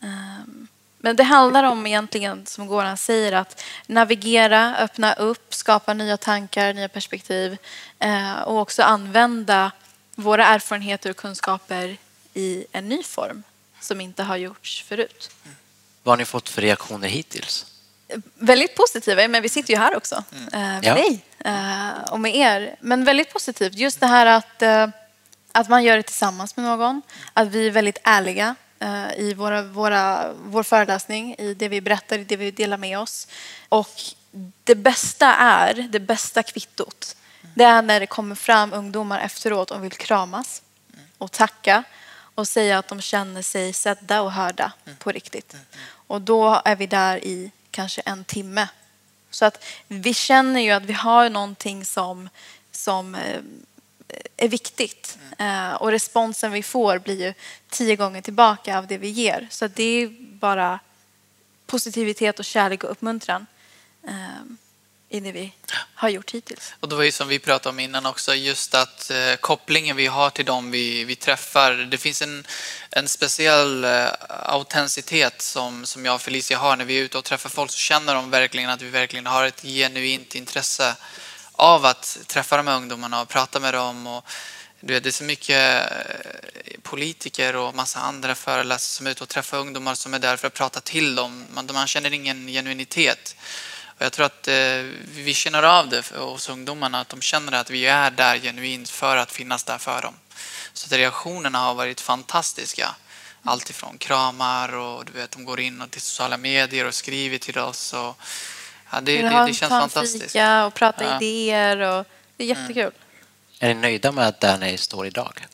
Ehm, 0.00 0.68
men 0.98 1.16
det 1.16 1.24
handlar 1.24 1.64
om 1.64 1.86
egentligen, 1.86 2.46
som 2.46 2.66
Goran 2.66 2.96
säger, 2.96 3.32
att 3.32 3.64
navigera, 3.86 4.76
öppna 4.76 5.12
upp, 5.12 5.54
skapa 5.54 5.94
nya 5.94 6.16
tankar, 6.16 6.74
nya 6.74 6.88
perspektiv 6.88 7.56
eh, 7.98 8.40
och 8.40 8.58
också 8.58 8.82
använda 8.82 9.72
våra 10.14 10.46
erfarenheter 10.46 11.10
och 11.10 11.16
kunskaper 11.16 11.96
i 12.34 12.66
en 12.72 12.88
ny 12.88 13.02
form 13.02 13.42
som 13.84 14.00
inte 14.00 14.22
har 14.22 14.36
gjorts 14.36 14.82
förut. 14.88 15.30
Vad 16.02 16.12
har 16.12 16.16
ni 16.16 16.24
fått 16.24 16.48
för 16.48 16.62
reaktioner 16.62 17.08
hittills? 17.08 17.66
Väldigt 18.34 18.74
positiva, 18.76 19.28
men 19.28 19.42
vi 19.42 19.48
sitter 19.48 19.74
ju 19.74 19.78
här 19.80 19.96
också 19.96 20.24
eh, 20.52 20.60
med 20.60 20.84
Ja. 20.84 20.94
dig 20.94 21.24
eh, 21.44 22.02
och 22.10 22.20
med 22.20 22.36
er. 22.36 22.76
Men 22.80 23.04
väldigt 23.04 23.32
positivt. 23.32 23.74
Just 23.74 24.00
det 24.00 24.06
här 24.06 24.26
att, 24.26 24.62
eh, 24.62 24.88
att 25.52 25.68
man 25.68 25.84
gör 25.84 25.96
det 25.96 26.02
tillsammans 26.02 26.56
med 26.56 26.64
någon. 26.64 27.02
Att 27.32 27.48
vi 27.48 27.66
är 27.66 27.70
väldigt 27.70 27.98
ärliga 28.04 28.54
eh, 28.78 29.12
i 29.16 29.34
våra, 29.34 29.62
våra, 29.62 30.32
vår 30.44 30.62
föreläsning, 30.62 31.34
i 31.38 31.54
det 31.54 31.68
vi 31.68 31.80
berättar, 31.80 32.18
i 32.18 32.24
det 32.24 32.36
vi 32.36 32.50
delar 32.50 32.76
med 32.76 32.98
oss. 32.98 33.28
Och 33.68 34.00
det 34.64 34.74
bästa 34.74 35.34
är, 35.34 35.74
det 35.74 36.00
bästa 36.00 36.42
kvittot, 36.42 37.16
det 37.54 37.64
är 37.64 37.82
när 37.82 38.00
det 38.00 38.06
kommer 38.06 38.34
fram 38.34 38.72
ungdomar 38.72 39.20
efteråt 39.20 39.70
och 39.70 39.84
vill 39.84 39.92
kramas 39.92 40.62
och 41.18 41.32
tacka 41.32 41.84
och 42.34 42.48
säga 42.48 42.78
att 42.78 42.88
de 42.88 43.00
känner 43.00 43.42
sig 43.42 43.72
sedda 43.72 44.20
och 44.22 44.32
hörda 44.32 44.72
på 44.98 45.12
riktigt. 45.12 45.56
Och 46.06 46.20
då 46.22 46.62
är 46.64 46.76
vi 46.76 46.86
där 46.86 47.24
i 47.24 47.50
kanske 47.70 48.02
en 48.04 48.24
timme. 48.24 48.68
Så 49.30 49.44
att 49.44 49.64
vi 49.88 50.14
känner 50.14 50.60
ju 50.60 50.70
att 50.70 50.82
vi 50.82 50.92
har 50.92 51.30
någonting 51.30 51.84
som, 51.84 52.28
som 52.70 53.14
eh, 53.14 53.40
är 54.36 54.48
viktigt. 54.48 55.18
Eh, 55.38 55.72
Och 55.72 55.90
responsen 55.90 56.52
vi 56.52 56.62
får 56.62 56.98
blir 56.98 57.20
ju 57.26 57.34
tio 57.68 57.96
gånger 57.96 58.22
tillbaka 58.22 58.78
av 58.78 58.86
det 58.86 58.98
vi 58.98 59.08
ger. 59.08 59.48
Så 59.50 59.68
det 59.68 59.82
är 60.02 60.08
bara 60.38 60.80
positivitet 61.66 62.38
och 62.38 62.44
kärlek 62.44 62.84
och 62.84 62.90
uppmuntran 62.90 63.46
eh, 64.08 64.44
i 65.12 65.20
det 65.20 65.32
vi 65.32 65.52
har 65.94 66.08
gjort 66.08 66.30
hittills. 66.30 66.74
Och 66.80 66.88
det 66.88 66.96
var 66.96 67.02
ju 67.02 67.12
som 67.12 67.28
vi 67.28 67.38
pratade 67.38 67.68
om 67.68 67.80
innan 67.80 68.06
också, 68.06 68.34
just 68.34 68.74
att 68.74 69.10
eh, 69.10 69.34
kopplingen 69.40 69.96
vi 69.96 70.06
har 70.06 70.30
till 70.30 70.44
dem 70.44 70.70
vi, 70.70 71.04
vi 71.04 71.16
träffar. 71.16 71.72
Det 71.72 71.98
finns 71.98 72.22
en, 72.22 72.46
en 72.90 73.08
speciell 73.08 73.84
eh, 73.84 74.06
autenticitet 74.28 75.42
som, 75.42 75.86
som 75.86 76.04
jag 76.04 76.14
och 76.14 76.20
Felicia 76.20 76.58
har 76.58 76.76
när 76.76 76.84
vi 76.84 76.98
är 76.98 77.02
ute 77.02 77.18
och 77.18 77.24
träffar 77.24 77.50
folk 77.50 77.70
så 77.70 77.78
känner 77.78 78.14
de 78.14 78.30
verkligen 78.30 78.70
att 78.70 78.82
vi 78.82 78.90
verkligen 78.90 79.26
har 79.26 79.44
ett 79.44 79.62
genuint 79.62 80.34
intresse 80.34 80.96
av 81.52 81.84
att 81.84 82.18
träffa 82.26 82.56
de 82.56 82.66
här 82.66 82.76
ungdomarna 82.76 83.20
och 83.20 83.28
prata 83.28 83.60
med 83.60 83.74
dem. 83.74 84.06
Och, 84.06 84.26
du 84.80 84.94
vet, 84.94 85.02
det 85.02 85.08
är 85.08 85.12
så 85.12 85.24
mycket 85.24 85.92
eh, 85.92 86.80
politiker 86.82 87.56
och 87.56 87.74
massa 87.74 88.00
andra 88.00 88.34
föreläsare 88.34 88.96
som 88.96 89.06
är 89.06 89.10
ute 89.10 89.22
och 89.22 89.28
träffar 89.28 89.58
ungdomar 89.58 89.94
som 89.94 90.14
är 90.14 90.18
där 90.18 90.36
för 90.36 90.46
att 90.46 90.54
prata 90.54 90.80
till 90.80 91.14
dem. 91.14 91.46
Man, 91.54 91.68
man 91.72 91.86
känner 91.86 92.12
ingen 92.12 92.46
genuinitet. 92.46 93.36
Och 94.02 94.06
jag 94.06 94.12
tror 94.12 94.26
att 94.26 94.48
eh, 94.48 94.54
vi 95.14 95.34
känner 95.34 95.62
av 95.62 95.88
det 95.88 96.02
för- 96.02 96.18
hos 96.18 96.48
ungdomarna, 96.48 97.00
att 97.00 97.08
de 97.08 97.20
känner 97.20 97.52
att 97.52 97.70
vi 97.70 97.86
är 97.86 98.10
där 98.10 98.38
genuint 98.38 98.88
för 98.90 99.16
att 99.16 99.32
finnas 99.32 99.64
där 99.64 99.78
för 99.78 100.02
dem. 100.02 100.14
Så 100.72 100.86
att 100.86 100.92
reaktionerna 100.92 101.58
har 101.58 101.74
varit 101.74 102.00
fantastiska. 102.00 102.94
Allt 103.42 103.70
ifrån 103.70 103.98
kramar 103.98 104.74
och 104.74 105.04
du 105.04 105.12
vet, 105.12 105.30
de 105.30 105.44
går 105.44 105.60
in 105.60 105.80
och 105.82 105.90
till 105.90 106.00
sociala 106.00 106.36
medier 106.36 106.84
och 106.86 106.94
skriver 106.94 107.38
till 107.38 107.58
oss. 107.58 107.92
Och, 107.92 108.16
ja, 108.92 109.00
det, 109.00 109.22
det, 109.22 109.44
det 109.46 109.54
känns 109.54 109.70
fantastiskt. 109.70 110.22
fika 110.24 110.64
och 110.64 110.74
prata 110.74 111.04
Ja. 111.04 111.16
idéer. 111.16 111.76
Och 111.80 112.06
det 112.36 112.44
är 112.44 112.48
jättekul. 112.48 112.92
Är 113.58 113.68
ni 113.68 113.80
nöjda 113.80 114.12
med 114.12 114.34
där 114.40 114.58
ni 114.58 114.78
står 114.78 115.06
idag? 115.06 115.46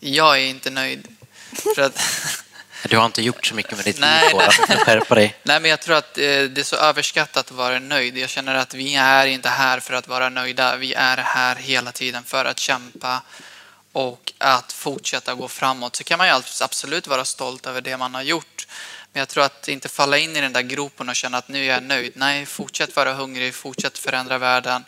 Jag 0.00 0.36
är 0.38 0.46
inte 0.46 0.70
nöjd. 0.70 1.08
För 1.74 1.82
att, 1.82 2.00
Du 2.90 2.96
har 2.96 3.06
inte 3.06 3.22
gjort 3.22 3.46
så 3.46 3.54
mycket 3.54 3.76
med 3.76 3.84
ditt 3.84 4.00
Nej, 4.00 4.28
liv, 4.28 4.36
nej. 4.68 4.78
Skärpa 4.78 5.14
dig. 5.14 5.36
Nej, 5.42 5.60
men 5.60 5.70
jag 5.70 5.80
tror 5.80 5.96
att 5.96 6.18
eh, 6.18 6.22
det 6.22 6.58
är 6.58 6.62
så 6.62 6.76
överskattat 6.76 7.36
att 7.36 7.50
vara 7.50 7.78
nöjd. 7.78 8.18
Jag 8.18 8.30
känner 8.30 8.54
att 8.54 8.74
vi 8.74 8.94
är 8.94 9.26
inte 9.26 9.48
här 9.48 9.80
för 9.80 9.94
att 9.94 10.08
vara 10.08 10.28
nöjda. 10.28 10.76
Vi 10.76 10.94
är 10.94 11.16
här 11.16 11.56
hela 11.56 11.92
tiden 11.92 12.24
för 12.24 12.44
att 12.44 12.58
kämpa 12.58 13.22
och 13.92 14.32
att 14.38 14.72
fortsätta 14.72 15.34
gå 15.34 15.48
framåt. 15.48 15.96
Så 15.96 16.04
kan 16.04 16.18
man 16.18 16.26
ju 16.26 16.42
absolut 16.62 17.06
vara 17.06 17.24
stolt 17.24 17.66
över 17.66 17.80
det 17.80 17.96
man 17.96 18.14
har 18.14 18.22
gjort. 18.22 18.66
Men 19.12 19.20
jag 19.20 19.28
tror 19.28 19.44
att 19.44 19.68
inte 19.68 19.88
falla 19.88 20.18
in 20.18 20.36
i 20.36 20.40
den 20.40 20.52
där 20.52 20.62
gropen 20.62 21.08
och 21.08 21.16
känna 21.16 21.38
att 21.38 21.48
nu 21.48 21.64
är 21.64 21.74
jag 21.74 21.82
nöjd. 21.82 22.12
Nej, 22.14 22.46
fortsätt 22.46 22.96
vara 22.96 23.14
hungrig, 23.14 23.54
fortsätt 23.54 23.98
förändra 23.98 24.38
världen. 24.38 24.84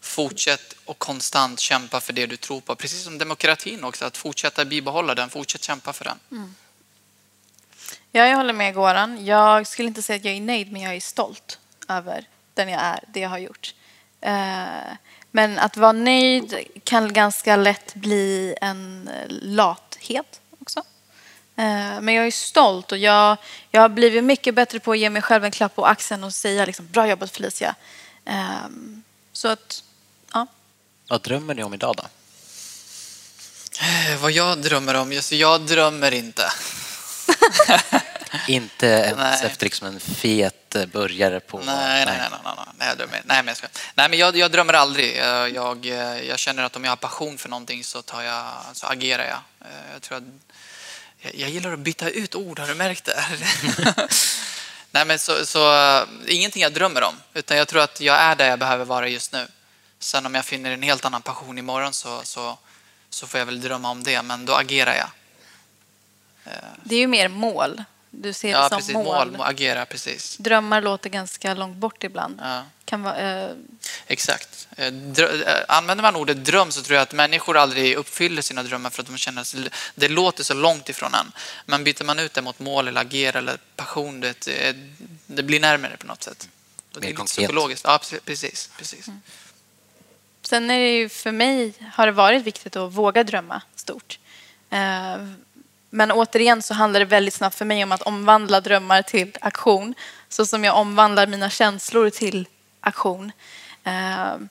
Fortsätt 0.00 0.74
och 0.84 0.98
konstant 0.98 1.60
kämpa 1.60 2.00
för 2.00 2.12
det 2.12 2.26
du 2.26 2.36
tror 2.36 2.60
på. 2.60 2.74
Precis 2.74 3.04
som 3.04 3.18
demokratin 3.18 3.84
också, 3.84 4.04
att 4.04 4.16
fortsätta 4.16 4.64
bibehålla 4.64 5.14
den, 5.14 5.30
fortsätt 5.30 5.64
kämpa 5.64 5.92
för 5.92 6.04
den. 6.04 6.18
Ja, 8.16 8.26
jag 8.26 8.36
håller 8.36 8.52
med 8.52 8.74
Goran. 8.74 9.24
Jag 9.24 9.66
skulle 9.66 9.88
inte 9.88 10.02
säga 10.02 10.16
att 10.16 10.24
jag 10.24 10.34
är 10.34 10.40
nöjd, 10.40 10.72
men 10.72 10.82
jag 10.82 10.94
är 10.96 11.00
stolt 11.00 11.58
över 11.88 12.28
den 12.54 12.68
jag 12.68 12.80
är, 12.82 13.00
det 13.08 13.20
jag 13.20 13.28
har 13.28 13.38
gjort. 13.38 13.74
Eh, 14.20 14.66
Men 15.30 15.58
att 15.58 15.76
vara 15.76 15.92
nöjd 15.92 16.66
kan 16.84 17.12
ganska 17.12 17.56
lätt 17.56 17.94
bli 17.94 18.54
en 18.60 19.10
lathet 19.28 20.40
också. 20.60 20.78
Eh, 21.56 22.00
Men 22.00 22.08
jag 22.14 22.26
är 22.26 22.30
stolt 22.30 22.92
och 22.92 22.98
jag, 22.98 23.36
jag 23.70 23.80
har 23.80 23.88
blivit 23.88 24.24
mycket 24.24 24.54
bättre 24.54 24.80
på 24.80 24.92
att 24.92 24.98
ge 24.98 25.10
mig 25.10 25.22
själv 25.22 25.44
en 25.44 25.50
klapp 25.50 25.74
på 25.74 25.86
axeln 25.86 26.24
och 26.24 26.34
säga 26.34 26.66
liksom, 26.66 26.86
bra 26.88 27.06
jobbat 27.08 27.30
Felicia. 27.30 27.74
Eh, 28.24 28.66
Så 29.32 29.48
att, 29.48 29.82
ja. 30.32 30.46
Vad 31.08 31.22
drömmer 31.22 31.54
ni 31.54 31.62
om 31.62 31.74
idag 31.74 31.96
då? 31.96 32.04
Vad 34.20 34.32
jag 34.32 34.58
drömmer 34.62 34.94
om? 34.94 35.12
Just, 35.12 35.32
jag 35.32 35.60
drömmer 35.60 36.12
inte. 36.14 36.42
Inte 38.48 38.86
ens 38.86 39.16
Nej. 39.16 39.46
efter 39.46 39.64
liksom 39.64 39.86
en 39.86 40.00
fet 40.00 40.74
eh, 40.74 40.86
burgare 40.86 41.40
på... 41.40 41.58
Nej, 41.58 41.66
nej, 41.66 42.04
nej. 42.06 42.16
nej, 42.18 42.28
nej, 42.44 42.54
nej, 42.56 42.66
nej, 42.78 42.88
jag 42.88 42.96
drömmer. 42.98 43.22
nej, 43.24 43.36
men 43.36 43.46
jag, 43.46 43.56
ska. 43.56 43.66
nej 43.94 44.08
men 44.08 44.18
jag, 44.18 44.36
jag 44.36 44.50
drömmer 44.52 44.72
aldrig. 44.72 45.16
Jag, 45.16 45.50
jag, 45.54 45.86
jag 46.26 46.38
känner 46.38 46.62
att 46.62 46.76
om 46.76 46.84
jag 46.84 46.90
har 46.90 46.96
passion 46.96 47.38
för 47.38 47.48
någonting 47.48 47.84
så, 47.84 48.02
tar 48.02 48.22
jag, 48.22 48.44
så 48.72 48.86
agerar 48.86 49.24
jag. 49.24 49.38
Eh, 49.68 49.92
Jag, 49.92 50.02
tror 50.02 50.18
att, 50.18 50.24
jag, 51.18 51.34
jag 51.34 51.50
gillar 51.50 51.72
att 51.72 51.78
byta 51.78 52.10
ut 52.10 52.34
ord, 52.34 52.58
har 52.58 52.66
du 52.66 52.74
märkt 52.74 53.04
det? 53.04 53.24
nej, 54.90 55.04
men 55.06 55.18
så, 55.18 55.46
så, 55.46 55.74
eh, 55.74 56.02
ingenting 56.26 56.62
jag 56.62 56.72
drömmer 56.72 57.02
om, 57.02 57.14
utan 57.34 57.56
jag 57.56 57.68
tror 57.68 57.82
att 57.82 58.00
jag 58.00 58.16
är 58.16 58.34
där 58.36 58.48
jag 58.48 58.58
behöver 58.58 58.84
vara 58.84 59.08
just 59.08 59.32
nu. 59.32 59.46
Sen 59.98 60.26
om 60.26 60.34
jag 60.34 60.44
finner 60.44 60.70
en 60.70 60.82
helt 60.82 61.04
annan 61.04 61.22
passion 61.22 61.58
imorgon 61.58 61.92
så, 61.92 62.20
så, 62.24 62.58
så 63.10 63.26
får 63.26 63.38
jag 63.38 63.46
väl 63.46 63.60
drömma 63.60 63.90
om 63.90 64.02
det, 64.02 64.22
men 64.22 64.46
då 64.46 64.54
agerar 64.54 64.94
jag. 64.94 65.08
Det 66.84 66.94
är 66.94 66.98
ju 66.98 67.06
mer 67.06 67.28
mål. 67.28 67.84
Du 68.20 68.32
ser 68.32 68.48
det 68.48 68.52
Ja, 68.52 68.68
som 68.68 68.78
precis. 68.78 68.94
mål. 68.94 69.30
Mål, 69.32 69.40
agera, 69.46 69.86
precis. 69.86 70.36
Drömmar 70.36 70.82
låter 70.82 71.10
ganska 71.10 71.54
långt 71.54 71.76
bort 71.76 72.04
ibland. 72.04 72.38
Ja. 72.42 72.62
Kan 72.84 73.02
vara, 73.02 73.16
eh, 73.16 73.50
Exakt. 74.06 74.68
Eh, 74.76 74.82
drö- 74.92 75.48
eh, 75.48 75.64
Använder 75.68 76.02
man 76.02 76.16
ordet 76.16 76.44
dröm 76.44 76.70
så 76.72 76.82
tror 76.82 76.94
jag 76.94 77.02
att 77.02 77.12
människor 77.12 77.56
aldrig 77.56 77.94
uppfyller 77.94 78.42
sina 78.42 78.62
drömmar 78.62 78.90
för 78.90 79.02
att 79.02 79.08
de 79.08 79.16
känner 79.18 79.40
att 79.42 79.54
det 79.94 80.08
låter 80.08 80.44
så 80.44 80.54
långt 80.54 80.88
ifrån 80.88 81.14
en. 81.14 81.32
Men 81.66 81.84
byter 81.84 82.04
man 82.04 82.18
ut 82.18 82.34
det 82.34 82.42
mot 82.42 82.58
mål 82.58 82.88
eller 82.88 83.00
agera 83.00 83.38
eller 83.38 83.58
passion, 83.76 84.20
det, 84.20 84.46
det 85.26 85.42
blir 85.42 85.60
närmare 85.60 85.96
på 85.96 86.06
något 86.06 86.22
sätt. 86.22 86.48
Och 86.94 87.00
det 87.00 87.00
Mer 87.00 87.06
är 87.06 87.08
lite 87.10 87.16
konkret. 87.16 87.36
psykologiskt. 87.36 87.84
Ja, 87.84 87.98
precis. 87.98 88.20
precis, 88.24 88.70
precis. 88.78 89.06
Sen 90.42 90.70
är 90.70 90.78
det 90.78 90.90
ju 90.90 91.08
för 91.08 91.32
mig 91.32 91.72
har 91.94 92.06
det 92.06 92.12
varit 92.12 92.42
viktigt 92.42 92.76
att 92.76 92.92
våga 92.92 93.24
drömma 93.24 93.62
stort. 93.76 94.18
Eh, 94.70 95.16
men 95.90 96.12
återigen 96.12 96.62
så 96.62 96.74
handlar 96.74 97.00
det 97.00 97.06
väldigt 97.06 97.34
snabbt 97.34 97.56
för 97.56 97.64
mig 97.64 97.84
om 97.84 97.92
att 97.92 98.02
omvandla 98.02 98.60
drömmar 98.60 99.02
till 99.02 99.36
aktion. 99.40 99.94
Så 100.28 100.46
som 100.46 100.64
jag 100.64 100.76
omvandlar 100.76 101.26
mina 101.26 101.50
känslor 101.50 102.10
till 102.10 102.48
aktion. 102.80 103.32
Ehm, 103.84 104.48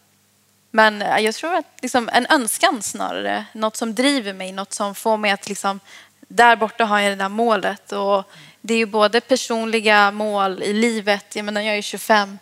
men 0.71 1.01
jag 1.01 1.35
tror 1.35 1.53
att 1.53 1.65
liksom 1.81 2.09
en 2.13 2.27
önskan 2.29 2.81
snarare, 2.81 3.45
något 3.53 3.75
som 3.75 3.95
driver 3.95 4.33
mig, 4.33 4.51
något 4.51 4.73
som 4.73 4.95
får 4.95 5.17
mig 5.17 5.31
att 5.31 5.49
liksom, 5.49 5.79
där 6.27 6.55
borta 6.55 6.85
har 6.85 6.99
jag 6.99 7.11
det 7.11 7.15
där 7.15 7.29
målet. 7.29 7.91
Och 7.91 8.23
det 8.61 8.73
är 8.73 8.77
ju 8.77 8.85
både 8.85 9.21
personliga 9.21 10.11
mål 10.11 10.63
i 10.63 10.73
livet, 10.73 11.35
jag 11.35 11.45
menar 11.45 11.61
jag 11.61 11.77
är 11.77 11.81
25, 11.81 12.39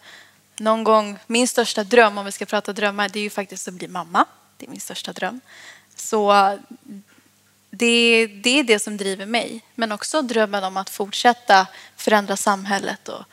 någon 0.57 0.83
gång, 0.83 1.19
min 1.27 1.47
största 1.47 1.83
dröm 1.83 2.17
om 2.17 2.25
vi 2.25 2.31
ska 2.31 2.45
prata 2.45 2.73
drömmar, 2.73 3.09
det 3.09 3.19
är 3.19 3.23
ju 3.23 3.29
faktiskt 3.29 3.67
att 3.67 3.73
bli 3.73 3.87
mamma. 3.87 4.25
Det 4.57 4.65
är 4.65 4.69
min 4.69 4.81
största 4.81 5.13
dröm. 5.13 5.41
Så 5.95 6.57
det, 7.75 8.27
det 8.27 8.59
är 8.59 8.63
det 8.63 8.79
som 8.79 8.97
driver 8.97 9.25
mig. 9.25 9.61
Men 9.75 9.91
också 9.91 10.21
drömmen 10.21 10.63
om 10.63 10.77
att 10.77 10.89
fortsätta 10.89 11.67
förändra 11.97 12.37
samhället 12.37 13.09
och 13.09 13.23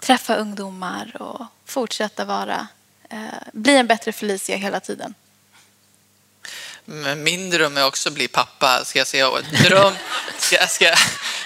träffa 0.00 0.34
ungdomar 0.34 1.22
och 1.22 1.46
fortsätta 1.66 2.24
vara, 2.24 2.66
eh, 3.10 3.18
bli 3.52 3.76
en 3.76 3.86
bättre 3.86 4.12
Felicia 4.12 4.56
hela 4.56 4.80
tiden. 4.80 5.14
Min 7.16 7.50
dröm 7.50 7.76
är 7.76 7.86
också 7.86 8.08
att 8.08 8.14
bli 8.14 8.28
pappa. 8.28 8.84
Ska 8.84 8.98
jag 8.98 9.08
säga 9.08 9.30
dröm? 9.64 9.92
Ska, 10.38 10.66
ska, 10.66 10.94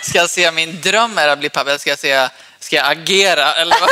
ska 0.03 0.19
jag 0.19 0.31
säga 0.31 0.53
min 0.53 0.81
dröm 0.81 1.19
är 1.19 1.29
att 1.29 1.39
bli 1.39 1.49
pappa? 1.49 1.71
Eller 1.71 1.79
ska 1.79 1.91
jag 1.91 1.99
säga 1.99 2.31
ska 2.59 2.77
jag 2.77 2.91
agera? 2.91 3.55
Eller 3.55 3.77
vad? 3.81 3.91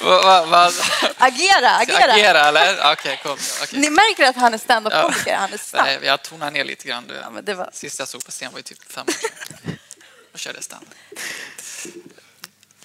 Vad, 0.00 0.48
vad? 0.48 0.72
Agera, 1.16 1.70
agera! 1.76 2.12
agera 2.12 2.48
eller? 2.48 2.92
Okej, 2.92 3.20
cool. 3.22 3.38
Okej. 3.62 3.80
Ni 3.80 3.90
märker 3.90 4.24
att 4.24 4.36
han 4.36 4.54
är 4.54 4.58
stand-up-komiker, 4.58 5.36
han 5.36 5.52
är 5.52 5.58
snabb. 5.58 5.84
Nej, 5.84 5.98
jag 6.02 6.22
tonar 6.22 6.50
ner 6.50 6.64
lite 6.64 6.88
grann. 6.88 7.12
Ja, 7.22 7.30
men 7.30 7.44
det 7.44 7.54
var... 7.54 7.70
Sist 7.72 7.98
jag 7.98 8.08
såg 8.08 8.24
på 8.24 8.30
scen 8.30 8.52
var 8.52 8.58
ju 8.58 8.62
typ 8.62 8.92
fem 8.92 9.06
år 9.08 9.12
sedan. 9.12 9.78
Då 10.32 10.38
körde 10.38 10.56
jag 10.56 10.64
stand. 10.64 10.86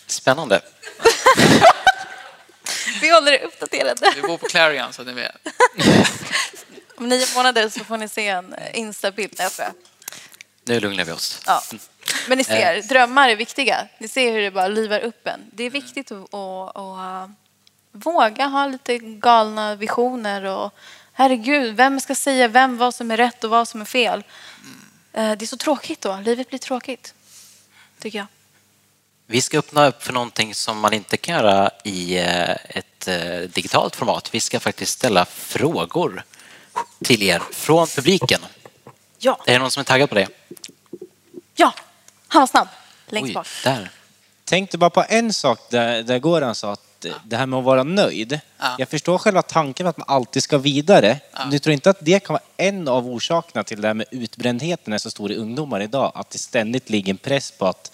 Spännande. 0.08 0.62
Vi 3.02 3.10
håller 3.10 3.32
er 3.32 3.44
uppdaterade. 3.44 4.12
Vi 4.16 4.22
bor 4.22 4.38
på 4.38 4.48
Clarion 4.48 4.94
så 4.94 5.04
ni 5.04 5.14
vet. 5.14 5.36
Om 6.98 7.10
nio 7.10 7.28
månader 7.36 7.70
så 7.70 7.84
får 7.84 7.98
ni 7.98 8.08
se 8.08 8.28
en 8.28 8.54
eh, 8.54 8.80
Insta-bild. 8.80 9.42
Nu 10.64 10.80
lugnar 10.80 11.04
vi 11.04 11.12
oss. 11.12 11.42
Ja. 11.46 11.64
Men 12.28 12.38
ni 12.38 12.44
ser, 12.44 12.82
drömmar 12.82 13.30
är 13.30 13.36
viktiga. 13.36 13.88
Ni 13.98 14.08
ser 14.08 14.32
hur 14.34 14.42
det 14.42 14.52
bara 14.52 14.68
livar 14.68 15.00
upp 15.00 15.28
en. 15.28 15.40
Det 15.54 15.64
är 15.64 15.70
viktigt 15.70 16.12
att, 16.12 16.36
att, 16.36 16.76
att 16.78 17.30
våga 17.92 18.46
ha 18.48 18.68
lite 18.68 18.98
galna 18.98 19.76
visioner. 19.76 20.44
Och, 20.46 20.74
herregud, 21.14 21.76
vem 21.76 22.00
ska 22.00 22.16
säga 22.16 22.48
vem 22.48 22.78
vad 22.78 22.96
som 22.96 23.12
är 23.12 23.18
rätt 23.18 23.44
och 23.44 23.50
vad 23.50 23.68
som 23.68 23.82
är 23.82 23.86
fel? 23.86 24.24
Eh, 25.14 25.32
Det 25.32 25.46
är 25.46 25.48
så 25.48 25.58
tråkigt 25.58 26.02
då. 26.02 26.20
Livet 26.26 26.50
blir 26.50 26.60
tråkigt, 26.60 27.14
tycker 28.00 28.18
jag. 28.18 28.28
Vi 29.26 29.42
ska 29.42 29.60
öppna 29.60 29.88
upp 29.88 30.04
för 30.04 30.14
någonting 30.14 30.56
som 30.56 30.80
man 30.80 30.94
inte 30.94 31.18
kan 31.18 31.36
göra 31.36 31.70
i 31.84 32.18
eh, 32.18 32.50
ett 32.52 33.08
eh, 33.08 33.40
digitalt 33.40 33.96
format. 33.96 34.34
Vi 34.34 34.40
ska 34.40 34.60
faktiskt 34.60 34.92
ställa 34.94 35.26
frågor 35.26 36.24
till 37.04 37.24
er 37.24 37.42
från 37.52 37.88
publiken. 37.88 38.42
Ja, 39.20 39.40
Är 39.46 39.54
det 39.54 39.60
någon 39.60 39.72
som 39.72 39.82
är 39.82 39.86
taggad 39.86 40.10
på 40.10 40.16
det? 40.16 40.28
ja. 41.56 41.74
Han 42.30 42.40
var 42.40 42.48
snabb. 42.48 42.68
Längst 43.08 43.30
Oj, 43.30 43.34
bak. 43.34 43.48
där. 43.64 43.92
Tänkte 44.46 44.78
bara 44.78 44.90
på 44.90 45.06
en 45.10 45.34
sak 45.34 45.60
där, 45.70 46.04
där 46.04 46.20
Goran 46.20 46.56
sa 46.56 46.72
att 46.72 47.06
det 47.24 47.38
här 47.38 47.46
med 47.46 47.60
att 47.60 47.66
vara 47.66 47.84
nöjd. 47.84 48.40
Ja. 48.58 48.76
Jag 48.78 48.90
förstår 48.90 49.18
själva 49.18 49.42
tanken 49.42 49.84
med 49.84 49.90
att 49.90 49.98
man 49.98 50.06
alltid 50.08 50.44
ska 50.44 50.58
vidare. 50.58 51.20
Men 51.34 51.50
du 51.50 51.60
tror 51.60 51.74
inte 51.74 51.90
att 51.90 51.98
det 52.00 52.20
kan 52.20 52.34
vara 52.34 52.44
en 52.58 52.88
av 52.88 53.08
orsakerna 53.08 53.64
till 53.64 53.82
det 53.82 53.88
här 53.88 53.94
med 53.94 54.06
utbrändheten 54.12 54.94
är 54.94 54.98
så 54.98 55.12
stor 55.12 55.32
i 55.32 55.36
ungdomar 55.36 55.82
idag? 55.82 56.12
Att 56.16 56.30
det 56.30 56.38
ständigt 56.38 56.90
ligger 56.90 57.10
en 57.14 57.18
press 57.18 57.52
på 57.52 57.66
att 57.66 57.92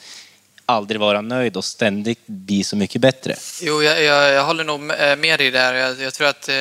aldrig 0.65 0.99
vara 0.99 1.21
nöjd 1.21 1.57
och 1.57 1.65
ständigt 1.65 2.27
bli 2.27 2.63
så 2.63 2.75
mycket 2.75 3.01
bättre. 3.01 3.35
Jo, 3.61 3.83
jag, 3.83 4.03
jag, 4.03 4.33
jag 4.33 4.43
håller 4.43 4.63
nog 4.63 4.91
eh, 4.91 5.15
med 5.15 5.39
dig 5.39 5.51
där. 5.51 5.73
Jag, 5.73 6.01
jag 6.01 6.13
tror 6.13 6.27
att 6.27 6.49
eh, 6.49 6.55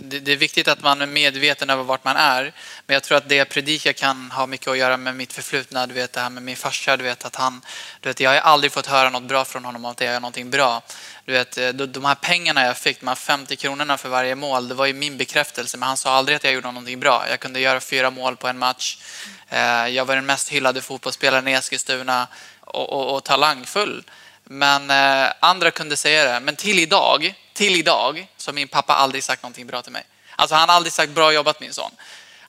det, 0.00 0.20
det 0.20 0.32
är 0.32 0.36
viktigt 0.36 0.68
att 0.68 0.82
man 0.82 1.02
är 1.02 1.06
medveten 1.06 1.70
över 1.70 1.82
vart 1.82 2.04
man 2.04 2.16
är. 2.16 2.52
Men 2.86 2.94
jag 2.94 3.02
tror 3.02 3.18
att 3.18 3.28
det 3.28 3.34
jag 3.34 3.48
predikar 3.48 3.92
kan 3.92 4.30
ha 4.30 4.46
mycket 4.46 4.68
att 4.68 4.78
göra 4.78 4.96
med 4.96 5.16
mitt 5.16 5.32
förflutna. 5.32 5.86
Du 5.86 5.94
vet 5.94 6.12
det 6.12 6.20
här 6.20 6.30
med 6.30 6.42
min 6.42 6.56
farsa, 6.56 6.96
du 6.96 7.04
vet 7.04 7.24
att 7.24 7.36
han... 7.36 7.60
Du 8.00 8.08
vet, 8.08 8.20
jag 8.20 8.30
har 8.30 8.36
aldrig 8.36 8.72
fått 8.72 8.86
höra 8.86 9.10
något 9.10 9.22
bra 9.22 9.44
från 9.44 9.64
honom 9.64 9.84
om 9.84 9.90
att 9.90 10.00
jag 10.00 10.12
gör 10.12 10.20
någonting 10.20 10.50
bra. 10.50 10.82
Du 11.24 11.32
vet, 11.32 11.58
eh, 11.58 11.68
de, 11.68 12.04
här 12.04 12.14
pengarna 12.14 12.64
jag 12.64 12.76
fick, 12.76 13.00
de 13.00 13.08
här 13.08 13.14
50 13.14 13.56
kronorna 13.56 13.96
för 13.96 14.08
varje 14.08 14.34
mål, 14.34 14.68
det 14.68 14.74
var 14.74 14.86
ju 14.86 14.92
min 14.92 15.16
bekräftelse. 15.16 15.76
Men 15.76 15.88
han 15.88 15.96
sa 15.96 16.10
aldrig 16.14 16.36
att 16.36 16.44
jag 16.44 16.52
gjorde 16.52 16.66
någonting 16.66 17.00
bra. 17.00 17.24
Jag 17.30 17.40
kunde 17.40 17.60
göra 17.60 17.80
fyra 17.80 18.10
mål 18.10 18.36
på 18.36 18.48
en 18.48 18.58
match. 18.58 18.98
Eh, 19.48 19.88
jag 19.88 20.04
var 20.04 20.14
den 20.14 20.26
mest 20.26 20.48
hyllade 20.48 20.80
fotbollsspelaren 20.80 21.48
i 21.48 21.52
Eskilstuna 21.52 22.26
och, 22.68 22.92
och, 22.92 23.16
och 23.16 23.24
talangfull. 23.24 24.04
Men 24.44 24.90
eh, 24.90 25.32
andra 25.40 25.70
kunde 25.70 25.96
säga 25.96 26.32
det. 26.32 26.40
Men 26.40 26.56
till 26.56 26.78
idag, 26.78 27.34
till 27.52 27.76
idag, 27.76 28.26
så 28.36 28.48
har 28.48 28.54
min 28.54 28.68
pappa 28.68 28.94
aldrig 28.94 29.24
sagt 29.24 29.42
någonting 29.42 29.66
bra 29.66 29.82
till 29.82 29.92
mig. 29.92 30.04
Alltså 30.36 30.56
han 30.56 30.68
har 30.68 30.76
aldrig 30.76 30.92
sagt 30.92 31.12
bra 31.12 31.32
jobbat 31.32 31.60
min 31.60 31.72
son. 31.72 31.90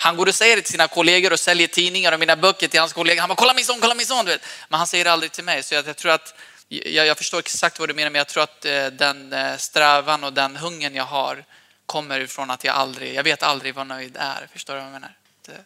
Han 0.01 0.17
går 0.17 0.27
och 0.27 0.35
säger 0.35 0.55
det 0.55 0.61
till 0.61 0.71
sina 0.71 0.87
kollegor 0.87 1.33
och 1.33 1.39
säljer 1.39 1.67
tidningar 1.67 2.11
och 2.11 2.19
mina 2.19 2.35
böcker 2.35 2.67
till 2.67 2.79
hans 2.79 2.93
kollegor. 2.93 3.19
Han 3.19 3.29
bara 3.29 3.35
kolla 3.35 3.53
min 3.53 3.65
son, 3.65 3.77
kolla 3.81 3.95
min 3.95 4.05
son. 4.05 4.25
Du 4.25 4.31
vet. 4.31 4.41
Men 4.69 4.77
han 4.77 4.87
säger 4.87 5.05
det 5.05 5.11
aldrig 5.11 5.31
till 5.31 5.43
mig. 5.43 5.63
Så 5.63 5.73
jag, 5.73 5.87
jag 5.87 5.97
tror 5.97 6.11
att, 6.11 6.33
jag, 6.67 7.07
jag 7.07 7.17
förstår 7.17 7.39
exakt 7.39 7.79
vad 7.79 7.89
du 7.89 7.93
menar 7.93 8.09
men 8.09 8.19
jag 8.19 8.27
tror 8.27 8.43
att 8.43 8.65
eh, 8.65 8.87
den 8.87 9.33
eh, 9.33 9.57
strävan 9.57 10.23
och 10.23 10.33
den 10.33 10.55
hungern 10.55 10.95
jag 10.95 11.03
har 11.03 11.43
kommer 11.85 12.19
ifrån 12.19 12.51
att 12.51 12.63
jag 12.63 12.75
aldrig, 12.75 13.15
jag 13.15 13.23
vet 13.23 13.43
aldrig 13.43 13.75
vad 13.75 13.87
nöjd 13.87 14.17
är. 14.19 14.47
Förstår 14.53 14.73
du 14.73 14.79
vad 14.79 14.87
jag 14.87 14.93
menar? 14.93 15.17
Det, 15.45 15.65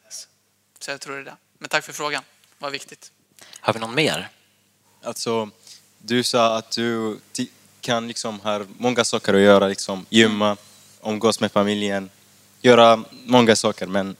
så 0.80 0.92
jag 0.92 1.02
tror 1.02 1.16
det 1.16 1.22
är 1.22 1.26
det. 1.26 1.36
Men 1.58 1.70
tack 1.70 1.86
för 1.86 1.94
frågan, 1.94 2.24
vad 2.58 2.72
viktigt. 2.72 3.12
Har 3.60 3.74
vi 3.74 3.80
någon 3.80 3.96
mer? 3.96 4.30
Alltså, 5.04 5.50
du 5.98 6.24
sa 6.24 6.58
att 6.58 6.72
du 6.72 7.20
kan 7.82 8.08
liksom 8.08 8.40
ha 8.40 8.62
många 8.78 9.04
saker 9.04 9.34
att 9.34 9.42
göra, 9.42 9.68
liksom 9.68 10.06
gymma, 10.10 10.58
umgås 11.04 11.40
med 11.40 11.52
familjen, 11.52 12.10
göra 12.62 13.04
många 13.26 13.56
saker. 13.56 13.88
Men 13.88 14.16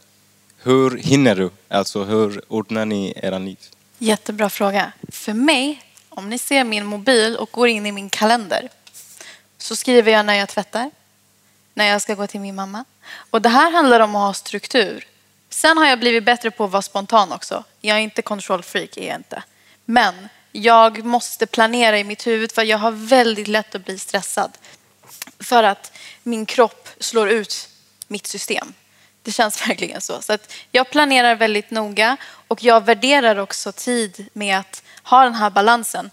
hur 0.58 0.98
hinner 0.98 1.34
du? 1.34 1.50
Alltså, 1.68 2.04
hur 2.04 2.42
ordnar 2.48 2.84
ni 2.84 3.12
era 3.16 3.38
liv? 3.38 3.58
Jättebra 3.98 4.50
fråga. 4.50 4.92
För 5.08 5.32
mig, 5.32 5.82
om 6.08 6.30
ni 6.30 6.38
ser 6.38 6.64
min 6.64 6.86
mobil 6.86 7.36
och 7.36 7.50
går 7.52 7.68
in 7.68 7.86
i 7.86 7.92
min 7.92 8.10
kalender 8.10 8.68
så 9.58 9.76
skriver 9.76 10.12
jag 10.12 10.26
när 10.26 10.34
jag 10.34 10.48
tvättar, 10.48 10.90
när 11.74 11.84
jag 11.84 12.02
ska 12.02 12.14
gå 12.14 12.26
till 12.26 12.40
min 12.40 12.54
mamma. 12.54 12.84
Och 13.30 13.42
det 13.42 13.48
här 13.48 13.70
handlar 13.70 14.00
om 14.00 14.14
att 14.14 14.22
ha 14.22 14.34
struktur. 14.34 15.06
Sen 15.50 15.78
har 15.78 15.86
jag 15.86 15.98
blivit 15.98 16.24
bättre 16.24 16.50
på 16.50 16.64
att 16.64 16.70
vara 16.70 16.82
spontan 16.82 17.32
också. 17.32 17.64
Jag 17.80 17.96
är 17.96 18.00
inte 18.00 18.22
kontrollfreak, 18.22 18.96
är 18.96 19.08
jag 19.08 19.16
inte. 19.16 19.42
Men 19.84 20.28
jag 20.56 21.04
måste 21.04 21.46
planera 21.46 21.98
i 21.98 22.04
mitt 22.04 22.26
huvud 22.26 22.52
för 22.52 22.62
jag 22.62 22.78
har 22.78 22.90
väldigt 22.90 23.48
lätt 23.48 23.74
att 23.74 23.84
bli 23.84 23.98
stressad. 23.98 24.58
För 25.38 25.62
att 25.62 25.92
min 26.22 26.46
kropp 26.46 26.88
slår 27.00 27.28
ut 27.30 27.68
mitt 28.08 28.26
system. 28.26 28.74
Det 29.22 29.32
känns 29.32 29.68
verkligen 29.68 30.00
så. 30.00 30.22
så 30.22 30.32
att 30.32 30.52
jag 30.70 30.90
planerar 30.90 31.34
väldigt 31.34 31.70
noga 31.70 32.16
och 32.48 32.62
jag 32.62 32.84
värderar 32.84 33.36
också 33.36 33.72
tid 33.72 34.28
med 34.32 34.58
att 34.58 34.82
ha 35.02 35.24
den 35.24 35.34
här 35.34 35.50
balansen. 35.50 36.10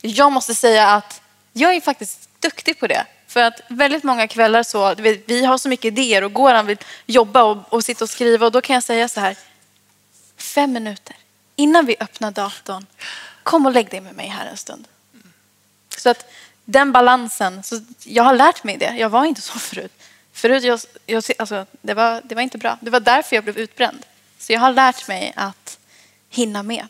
Jag 0.00 0.32
måste 0.32 0.54
säga 0.54 0.88
att 0.88 1.20
jag 1.52 1.74
är 1.74 1.80
faktiskt 1.80 2.28
duktig 2.40 2.80
på 2.80 2.86
det. 2.86 3.06
För 3.26 3.42
att 3.42 3.60
väldigt 3.68 4.04
många 4.04 4.28
kvällar 4.28 4.62
så, 4.62 4.94
vet, 4.94 5.22
vi 5.26 5.44
har 5.44 5.58
så 5.58 5.68
mycket 5.68 5.84
idéer 5.84 6.24
och 6.24 6.32
Goran 6.32 6.66
vill 6.66 6.78
jobba 7.06 7.42
och, 7.42 7.72
och 7.72 7.84
sitta 7.84 8.04
och 8.04 8.10
skriva 8.10 8.46
och 8.46 8.52
då 8.52 8.60
kan 8.60 8.74
jag 8.74 8.82
säga 8.82 9.08
så 9.08 9.20
här, 9.20 9.36
fem 10.36 10.72
minuter 10.72 11.16
innan 11.56 11.86
vi 11.86 11.96
öppnar 12.00 12.30
datorn, 12.30 12.86
kom 13.46 13.66
och 13.66 13.72
lägg 13.72 13.90
dig 13.90 14.00
med 14.00 14.14
mig 14.14 14.28
här 14.28 14.46
en 14.46 14.56
stund. 14.56 14.88
Så 15.98 16.10
att 16.10 16.24
den 16.64 16.92
balansen, 16.92 17.62
så 17.62 17.80
jag 18.04 18.22
har 18.24 18.34
lärt 18.34 18.64
mig 18.64 18.76
det. 18.76 18.94
Jag 18.98 19.08
var 19.08 19.24
inte 19.24 19.40
så 19.40 19.58
förut. 19.58 19.92
Förut, 20.32 20.64
jag, 20.64 20.80
jag, 21.06 21.24
alltså, 21.38 21.66
det, 21.80 21.94
var, 21.94 22.20
det 22.24 22.34
var 22.34 22.42
inte 22.42 22.58
bra. 22.58 22.78
Det 22.80 22.90
var 22.90 23.00
därför 23.00 23.36
jag 23.36 23.44
blev 23.44 23.58
utbränd. 23.58 24.06
Så 24.38 24.52
jag 24.52 24.60
har 24.60 24.72
lärt 24.72 25.08
mig 25.08 25.32
att 25.36 25.78
hinna 26.30 26.62
med 26.62 26.88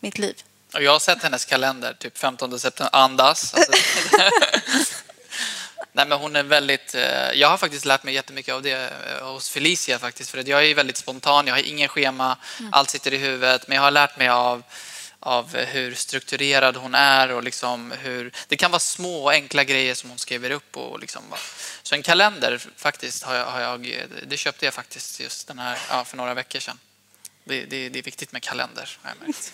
mitt 0.00 0.18
liv. 0.18 0.42
Och 0.74 0.82
jag 0.82 0.92
har 0.92 0.98
sett 0.98 1.22
hennes 1.22 1.44
kalender, 1.44 1.92
typ 1.98 2.18
15 2.18 2.58
september, 2.60 2.90
andas. 2.96 3.54
Alltså, 3.54 3.72
Nej, 5.92 6.06
men 6.06 6.18
hon 6.18 6.36
är 6.36 6.42
väldigt... 6.42 6.94
eh, 6.94 7.30
Jag 7.34 7.48
har 7.48 7.56
faktiskt 7.56 7.84
lärt 7.84 8.02
mig 8.04 8.14
jättemycket 8.14 8.54
av 8.54 8.62
det 8.62 8.92
eh, 9.20 9.26
hos 9.32 9.48
Felicia 9.50 9.98
faktiskt. 9.98 10.30
För 10.30 10.38
att 10.38 10.48
jag 10.48 10.64
är 10.66 10.74
väldigt 10.74 10.96
spontan, 10.96 11.46
jag 11.46 11.54
har 11.54 11.60
ingen 11.60 11.88
schema, 11.88 12.36
allt 12.72 12.90
sitter 12.90 13.12
i 13.14 13.18
huvudet. 13.18 13.68
Men 13.68 13.76
jag 13.76 13.82
har 13.82 13.90
lärt 13.90 14.16
mig 14.18 14.28
av, 14.28 14.62
av 15.24 15.56
hur 15.56 15.94
strukturerad 15.94 16.76
hon 16.76 16.94
är 16.94 17.32
och 17.32 17.42
liksom 17.42 17.92
hur... 18.00 18.32
Det 18.48 18.56
kan 18.56 18.70
vara 18.70 18.80
små 18.80 19.22
och 19.22 19.32
enkla 19.32 19.64
grejer 19.64 19.94
som 19.94 20.10
hon 20.10 20.18
skriver 20.18 20.50
upp. 20.50 20.76
Och 20.76 21.00
liksom, 21.00 21.22
så 21.82 21.94
en 21.94 22.02
kalender 22.02 22.62
faktiskt 22.76 23.22
har 23.22 23.34
jag, 23.34 23.46
har 23.46 23.60
jag... 23.60 24.06
Det 24.26 24.36
köpte 24.36 24.64
jag 24.64 24.74
faktiskt 24.74 25.20
just 25.20 25.48
den 25.48 25.58
här, 25.58 25.78
ja, 25.90 26.04
för 26.04 26.16
några 26.16 26.34
veckor 26.34 26.60
sedan. 26.60 26.78
Det, 27.44 27.64
det, 27.64 27.88
det 27.88 27.98
är 27.98 28.02
viktigt 28.02 28.32
med 28.32 28.42
kalender, 28.42 28.98
har 29.02 29.10
jag 29.10 29.26
märkt. 29.26 29.52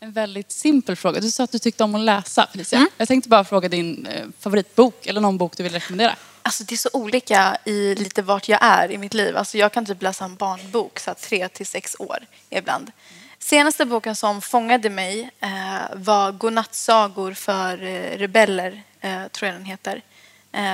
En 0.00 0.12
väldigt 0.12 0.52
simpel 0.52 0.96
fråga. 0.96 1.20
Du 1.20 1.30
sa 1.30 1.44
att 1.44 1.52
du 1.52 1.58
tyckte 1.58 1.84
om 1.84 1.94
att 1.94 2.00
läsa, 2.00 2.48
Felicia. 2.52 2.88
Jag 2.96 3.08
tänkte 3.08 3.28
bara 3.28 3.44
fråga 3.44 3.68
din 3.68 4.06
eh, 4.06 4.26
favoritbok 4.38 5.06
eller 5.06 5.20
någon 5.20 5.38
bok 5.38 5.56
du 5.56 5.62
vill 5.62 5.72
rekommendera. 5.72 6.16
Alltså 6.42 6.64
det 6.64 6.74
är 6.74 6.76
så 6.76 6.90
olika 6.92 7.58
i 7.64 7.94
lite 7.94 8.22
vart 8.22 8.48
jag 8.48 8.58
är 8.62 8.90
i 8.90 8.98
mitt 8.98 9.14
liv. 9.14 9.36
Alltså 9.36 9.58
jag 9.58 9.72
kan 9.72 9.86
typ 9.86 10.02
läsa 10.02 10.24
en 10.24 10.36
barnbok 10.36 10.98
så 10.98 11.10
här, 11.10 11.14
tre 11.14 11.48
till 11.48 11.66
sex 11.66 11.96
år 11.98 12.18
ibland. 12.50 12.92
Senaste 13.38 13.84
boken 13.84 14.16
som 14.16 14.42
fångade 14.42 14.90
mig 14.90 15.30
eh, 15.40 15.48
var 15.94 16.32
Godnattsagor 16.32 17.32
för 17.32 17.82
eh, 17.82 18.18
rebeller, 18.18 18.82
eh, 19.00 19.28
tror 19.28 19.46
jag 19.46 19.54
den 19.54 19.64
heter. 19.64 20.02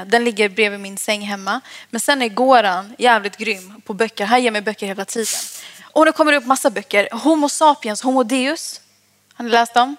Den 0.07 0.25
ligger 0.25 0.49
bredvid 0.49 0.81
min 0.81 0.99
säng 0.99 1.21
hemma. 1.21 1.61
Men 1.91 2.01
sen 2.01 2.23
är 2.23 2.29
Goran 2.29 2.95
jävligt 2.99 3.37
grym 3.37 3.81
på 3.81 3.95
böcker. 3.95 4.25
Han 4.25 4.43
ger 4.43 4.51
mig 4.51 4.61
böcker 4.63 4.87
hela 4.87 5.05
tiden. 5.05 5.27
Och 5.83 6.05
nu 6.05 6.13
kommer 6.13 6.33
det 6.33 6.39
upp 6.39 6.47
massa 6.47 6.71
böcker. 6.71 7.09
Homo 7.13 7.49
sapiens, 7.49 8.03
Homo 8.03 8.23
deus. 8.23 8.81
Har 9.35 9.45
ni 9.45 9.51
läst 9.51 9.75
dem? 9.75 9.97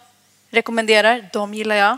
Rekommenderar. 0.49 1.29
De 1.33 1.53
gillar 1.53 1.75
jag. 1.75 1.97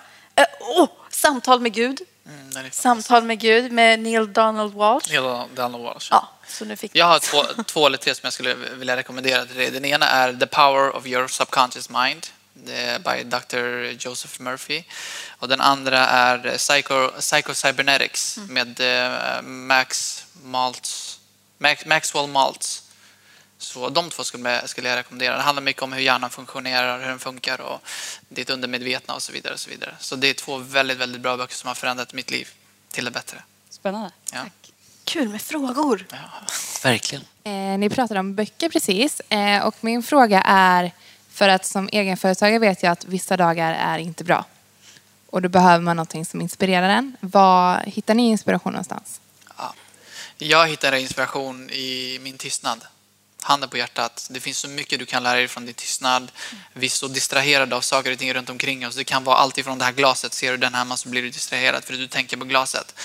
Oh, 0.59 0.89
Samtal 1.09 1.59
med 1.59 1.73
Gud. 1.73 2.01
Mm, 2.27 2.71
Samtal 2.71 3.23
med 3.23 3.39
Gud 3.39 3.71
med 3.71 3.99
Neil 3.99 4.33
Donald 4.33 4.73
Walsh. 4.73 5.11
Hela 5.11 5.47
Donald 5.55 5.83
Walsh. 5.83 6.07
Ja, 6.11 6.29
så 6.47 6.65
nu 6.65 6.75
fick 6.75 6.95
Jag 6.95 7.05
har 7.05 7.19
två, 7.19 7.43
två 7.63 7.85
eller 7.85 7.97
tre 7.97 8.15
som 8.15 8.21
jag 8.23 8.33
skulle 8.33 8.55
vilja 8.55 8.95
rekommendera 8.95 9.45
till 9.45 9.57
dig. 9.57 9.71
Den 9.71 9.85
ena 9.85 10.09
är 10.09 10.33
The 10.33 10.47
Power 10.47 10.95
of 10.95 11.05
Your 11.05 11.27
Subconscious 11.27 11.89
Mind 11.89 12.27
by 13.03 13.23
Dr. 13.23 13.91
Joseph 13.99 14.41
Murphy. 14.41 14.83
Och 15.39 15.47
den 15.47 15.61
andra 15.61 15.99
är 16.07 16.57
Psycho, 16.57 17.09
Psycho-Cybernetics 17.19 18.39
med 18.47 18.79
eh, 18.79 19.41
Max 19.41 20.23
Maltz, 20.43 21.19
Max, 21.57 21.85
Maxwell 21.85 22.27
Maltz. 22.27 22.83
Så 23.57 23.89
de 23.89 24.09
två 24.09 24.23
skulle, 24.23 24.67
skulle 24.67 24.89
jag 24.89 24.97
rekommendera. 24.97 25.37
Det 25.37 25.41
handlar 25.41 25.63
mycket 25.63 25.83
om 25.83 25.93
hur 25.93 26.01
hjärnan 26.01 26.29
funktionerar, 26.29 26.99
hur 26.99 27.07
den 27.07 27.19
funkar 27.19 27.61
och 27.61 27.81
ditt 28.29 28.49
undermedvetna 28.49 29.13
och 29.13 29.21
så 29.21 29.31
vidare. 29.31 29.53
Och 29.53 29.59
så, 29.59 29.69
vidare. 29.69 29.95
så 29.99 30.15
det 30.15 30.27
är 30.27 30.33
två 30.33 30.57
väldigt, 30.57 30.97
väldigt 30.97 31.21
bra 31.21 31.37
böcker 31.37 31.55
som 31.55 31.67
har 31.67 31.75
förändrat 31.75 32.13
mitt 32.13 32.31
liv 32.31 32.49
till 32.91 33.05
det 33.05 33.11
bättre. 33.11 33.43
Spännande. 33.69 34.11
Ja. 34.33 34.45
Kul 35.03 35.29
med 35.29 35.41
frågor. 35.41 36.05
Verkligen. 36.83 37.23
Eh, 37.43 37.51
ni 37.53 37.89
pratade 37.89 38.19
om 38.19 38.35
böcker 38.35 38.69
precis. 38.69 39.19
Eh, 39.19 39.65
och 39.65 39.75
min 39.81 40.03
fråga 40.03 40.41
är, 40.41 40.91
för 41.29 41.49
att 41.49 41.65
som 41.65 41.89
egenföretagare 41.91 42.59
vet 42.59 42.83
jag 42.83 42.91
att 42.91 43.05
vissa 43.05 43.37
dagar 43.37 43.73
är 43.73 43.97
inte 43.97 44.23
bra. 44.23 44.45
Och 45.29 45.41
då 45.41 45.49
behöver 45.49 45.83
man 45.83 45.95
någonting 45.95 46.25
som 46.25 46.41
inspirerar 46.41 46.89
en. 46.89 47.17
Var 47.19 47.79
hittar 47.79 48.13
ni 48.13 48.29
inspiration 48.29 48.73
någonstans? 48.73 49.21
Ja. 49.57 49.73
Jag 50.37 50.67
hittade 50.67 51.01
inspiration 51.01 51.69
i 51.69 52.19
min 52.21 52.37
tystnad. 52.37 52.85
Handen 53.47 53.69
på 53.69 53.77
hjärtat. 53.77 54.27
Det 54.29 54.39
finns 54.39 54.57
så 54.57 54.67
mycket 54.67 54.99
du 54.99 55.05
kan 55.05 55.23
lära 55.23 55.35
dig 55.35 55.47
från 55.47 55.65
din 55.65 55.73
tystnad. 55.73 56.31
Vi 56.73 56.85
är 56.85 56.89
så 56.89 57.07
distraherade 57.07 57.75
av 57.75 57.81
saker 57.81 58.11
och 58.11 58.19
ting 58.19 58.33
runt 58.33 58.49
omkring 58.49 58.87
oss. 58.87 58.95
Det 58.95 59.03
kan 59.03 59.23
vara 59.23 59.37
allt 59.37 59.57
ifrån 59.57 59.77
det 59.77 59.85
här 59.85 59.91
glaset. 59.91 60.33
Ser 60.33 60.51
du 60.51 60.57
den 60.57 60.73
hemma 60.73 60.97
så 60.97 61.09
blir 61.09 61.21
du 61.21 61.29
distraherad 61.29 61.83
för 61.83 61.93
att 61.93 61.99
du 61.99 62.07
tänker 62.07 62.37
på 62.37 62.45
glaset. 62.45 62.95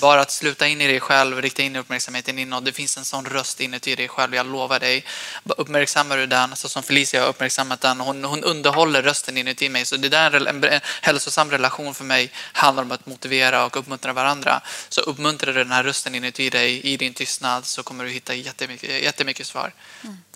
Bara 0.00 0.20
att 0.20 0.30
sluta 0.30 0.66
in 0.66 0.80
i 0.80 0.86
dig 0.86 1.00
själv, 1.00 1.42
rikta 1.42 1.62
in 1.62 1.76
uppmärksamheten 1.76 2.38
inåt. 2.38 2.64
Det 2.64 2.72
finns 2.72 2.96
en 2.96 3.04
sån 3.04 3.26
röst 3.26 3.60
inuti 3.60 3.94
dig 3.94 4.08
själv, 4.08 4.34
jag 4.34 4.46
lovar 4.46 4.80
dig. 4.80 5.04
Uppmärksammar 5.44 6.16
du 6.16 6.26
den, 6.26 6.56
så 6.56 6.68
som 6.68 6.82
Felicia 6.82 7.20
har 7.20 7.28
uppmärksammat 7.28 7.80
den. 7.80 8.00
Hon, 8.00 8.24
hon 8.24 8.44
underhåller 8.44 9.02
rösten 9.02 9.36
inuti 9.36 9.68
mig. 9.68 9.84
Så 9.84 9.96
det 9.96 10.08
där 10.08 10.30
är 10.30 10.46
en, 10.46 10.64
en 10.64 10.80
hälsosam 11.02 11.50
relation 11.50 11.94
för 11.94 12.04
mig 12.04 12.30
handlar 12.52 12.82
om 12.82 12.92
att 12.92 13.06
motivera 13.06 13.64
och 13.64 13.76
uppmuntra 13.76 14.12
varandra. 14.12 14.60
Så 14.88 15.00
uppmuntrar 15.00 15.52
du 15.52 15.58
den 15.58 15.72
här 15.72 15.84
rösten 15.84 16.14
inuti 16.14 16.50
dig 16.50 16.80
i 16.80 16.96
din 16.96 17.14
tystnad 17.14 17.66
så 17.66 17.82
kommer 17.82 18.04
du 18.04 18.10
hitta 18.10 18.34
jättemycket, 18.34 19.02
jättemycket 19.02 19.46
svar. 19.46 19.72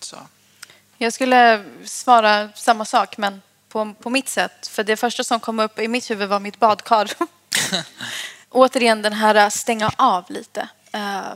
Så. 0.01 0.17
Jag 0.99 1.13
skulle 1.13 1.65
svara 1.85 2.49
samma 2.55 2.85
sak, 2.85 3.17
men 3.17 3.43
på, 3.69 3.95
på 4.01 4.11
mitt 4.11 4.29
sätt. 4.29 4.67
För 4.67 4.85
det 4.85 4.97
första 4.97 5.25
som 5.25 5.41
kom 5.41 5.61
upp 5.61 5.79
i 5.79 5.89
mitt 5.89 6.11
huvud 6.11 6.29
var 6.29 6.41
mitt 6.41 6.59
badkar. 6.59 7.11
Återigen 8.51 9.03
den 9.03 9.13
här 9.13 9.51
stänga 9.51 9.91
av 9.97 10.25
lite. 10.29 10.69
eh, 10.93 11.33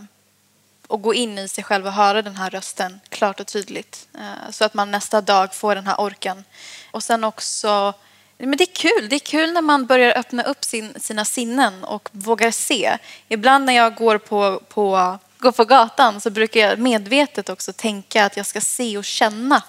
och 0.86 1.02
gå 1.02 1.14
in 1.14 1.38
i 1.38 1.48
sig 1.48 1.64
själv 1.64 1.86
och 1.86 1.92
höra 1.92 2.22
den 2.22 2.36
här 2.36 2.50
rösten 2.50 3.00
klart 3.08 3.40
och 3.40 3.46
tydligt. 3.46 4.08
eh, 4.18 4.50
så 4.50 4.64
att 4.64 4.74
man 4.74 4.90
nästa 4.90 5.20
dag 5.20 5.54
får 5.54 5.74
den 5.74 5.86
här 5.86 6.00
orken. 6.00 6.44
Och 6.90 7.02
sen 7.02 7.24
också 7.24 7.94
men 8.38 8.56
det 8.56 8.64
är 8.64 8.74
kul. 8.74 9.08
Det 9.08 9.16
är 9.16 9.20
kul 9.20 9.52
när 9.52 9.62
man 9.62 9.86
börjar 9.86 10.18
öppna 10.18 10.42
upp 10.42 10.64
sin, 10.64 11.00
sina 11.00 11.24
sinnen 11.24 11.84
och 11.84 12.08
vågar 12.12 12.50
se. 12.50 12.98
Ibland 13.28 13.64
när 13.64 13.72
jag 13.72 13.94
går 13.94 14.18
på, 14.18 14.60
på, 14.68 15.18
går 15.38 15.52
på 15.52 15.64
gatan 15.64 16.20
så 16.20 16.30
brukar 16.30 16.60
jag 16.60 16.78
medvetet 16.78 17.48
också 17.48 17.72
tänka 17.72 18.24
att 18.24 18.36
jag 18.36 18.46
ska 18.46 18.60
se 18.60 18.98
och 18.98 19.04
känna 19.04 19.62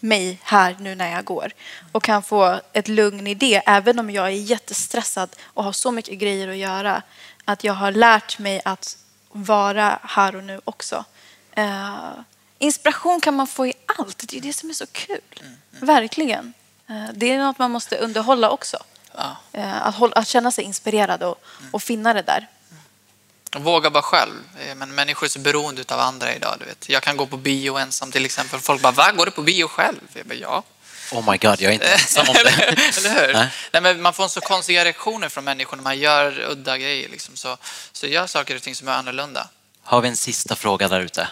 mig 0.00 0.38
här 0.42 0.76
nu 0.80 0.94
när 0.94 1.12
jag 1.12 1.24
går 1.24 1.52
och 1.92 2.02
kan 2.02 2.22
få 2.22 2.60
ett 2.72 2.88
lugn 2.88 3.26
i 3.26 3.34
det 3.34 3.62
även 3.66 3.98
om 3.98 4.10
jag 4.10 4.26
är 4.26 4.30
jättestressad 4.30 5.36
och 5.44 5.64
har 5.64 5.72
så 5.72 5.90
mycket 5.90 6.18
grejer 6.18 6.48
att 6.48 6.56
göra. 6.56 7.02
Att 7.44 7.64
jag 7.64 7.72
har 7.72 7.92
lärt 7.92 8.38
mig 8.38 8.62
att 8.64 8.96
vara 9.32 9.98
här 10.02 10.36
och 10.36 10.44
nu 10.44 10.60
också. 10.64 11.04
Eh, 11.52 12.12
inspiration 12.58 13.20
kan 13.20 13.34
man 13.34 13.46
få 13.46 13.66
i 13.66 13.72
allt. 13.98 14.28
Det 14.28 14.36
är 14.36 14.40
det 14.40 14.52
som 14.52 14.70
är 14.70 14.74
så 14.74 14.86
kul. 14.86 15.20
Verkligen. 15.70 16.52
Eh, 16.88 17.08
det 17.14 17.32
är 17.32 17.38
något 17.38 17.58
man 17.58 17.70
måste 17.70 17.96
underhålla 17.96 18.50
också. 18.50 18.76
Ja. 19.14 19.36
Eh, 19.52 19.86
att, 19.86 19.94
hålla, 19.94 20.14
att 20.16 20.28
känna 20.28 20.50
sig 20.50 20.64
inspirerad 20.64 21.22
och, 21.22 21.44
och 21.72 21.82
finna 21.82 22.14
det 22.14 22.22
där. 22.22 22.48
Våga 23.62 23.90
vara 23.90 24.02
själv. 24.02 24.32
Eh, 24.68 24.74
Men 24.74 24.94
människor 24.94 25.26
är 25.26 25.30
så 25.30 25.38
beroende 25.38 25.84
av 25.88 26.00
andra 26.00 26.34
idag. 26.34 26.56
Du 26.58 26.64
vet. 26.64 26.88
Jag 26.88 27.02
kan 27.02 27.16
gå 27.16 27.26
på 27.26 27.36
bio 27.36 27.76
ensam 27.76 28.12
till 28.12 28.24
exempel. 28.24 28.60
Folk 28.60 28.82
bara, 28.82 28.92
va? 28.92 29.12
Går 29.16 29.24
du 29.26 29.30
på 29.32 29.42
bio 29.42 29.68
själv? 29.68 30.00
Jag 30.14 30.26
bara, 30.26 30.34
ja. 30.34 30.62
Oh 31.12 31.30
my 31.30 31.36
god, 31.38 31.60
jag 31.60 31.62
är 31.62 31.70
inte 31.72 31.86
ensam 31.92 32.28
om 32.28 32.34
det. 32.34 32.62
Eller 32.64 33.26
hur? 33.26 33.32
Nej. 33.34 33.48
Nej. 33.72 33.82
men 33.82 34.02
man 34.02 34.12
får 34.12 34.28
så 34.28 34.40
konstiga 34.40 34.84
reaktioner 34.84 35.28
från 35.28 35.44
människor 35.44 35.76
när 35.76 35.84
man 35.84 35.98
gör 35.98 36.44
udda 36.50 36.78
grejer. 36.78 37.08
Liksom. 37.08 37.36
Så, 37.36 37.56
så 37.92 38.06
gör 38.06 38.26
saker 38.26 38.56
och 38.56 38.62
ting 38.62 38.74
som 38.74 38.88
är 38.88 38.92
annorlunda. 38.92 39.48
Har 39.82 40.00
vi 40.00 40.08
en 40.08 40.16
sista 40.16 40.56
fråga 40.56 40.88
där 40.88 41.00
ute? 41.00 41.28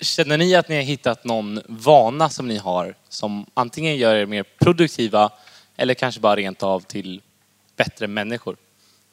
Känner 0.00 0.38
ni 0.38 0.54
att 0.54 0.68
ni 0.68 0.76
har 0.76 0.82
hittat 0.82 1.24
någon 1.24 1.60
vana 1.68 2.30
som 2.30 2.48
ni 2.48 2.58
har 2.58 2.94
som 3.08 3.46
antingen 3.54 3.96
gör 3.96 4.14
er 4.14 4.26
mer 4.26 4.42
produktiva 4.42 5.30
eller 5.76 5.94
kanske 5.94 6.20
bara 6.20 6.36
rent 6.36 6.62
av 6.62 6.80
till 6.80 7.20
bättre 7.76 8.06
människor? 8.06 8.56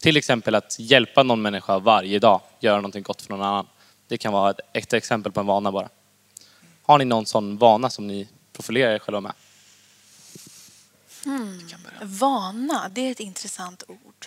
Till 0.01 0.17
exempel 0.17 0.55
att 0.55 0.79
hjälpa 0.79 1.23
någon 1.23 1.41
människa 1.41 1.79
varje 1.79 2.19
dag, 2.19 2.41
göra 2.59 2.75
någonting 2.75 3.03
gott 3.03 3.21
för 3.21 3.29
någon 3.29 3.41
annan. 3.41 3.67
Det 4.07 4.17
kan 4.17 4.33
vara 4.33 4.53
ett, 4.73 4.93
exempel 4.93 5.31
på 5.31 5.39
en 5.39 5.45
vana 5.45 5.71
bara. 5.71 5.89
Har 6.83 6.97
ni 6.97 7.05
någon 7.05 7.25
sån 7.25 7.57
vana 7.57 7.89
som 7.89 8.07
ni 8.07 8.27
profilerar 8.53 8.93
er 8.93 8.99
själva 8.99 9.21
med? 9.21 9.33
Vana, 12.01 12.89
det 12.89 13.01
är 13.01 13.11
ett 13.11 13.19
intressant 13.19 13.83
ord. 13.87 14.25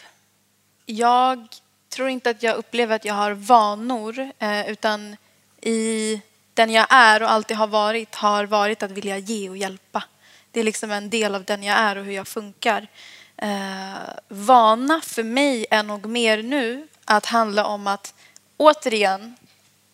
Jag 0.87 1.49
tror 1.89 2.09
inte 2.09 2.31
att 2.31 2.43
jag 2.43 2.57
upplever 2.57 2.97
att 2.97 3.05
jag 3.05 3.15
har 3.15 3.33
vanor 3.33 4.31
eh, 4.39 4.71
utan 4.71 5.17
i 5.61 6.21
den 6.55 6.71
jag 6.71 6.87
är 6.91 7.23
och 7.23 7.31
alltid 7.31 7.57
har 7.57 7.67
varit 7.67 8.15
har 8.15 8.47
varit 8.47 8.83
att 8.83 8.91
vilja 8.91 9.19
ge 9.19 9.51
och 9.51 9.57
hjälpa. 9.57 10.05
Det 10.51 10.61
är 10.61 10.65
liksom 10.65 10.91
en 10.91 11.11
del 11.11 11.35
av 11.35 11.45
den 11.45 11.63
jag 11.63 11.79
är 11.79 11.97
och 11.97 12.05
hur 12.05 12.13
jag 12.13 12.29
funkar. 12.29 12.89
Eh, 13.37 14.15
vana 14.29 15.01
för 15.01 15.23
mig 15.23 15.67
är 15.71 15.83
nog 15.83 16.07
mer 16.07 16.43
nu 16.43 16.89
att 17.05 17.27
handla 17.27 17.65
om 17.65 17.87
att 17.87 18.15
återigen 18.57 19.37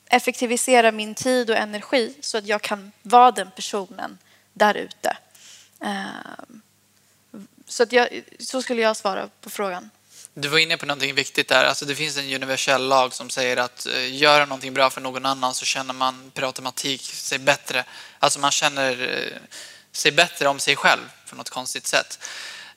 effektivisera 0.06 0.92
min 0.92 1.14
tid 1.14 1.50
och 1.50 1.56
energi 1.56 2.14
så 2.20 2.38
att 2.38 2.46
jag 2.46 2.62
kan 2.62 2.92
vara 3.02 3.30
den 3.30 3.50
personen 3.50 4.18
där 4.52 4.74
ute. 4.74 5.16
Eh, 5.82 6.04
så, 7.66 7.82
att 7.82 7.92
jag, 7.92 8.22
så 8.38 8.62
skulle 8.62 8.82
jag 8.82 8.96
svara 8.96 9.28
på 9.40 9.50
frågan. 9.50 9.90
Du 10.34 10.48
var 10.48 10.58
inne 10.58 10.76
på 10.76 10.86
någonting 10.86 11.14
viktigt 11.14 11.48
där. 11.48 11.64
Alltså 11.64 11.84
det 11.84 11.94
finns 11.94 12.16
en 12.16 12.34
universell 12.34 12.88
lag 12.88 13.14
som 13.14 13.30
säger 13.30 13.56
att 13.56 13.86
eh, 13.86 14.14
göra 14.16 14.44
någonting 14.44 14.74
bra 14.74 14.90
för 14.90 15.00
någon 15.00 15.26
annan 15.26 15.54
så 15.54 15.64
känner 15.64 15.94
man 15.94 16.30
per 16.34 16.42
automatik 16.42 17.02
sig 17.02 17.38
bättre. 17.38 17.84
Alltså 18.18 18.38
man 18.38 18.50
känner... 18.50 19.18
Eh, 19.18 19.38
sig 19.92 20.12
bättre 20.12 20.48
om 20.48 20.58
sig 20.58 20.76
själv 20.76 21.00
på 21.28 21.36
något 21.36 21.50
konstigt 21.50 21.86
sätt. 21.86 22.18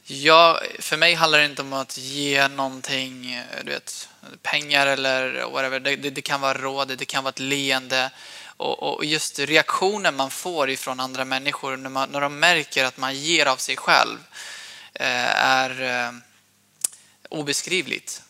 Jag, 0.06 0.60
för 0.80 0.97
mig 0.97 1.14
handlar 1.14 1.39
det 1.39 1.45
inte 1.45 1.62
om 1.62 1.74
att 1.74 1.97
ge 1.97 2.47
någonting, 2.47 3.41
du 3.64 3.72
vet, 3.72 4.10
pengar 4.41 4.88
eller 4.88 5.45
whatever. 5.51 5.80
Det, 5.80 5.95
det, 5.95 6.10
det 6.10 6.22
kan 6.22 6.41
vara 6.41 6.54
råd, 6.54 6.97
det 6.97 7.06
kan 7.06 7.24
vara 7.24 7.30
ett 7.30 7.39
leende. 7.39 8.12
Och, 8.58 8.84
och 8.84 9.06
just 9.06 9.39
reaktionen 9.39 10.16
man 10.16 10.32
får 10.32 10.70
ifrån 10.70 10.99
andra 10.99 11.26
människor 11.26 11.78
när, 11.78 11.89
man, 11.89 12.10
när 12.10 12.22
de 12.22 12.39
märker 12.39 12.86
att 12.86 12.97
man 12.97 13.16
ger 13.16 13.45
av 13.45 13.58
sig 13.58 13.78
själv 13.78 14.18
eh, 14.93 15.45
är 15.45 15.82
eh, 15.82 16.12
obeskrivligt. 17.30 18.22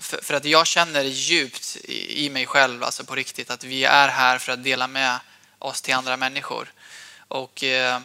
För, 0.00 0.22
för, 0.22 0.34
att 0.34 0.44
jag 0.44 0.66
känner 0.66 1.02
djupt 1.02 1.76
i, 1.84 2.26
i 2.26 2.30
mig 2.30 2.46
själv, 2.46 2.84
alltså 2.84 3.04
på 3.04 3.14
riktigt, 3.14 3.50
att 3.50 3.64
vi 3.64 3.84
är 3.84 4.08
här 4.08 4.38
för 4.38 4.52
att 4.52 4.64
dela 4.64 4.86
med 4.86 5.18
oss 5.58 5.82
till 5.82 5.94
andra 5.94 6.16
människor. 6.16 6.72
Och 7.28 7.64
eh, 7.64 8.00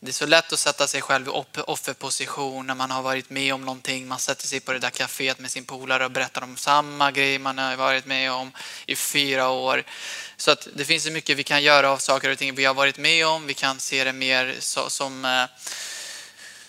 det 0.00 0.08
är 0.08 0.12
så 0.12 0.26
lätt 0.26 0.52
att 0.52 0.58
sätta 0.58 0.86
sig 0.86 1.02
själv 1.02 1.28
i 1.28 1.30
offerposition 1.66 2.66
när 2.66 2.74
man 2.74 2.90
har 2.90 3.02
varit 3.02 3.30
med 3.30 3.54
om 3.54 3.60
någonting. 3.60 4.08
Man 4.08 4.18
sätter 4.18 4.46
sig 4.46 4.60
på 4.60 4.72
det 4.72 4.78
där 4.78 4.90
kaféet 4.90 5.40
med 5.40 5.50
sin 5.50 5.64
polare 5.64 6.04
och 6.04 6.10
berättar 6.10 6.42
om 6.42 6.56
samma 6.56 7.10
grej 7.10 7.38
man 7.38 7.58
har 7.58 7.76
varit 7.76 8.06
med 8.06 8.32
om 8.32 8.52
i 8.86 8.96
fyra 8.96 9.48
år. 9.48 9.82
Så 10.36 10.50
att 10.50 10.68
det 10.74 10.84
finns 10.84 11.04
så 11.04 11.10
mycket 11.10 11.36
vi 11.36 11.42
kan 11.42 11.62
göra 11.62 11.90
av 11.90 11.98
saker 11.98 12.30
och 12.30 12.38
ting 12.38 12.54
vi 12.54 12.64
har 12.64 12.74
varit 12.74 12.98
med 12.98 13.26
om. 13.26 13.46
Vi 13.46 13.54
kan 13.54 13.80
se 13.80 14.04
det 14.04 14.12
mer 14.12 14.56
så, 14.58 14.90
som, 14.90 15.24
eh, 15.24 15.44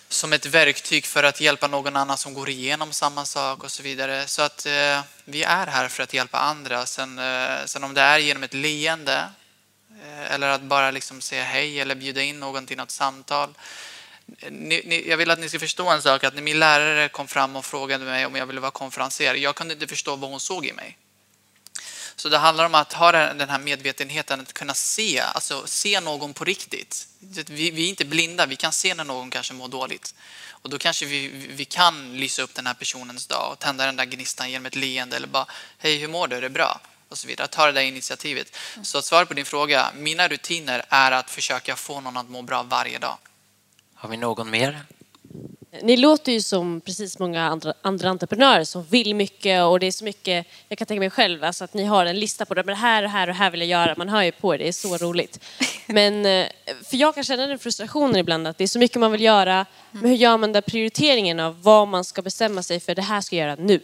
som 0.10 0.34
ett 0.34 0.46
verktyg 0.46 1.06
för 1.06 1.24
att 1.24 1.42
hjälpa 1.42 1.68
någon 1.68 1.96
annan 1.96 2.18
som 2.18 2.34
går 2.34 2.50
igenom 2.50 2.92
samma 2.92 3.26
sak 3.26 3.64
och 3.64 3.72
så 3.72 3.84
vidare. 3.84 4.28
Så 4.28 4.42
att 4.42 4.66
eh, 4.66 5.02
vi 5.26 5.44
är 5.44 5.68
här 5.68 5.88
för 5.88 6.04
att 6.04 6.14
hjälpa 6.14 6.38
andra. 6.38 6.86
Sen, 6.86 7.20
eh, 7.20 7.66
sen 7.66 7.84
om 7.84 7.94
det 7.94 8.02
är 8.02 8.18
genom 8.18 8.44
ett 8.44 8.54
leende 8.54 9.30
Eh, 10.04 10.32
eller 10.34 10.50
att 10.50 10.62
bara 10.62 10.92
liksom 10.92 11.22
säga 11.22 11.44
hej 11.44 11.80
eller 11.80 11.96
bjuda 11.96 12.22
in 12.22 12.40
någon 12.40 12.66
till 12.66 12.78
något 12.78 12.92
samtal. 12.92 13.54
Ni, 14.50 14.82
ni, 14.86 15.10
jag 15.10 15.18
vill 15.18 15.32
att 15.32 15.40
ni 15.40 15.50
ska 15.50 15.60
förstå 15.60 15.90
en 15.90 16.02
sak, 16.02 16.24
att 16.24 16.36
när 16.36 16.42
min 16.42 16.60
lärare 16.60 17.10
kom 17.10 17.28
fram 17.28 17.56
och 17.56 17.66
frågade 17.66 18.06
mig 18.06 18.26
om 18.26 18.36
jag 18.36 18.46
ville 18.46 18.60
vara 18.60 18.72
konferenser, 18.72 19.36
jag 19.36 19.56
kunde 19.56 19.74
inte 19.74 19.88
förstå 19.88 20.16
vad 20.16 20.30
hon 20.30 20.40
såg 20.40 20.66
i 20.66 20.74
mig. 20.74 20.98
Så 22.16 22.30
det 22.30 22.38
handlar 22.38 22.66
om 22.66 22.76
att 22.76 22.94
ha 22.94 23.12
den 23.12 23.50
här 23.50 23.60
medvetenheten, 23.60 24.42
att 24.42 24.54
kunna 24.54 24.74
se, 24.74 25.20
alltså 25.20 25.68
se 25.68 26.00
någon 26.00 26.34
på 26.34 26.44
riktigt. 26.44 27.08
Vi, 27.20 27.72
vi 27.72 27.86
är 27.86 27.90
inte 27.90 28.06
blinda, 28.06 28.46
vi 28.46 28.56
kan 28.56 28.72
se 28.72 28.94
när 28.94 29.04
någon 29.04 29.30
kanske 29.30 29.54
mår 29.54 29.68
dåligt. 29.68 30.16
Och 30.50 30.70
då 30.70 30.78
kanske 30.78 31.06
vi, 31.06 31.28
vi 31.50 31.66
kan 31.66 32.18
lysa 32.18 32.42
upp 32.42 32.54
den 32.54 32.68
här 32.68 32.74
personens 32.74 33.28
dag 33.28 33.52
och 33.52 33.60
tända 33.60 33.86
den 33.86 33.96
där 33.96 34.06
gnistan 34.06 34.52
genom 34.52 34.66
ett 34.66 34.76
leende 34.76 35.16
eller 35.16 35.28
bara 35.28 35.46
Hej, 35.78 35.98
hur 35.98 36.08
mår 36.08 36.28
du? 36.28 36.36
Är 36.36 36.42
det 36.42 36.50
bra? 36.50 36.82
Och 37.10 37.18
så 37.18 37.28
vidare. 37.28 37.48
Ta 37.48 37.66
det 37.66 37.72
där 37.72 37.82
initiativet. 37.82 38.56
Så 38.84 38.98
att 38.98 39.06
svara 39.06 39.26
på 39.26 39.34
din 39.34 39.46
fråga, 39.46 39.92
mina 39.96 40.28
rutiner 40.28 40.86
är 40.90 41.12
att 41.12 41.30
försöka 41.30 41.76
få 41.76 42.02
någon 42.02 42.18
att 42.18 42.30
må 42.30 42.42
bra 42.42 42.64
varje 42.64 43.00
dag. 43.00 43.18
Har 43.94 44.10
vi 44.10 44.18
någon 44.18 44.50
mer? 44.50 44.86
Ni 45.82 45.98
låter 45.98 46.32
ju 46.32 46.42
som 46.42 46.82
precis 46.82 47.20
många 47.20 47.44
andra, 47.44 47.74
andra 47.82 48.10
entreprenörer 48.10 48.64
som 48.64 48.84
vill 48.84 49.16
mycket 49.16 49.64
och 49.64 49.80
det 49.80 49.88
är 49.88 49.92
så 49.92 50.04
mycket, 50.04 50.48
jag 50.68 50.78
kan 50.78 50.86
tänka 50.86 51.00
mig 51.00 51.10
själv, 51.10 51.44
alltså 51.44 51.64
att 51.64 51.74
ni 51.74 51.86
har 51.86 52.06
en 52.06 52.20
lista 52.20 52.46
på 52.46 52.54
det, 52.54 52.64
men 52.64 52.76
det 52.76 52.82
här 52.82 53.04
och 53.04 53.10
här 53.10 53.30
och 53.30 53.36
här 53.36 53.52
vill 53.52 53.60
jag 53.60 53.70
göra. 53.70 53.94
Man 53.98 54.10
hör 54.10 54.24
ju 54.24 54.32
på 54.32 54.54
er, 54.54 54.58
det 54.58 54.68
är 54.68 54.72
så 54.72 54.98
roligt. 54.98 55.40
Men, 55.86 56.26
eh, 56.26 56.48
för 56.90 56.98
jag 56.98 57.16
kan 57.16 57.24
känna 57.24 57.48
den 57.48 57.60
frustrationen 57.60 58.16
ibland 58.16 58.48
att 58.48 58.58
det 58.58 58.64
är 58.64 58.68
så 58.68 58.80
mycket 58.80 59.00
man 59.00 59.12
vill 59.12 59.22
göra, 59.22 59.66
men 59.92 60.06
hur 60.10 60.16
gör 60.16 60.38
man 60.38 60.52
den 60.54 60.64
prioriteringen 60.64 61.40
av 61.40 61.62
vad 61.62 61.88
man 61.88 62.04
ska 62.04 62.22
bestämma 62.22 62.64
sig 62.64 62.80
för, 62.80 62.96
det 62.96 63.02
här 63.02 63.22
ska 63.22 63.36
jag 63.36 63.48
göra 63.48 63.56
nu? 63.56 63.80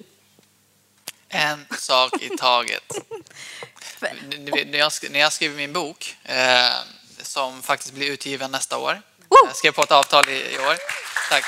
En 1.36 1.66
sak 1.78 2.22
i 2.22 2.38
taget. 2.38 2.92
när, 4.00 4.78
jag, 4.78 4.92
när 5.10 5.20
jag 5.20 5.34
skriver 5.34 5.56
min 5.56 5.74
bok, 5.74 6.16
eh, 6.24 6.74
som 7.22 7.62
faktiskt 7.62 7.94
blir 7.94 8.12
utgiven 8.12 8.52
nästa 8.52 8.78
år. 8.78 9.02
Jag 9.46 9.56
skrev 9.56 9.72
på 9.72 9.84
ett 9.84 9.92
avtal 9.92 10.30
i, 10.30 10.56
i 10.56 10.60
år. 10.60 10.78
Tack. 11.30 11.46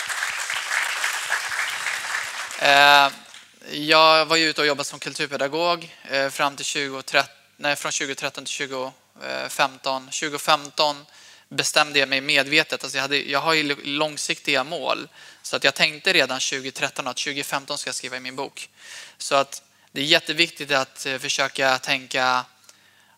Eh, 2.61 3.09
jag 3.71 4.25
var 4.25 4.37
ute 4.37 4.61
och 4.61 4.67
jobbade 4.67 4.85
som 4.85 4.99
kulturpedagog 4.99 5.95
eh, 6.09 6.29
fram 6.29 6.55
till 6.55 6.65
2013, 6.65 7.33
nej, 7.57 7.75
från 7.75 7.91
2013 7.91 8.45
till 8.45 8.67
2015. 8.67 10.05
2015 10.05 11.05
bestämde 11.49 11.99
jag 11.99 12.09
mig 12.09 12.21
medvetet. 12.21 12.83
Alltså 12.83 12.97
jag, 12.97 13.01
hade, 13.01 13.17
jag 13.17 13.39
har 13.39 13.53
ju 13.53 13.75
långsiktiga 13.83 14.63
mål. 14.63 15.07
Så 15.41 15.55
att 15.55 15.63
jag 15.63 15.75
tänkte 15.75 16.13
redan 16.13 16.39
2013 16.39 17.07
att 17.07 17.17
2015 17.17 17.77
ska 17.77 17.87
jag 17.87 17.95
skriva 17.95 18.17
i 18.17 18.19
min 18.19 18.35
bok. 18.35 18.69
Så 19.17 19.35
att 19.35 19.61
det 19.97 20.01
är 20.01 20.05
jätteviktigt 20.05 20.71
att 20.71 21.05
eh, 21.05 21.17
försöka 21.17 21.77
tänka, 21.77 22.45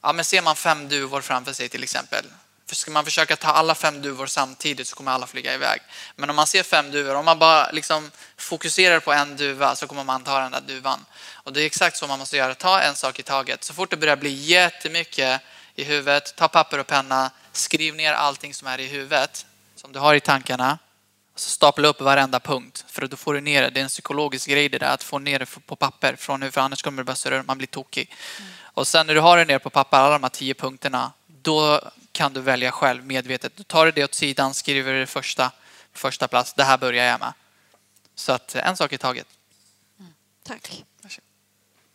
ja 0.02 0.14
men 0.14 0.26
ser 0.26 0.42
man 0.42 0.56
fem 0.56 0.90
duvor 0.90 1.22
framför 1.22 1.54
sig 1.54 1.70
till 1.70 1.84
exempel. 1.84 2.26
För 2.68 2.76
ska 2.76 2.92
man 2.92 3.06
försöka 3.06 3.36
ta 3.36 3.48
alla 3.48 3.76
fem 3.76 4.02
duvor 4.02 4.26
samtidigt 4.26 4.88
så 4.88 4.96
kommer 4.96 5.12
alla 5.12 5.28
flyga 5.28 5.54
iväg. 5.54 5.82
Men 6.16 6.30
om 6.30 6.36
man 6.36 6.48
ser 6.48 6.64
fem 6.64 6.92
duvor, 6.92 7.16
om 7.16 7.26
man 7.26 7.40
bara 7.40 7.72
liksom 7.72 8.12
fokuserar 8.38 9.00
på 9.00 9.14
en 9.14 9.38
duva 9.38 9.76
så 9.76 9.88
kommer 9.88 10.04
man 10.04 10.24
ta 10.24 10.40
den 10.40 10.52
där 10.52 10.62
duvan. 10.62 11.06
Och 11.34 11.54
det 11.54 11.62
är 11.62 11.66
exakt 11.66 11.98
så 11.98 12.08
man 12.08 12.20
måste 12.20 12.38
göra, 12.38 12.56
ta 12.56 12.82
en 12.82 12.96
sak 12.96 13.20
i 13.20 13.24
taget. 13.24 13.64
Så 13.64 13.74
fort 13.74 13.90
det 13.90 13.98
börjar 13.98 14.16
bli 14.16 14.30
jättemycket 14.30 15.42
i 15.76 15.84
huvudet, 15.84 16.36
ta 16.36 16.48
papper 16.48 16.78
och 16.78 16.88
penna, 16.88 17.32
skriv 17.52 17.96
ner 17.96 18.14
allting 18.14 18.54
som 18.54 18.68
är 18.68 18.80
i 18.80 18.88
huvudet, 18.88 19.46
som 19.76 19.92
du 19.92 20.00
har 20.00 20.16
i 20.16 20.20
tankarna 20.20 20.78
så 21.40 21.50
stapla 21.50 21.88
upp 21.88 22.02
varenda 22.02 22.40
punkt 22.40 22.86
för 22.88 23.08
då 23.08 23.18
får 23.18 23.34
du 23.34 23.42
ner 23.42 23.62
det. 23.62 23.70
Det 23.70 23.80
är 23.80 23.84
en 23.84 23.90
psykologisk 23.90 24.50
grej 24.50 24.70
det 24.70 24.78
där 24.78 24.94
att 24.94 25.04
få 25.04 25.20
ner 25.20 25.40
det 25.40 25.46
på 25.66 25.76
papper 25.76 26.16
från 26.16 26.42
hur, 26.42 26.52
för 26.52 26.62
annars 26.62 26.82
kommer 26.82 26.98
det 26.98 27.04
bara 27.04 27.16
surra 27.16 27.44
man 27.44 27.58
blir 27.58 27.68
tokig. 27.68 28.16
Mm. 28.40 28.52
Och 28.62 28.88
sen 28.88 29.08
när 29.08 29.14
du 29.16 29.20
har 29.20 29.38
det 29.38 29.46
ner 29.46 29.60
på 29.60 29.70
papper, 29.70 29.98
alla 29.98 30.14
de 30.14 30.24
här 30.24 30.30
tio 30.30 30.54
punkterna, 30.54 31.12
då 31.28 31.82
kan 32.12 32.34
du 32.34 32.42
välja 32.42 32.72
själv 32.72 33.06
medvetet. 33.06 33.56
Då 33.56 33.64
tar 33.64 33.86
du 33.86 33.92
det 33.92 34.04
åt 34.04 34.14
sidan, 34.14 34.54
skriver 34.54 34.94
det 34.94 35.08
första, 35.08 35.52
första 35.94 36.28
plats. 36.28 36.54
Det 36.54 36.64
här 36.64 36.78
börjar 36.78 37.06
jag 37.06 37.20
med. 37.20 37.34
Så 38.16 38.32
att 38.32 38.56
en 38.56 38.78
sak 38.78 38.94
i 38.94 38.98
taget. 38.98 39.28
Mm. 40.00 40.14
Tack. 40.44 40.84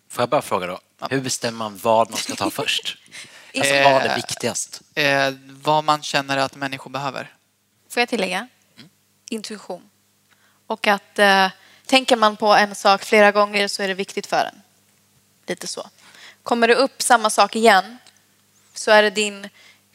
Får 0.08 0.22
jag 0.22 0.28
bara 0.28 0.42
fråga 0.42 0.66
då, 0.66 0.80
hur 1.10 1.20
bestämmer 1.20 1.58
man 1.58 1.76
vad 1.76 2.10
man 2.10 2.18
ska 2.18 2.34
ta 2.34 2.50
först? 2.62 2.96
Alltså, 3.56 3.74
vad 3.74 4.02
är 4.02 4.16
viktigast? 4.16 4.82
Eh, 4.94 5.32
vad 5.46 5.84
man 5.84 6.02
känner 6.02 6.36
att 6.36 6.56
människor 6.56 6.90
behöver. 6.90 7.32
Får 7.88 8.00
jag 8.00 8.08
tillägga? 8.08 8.48
Intuition. 9.34 9.90
Och 10.66 10.86
att 10.86 11.18
eh, 11.18 11.48
tänker 11.86 12.16
man 12.16 12.36
på 12.36 12.54
en 12.54 12.74
sak 12.74 13.04
flera 13.04 13.32
gånger 13.32 13.68
så 13.68 13.82
är 13.82 13.88
det 13.88 13.94
viktigt 13.94 14.26
för 14.26 14.44
en. 14.44 14.62
Lite 15.46 15.66
så. 15.66 15.88
Kommer 16.42 16.68
det 16.68 16.74
upp 16.74 17.02
samma 17.02 17.30
sak 17.30 17.56
igen 17.56 17.98
så 18.74 18.90
är 18.90 19.02
det 19.02 19.10
din 19.10 19.48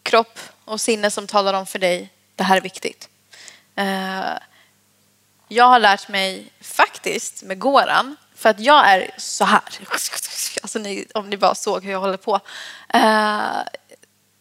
kropp 0.03 0.39
och 0.65 0.81
sinne 0.81 1.11
som 1.11 1.27
talar 1.27 1.53
om 1.53 1.65
för 1.65 1.79
dig 1.79 2.09
det 2.35 2.43
här 2.43 2.57
är 2.57 2.61
viktigt. 2.61 3.09
Eh, 3.75 4.37
jag 5.47 5.65
har 5.65 5.79
lärt 5.79 6.07
mig 6.07 6.51
faktiskt 6.61 7.43
med 7.43 7.59
Goran, 7.59 8.15
för 8.35 8.49
att 8.49 8.59
jag 8.59 8.89
är 8.89 9.11
så 9.17 9.45
här. 9.45 9.61
Alltså 10.61 10.79
ni, 10.79 11.05
om 11.13 11.29
ni 11.29 11.37
bara 11.37 11.55
såg 11.55 11.83
hur 11.83 11.91
jag 11.91 11.99
håller 11.99 12.17
på. 12.17 12.39
Eh, 12.89 13.61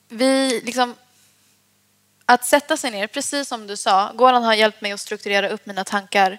vi 0.09 0.61
liksom 0.64 0.94
att 2.30 2.44
sätta 2.44 2.76
sig 2.76 2.90
ner, 2.90 3.06
precis 3.06 3.48
som 3.48 3.66
du 3.66 3.76
sa, 3.76 4.12
Goran 4.12 4.44
har 4.44 4.54
hjälpt 4.54 4.80
mig 4.80 4.92
att 4.92 5.00
strukturera 5.00 5.48
upp 5.48 5.66
mina 5.66 5.84
tankar 5.84 6.38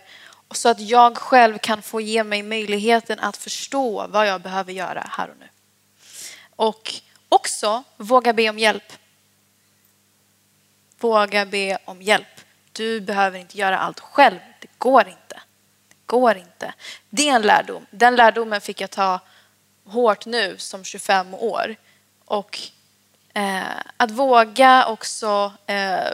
så 0.51 0.69
att 0.69 0.79
jag 0.79 1.17
själv 1.17 1.57
kan 1.57 1.81
få 1.81 2.01
ge 2.01 2.23
mig 2.23 2.43
möjligheten 2.43 3.19
att 3.19 3.37
förstå 3.37 4.07
vad 4.07 4.27
jag 4.27 4.41
behöver 4.41 4.73
göra 4.73 5.09
här 5.09 5.29
och 5.29 5.35
nu. 5.39 5.47
Och 6.55 6.93
också 7.29 7.83
våga 7.97 8.33
be 8.33 8.49
om 8.49 8.59
hjälp. 8.59 8.93
Våga 10.99 11.45
be 11.45 11.77
om 11.85 12.01
hjälp. 12.01 12.41
Du 12.71 13.01
behöver 13.01 13.39
inte 13.39 13.57
göra 13.57 13.79
allt 13.79 13.99
själv. 13.99 14.39
Det 14.61 14.69
går 14.77 15.07
inte. 15.07 15.41
Det 15.89 15.95
går 16.05 16.37
inte. 16.37 16.73
Det 17.09 17.29
är 17.29 17.35
en 17.35 17.41
lärdom. 17.41 17.85
Den 17.91 18.15
lärdomen 18.15 18.61
fick 18.61 18.81
jag 18.81 18.91
ta 18.91 19.19
hårt 19.85 20.25
nu 20.25 20.57
som 20.57 20.83
25 20.83 21.33
år. 21.33 21.75
Och 22.25 22.59
att 23.97 24.11
våga 24.11 24.85
också 24.85 25.53
eh, 25.65 26.13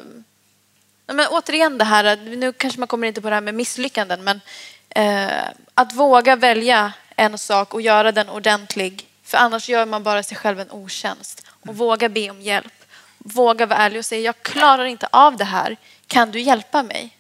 men 1.07 1.28
återigen 1.28 1.78
det 1.78 1.84
här, 1.84 2.17
nu 2.17 2.53
kanske 2.53 2.80
man 2.80 2.88
kommer 2.88 3.07
inte 3.07 3.21
på 3.21 3.30
det 3.30 3.36
här 3.36 3.41
med 3.41 3.53
misslyckanden, 3.53 4.23
men 4.23 4.41
eh, 4.89 5.43
att 5.73 5.93
våga 5.93 6.36
välja 6.36 6.93
en 7.15 7.38
sak 7.38 7.73
och 7.73 7.82
göra 7.82 8.11
den 8.11 8.30
ordentlig. 8.30 9.07
För 9.23 9.38
annars 9.38 9.69
gör 9.69 9.86
man 9.86 10.03
bara 10.03 10.23
sig 10.23 10.38
själv 10.38 10.59
en 10.59 10.71
otjänst. 10.71 11.45
Och 11.47 11.67
mm. 11.67 11.78
våga 11.78 12.09
be 12.09 12.30
om 12.30 12.41
hjälp. 12.41 12.73
Våga 13.17 13.65
vara 13.65 13.80
ärlig 13.80 13.99
och 13.99 14.05
säga, 14.05 14.21
jag 14.21 14.41
klarar 14.41 14.86
inte 14.86 15.07
av 15.11 15.38
det 15.38 15.43
här. 15.43 15.78
Kan 16.07 16.32
du 16.32 16.41
hjälpa 16.41 16.84
mig? 16.84 17.17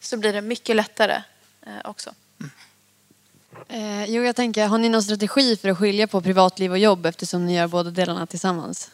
Så 0.00 0.16
blir 0.16 0.32
det 0.32 0.40
mycket 0.40 0.76
lättare 0.76 1.22
eh, 1.66 1.72
också. 1.84 2.14
Eh, 3.68 4.04
jo, 4.04 4.22
jag 4.22 4.36
tänker, 4.36 4.66
har 4.66 4.78
ni 4.78 4.88
någon 4.88 5.02
strategi 5.02 5.56
för 5.56 5.68
att 5.68 5.78
skilja 5.78 6.06
på 6.06 6.20
privatliv 6.20 6.70
och 6.70 6.78
jobb 6.78 7.06
eftersom 7.06 7.46
ni 7.46 7.56
gör 7.56 7.66
båda 7.66 7.90
delarna 7.90 8.26
tillsammans? 8.26 8.90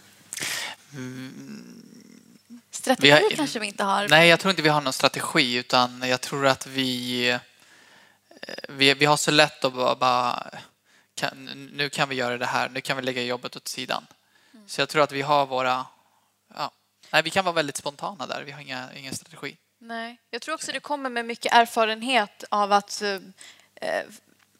Strategi 2.70 3.11
har, 3.11 3.37
kanske 3.37 3.59
vi 3.59 3.66
inte 3.66 3.84
har. 3.84 4.09
Nej, 4.09 4.28
jag 4.28 4.41
tror 4.41 4.51
inte 4.51 4.62
vi 4.62 4.68
har 4.68 4.80
någon 4.80 4.93
strategi 4.93 5.55
utan 5.55 6.03
jag 6.09 6.20
tror 6.20 6.47
att 6.47 6.66
vi, 6.66 7.28
eh, 7.30 7.41
vi, 8.68 8.95
vi 8.95 9.05
har 9.05 9.16
så 9.16 9.30
lätt 9.30 9.64
att 9.64 9.74
bara, 9.74 9.95
bara 9.95 10.51
kan, 11.14 11.45
nu 11.72 11.91
kan 11.91 12.09
vi 12.09 12.14
göra 12.14 12.39
det 12.39 12.47
här, 12.47 12.68
nu 12.68 12.80
kan 12.80 12.97
vi 12.97 13.03
lägga 13.03 13.22
jobbet 13.22 13.57
åt 13.57 13.68
sidan. 13.68 14.07
Mm. 14.55 14.68
Så 14.68 14.80
jag 14.80 14.89
tror 14.89 15.03
att 15.03 15.12
vi 15.12 15.22
har 15.22 15.47
våra... 15.47 15.87
Ja. 16.55 16.70
Nej, 17.11 17.22
vi 17.22 17.30
kan 17.30 17.45
vara 17.45 17.55
väldigt 17.55 17.76
spontana 17.76 18.26
där. 18.26 18.43
Vi 18.43 18.53
har 18.53 18.61
inga, 18.61 18.89
ingen 18.95 19.14
strategi. 19.14 19.57
Nej, 19.78 20.16
jag 20.30 20.43
tror 20.43 20.55
också 20.55 20.72
det 20.72 20.80
kommer 20.80 21.11
med 21.11 21.24
mycket 21.24 21.53
erfarenhet 21.53 22.45
av 22.49 22.72
att 22.72 23.03
eh, 23.03 24.01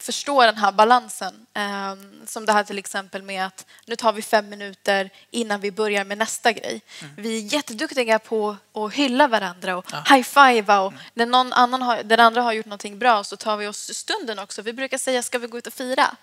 förstå 0.07 0.43
den 0.43 0.57
här 0.57 0.73
balansen. 0.73 1.47
Eh, 1.55 1.95
som 2.27 2.47
det 2.47 2.53
här 2.53 2.65
till 2.65 2.79
exempel 2.79 3.23
med 3.23 3.47
att 3.47 3.67
nu 3.87 3.97
tar 3.97 4.13
vi 4.13 4.23
fem 4.23 4.49
minuter 4.49 5.11
innan 5.31 5.61
vi 5.61 5.71
börjar 5.71 6.05
med 6.05 6.19
nästa 6.19 6.53
grej. 6.53 6.83
Vi 7.17 7.39
är 7.39 7.55
jätteduktiga 7.55 8.19
på 8.19 8.57
att 8.73 8.93
hylla 8.93 9.29
varandra 9.29 9.77
och 9.77 9.87
high-fivea 10.11 10.81
och 10.81 10.95
när 11.15 11.27
någon 11.27 11.53
annan 11.53 11.83
har, 11.83 12.03
den 12.03 12.21
andra 12.21 12.43
har 12.43 12.53
gjort 12.53 12.67
någonting 12.67 12.99
bra 12.99 13.25
så 13.25 13.37
tar 13.37 13.57
vi 13.57 13.67
oss 13.67 13.95
stunden 13.95 14.39
också. 14.39 14.63
Vi 14.63 14.73
brukar 14.73 14.99
säga 14.99 15.23
ska 15.23 15.39
vi 15.39 15.47
gå 15.47 15.59
ut 15.59 15.67
och 15.67 15.73
fira? 15.73 16.17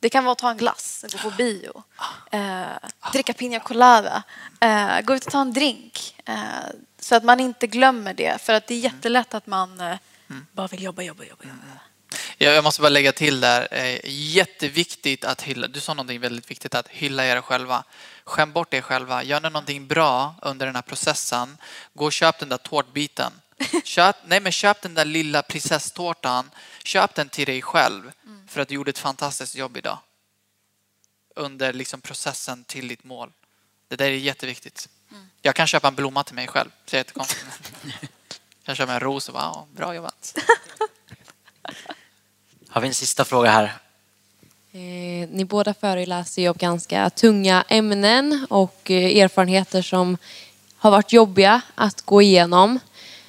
Det 0.00 0.10
kan 0.10 0.24
vara 0.24 0.32
att 0.32 0.38
ta 0.38 0.50
en 0.50 0.56
glass, 0.56 1.04
gå 1.12 1.18
på 1.18 1.36
bio, 1.36 1.82
eh, 2.30 2.62
dricka 3.12 3.32
piña 3.32 3.60
colada, 3.60 4.22
eh, 4.60 5.00
gå 5.00 5.14
ut 5.14 5.26
och 5.26 5.32
ta 5.32 5.40
en 5.40 5.52
drink. 5.52 6.14
Eh, 6.24 6.34
så 7.00 7.14
att 7.14 7.24
man 7.24 7.40
inte 7.40 7.66
glömmer 7.66 8.14
det 8.14 8.40
för 8.40 8.52
att 8.52 8.66
det 8.66 8.74
är 8.74 8.78
jättelätt 8.78 9.34
att 9.34 9.46
man 9.46 9.80
eh, 9.80 9.96
bara 10.52 10.66
vill 10.66 10.82
jobba, 10.82 11.02
jobba, 11.02 11.24
jobba. 11.24 11.44
jobba. 11.44 11.87
Jag 12.40 12.64
måste 12.64 12.82
bara 12.82 12.88
lägga 12.88 13.12
till 13.12 13.40
där, 13.40 13.68
eh, 13.70 14.00
jätteviktigt 14.04 15.24
att 15.24 15.42
hylla, 15.42 15.66
du 15.68 15.80
sa 15.80 15.94
någonting 15.94 16.20
väldigt 16.20 16.50
viktigt, 16.50 16.74
att 16.74 16.88
hylla 16.88 17.26
er 17.26 17.40
själva. 17.40 17.84
Skäm 18.24 18.52
bort 18.52 18.74
er 18.74 18.80
själva. 18.80 19.22
Gör 19.22 19.40
ni 19.40 19.50
någonting 19.50 19.86
bra 19.86 20.34
under 20.42 20.66
den 20.66 20.74
här 20.74 20.82
processen, 20.82 21.56
gå 21.94 22.04
och 22.04 22.12
köp 22.12 22.38
den 22.38 22.48
där 22.48 22.56
tårtbiten. 22.56 23.32
Köp, 23.84 24.16
nej 24.24 24.40
men 24.40 24.52
köp 24.52 24.82
den 24.82 24.94
där 24.94 25.04
lilla 25.04 25.42
prinsesstårtan, 25.42 26.50
köp 26.84 27.14
den 27.14 27.28
till 27.28 27.46
dig 27.46 27.62
själv 27.62 28.12
för 28.48 28.60
att 28.60 28.68
du 28.68 28.74
gjorde 28.74 28.90
ett 28.90 28.98
fantastiskt 28.98 29.54
jobb 29.54 29.76
idag. 29.76 29.98
Under 31.36 31.72
liksom 31.72 32.00
processen 32.00 32.64
till 32.64 32.88
ditt 32.88 33.04
mål. 33.04 33.32
Det 33.88 33.96
där 33.96 34.06
är 34.06 34.10
jätteviktigt. 34.10 34.88
Jag 35.42 35.54
kan 35.54 35.66
köpa 35.66 35.88
en 35.88 35.94
blomma 35.94 36.24
till 36.24 36.34
mig 36.34 36.46
själv, 36.46 36.70
det 36.84 36.96
är 36.96 36.98
jättekonstigt. 36.98 37.44
Jag 37.92 38.64
kan 38.64 38.76
köpa 38.76 38.92
en 38.92 39.00
ros 39.00 39.28
och 39.28 39.34
bara, 39.34 39.42
"Ja, 39.42 39.66
bra 39.74 39.94
jobbat. 39.94 40.38
Har 42.70 42.80
vi 42.80 42.88
en 42.88 42.94
sista 42.94 43.24
fråga 43.24 43.50
här? 43.50 43.64
Eh, 44.72 45.28
ni 45.30 45.44
båda 45.48 45.74
föreläser 45.74 46.42
ju 46.42 46.48
om 46.48 46.56
ganska 46.58 47.10
tunga 47.10 47.64
ämnen 47.68 48.46
och 48.50 48.90
eh, 48.90 49.22
erfarenheter 49.22 49.82
som 49.82 50.16
har 50.76 50.90
varit 50.90 51.12
jobbiga 51.12 51.60
att 51.74 52.02
gå 52.02 52.22
igenom. 52.22 52.78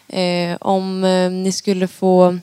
Eh, 0.08 0.58
om 0.62 1.04
eh, 1.04 1.32
ni 1.32 1.52
skulle 1.52 1.88
få 1.88 2.40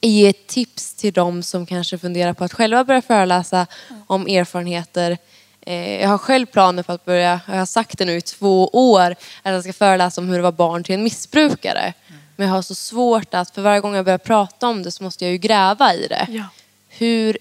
ge 0.00 0.28
ett 0.28 0.46
tips 0.46 0.94
till 0.94 1.12
dem 1.12 1.42
som 1.42 1.66
kanske 1.66 1.98
funderar 1.98 2.32
på 2.32 2.44
att 2.44 2.52
själva 2.52 2.84
börja 2.84 3.02
föreläsa 3.02 3.66
om 4.06 4.26
erfarenheter. 4.26 5.18
Eh, 5.60 6.00
jag 6.00 6.08
har 6.08 6.18
själv 6.18 6.46
planer 6.46 6.82
på 6.82 6.92
att 6.92 7.04
börja, 7.04 7.40
jag 7.46 7.54
har 7.54 7.66
sagt 7.66 7.98
det 7.98 8.04
nu 8.04 8.16
i 8.16 8.20
två 8.20 8.68
år, 8.68 9.10
att 9.42 9.52
jag 9.52 9.62
ska 9.62 9.72
föreläsa 9.72 10.20
om 10.20 10.28
hur 10.28 10.36
det 10.36 10.42
var 10.42 10.52
barn 10.52 10.84
till 10.84 10.94
en 10.94 11.02
missbrukare. 11.02 11.94
Men 12.40 12.48
jag 12.48 12.54
har 12.54 12.62
så 12.62 12.74
svårt 12.74 13.34
att, 13.34 13.54
för 13.54 13.62
varje 13.62 13.80
gång 13.80 13.94
jag 13.94 14.04
börjar 14.04 14.18
prata 14.18 14.68
om 14.68 14.82
det 14.82 14.90
så 14.90 15.02
måste 15.02 15.24
jag 15.24 15.32
ju 15.32 15.38
gräva 15.38 15.94
i 15.94 16.06
det. 16.06 16.26
Ja. 16.30 16.44
Hur 16.88 17.38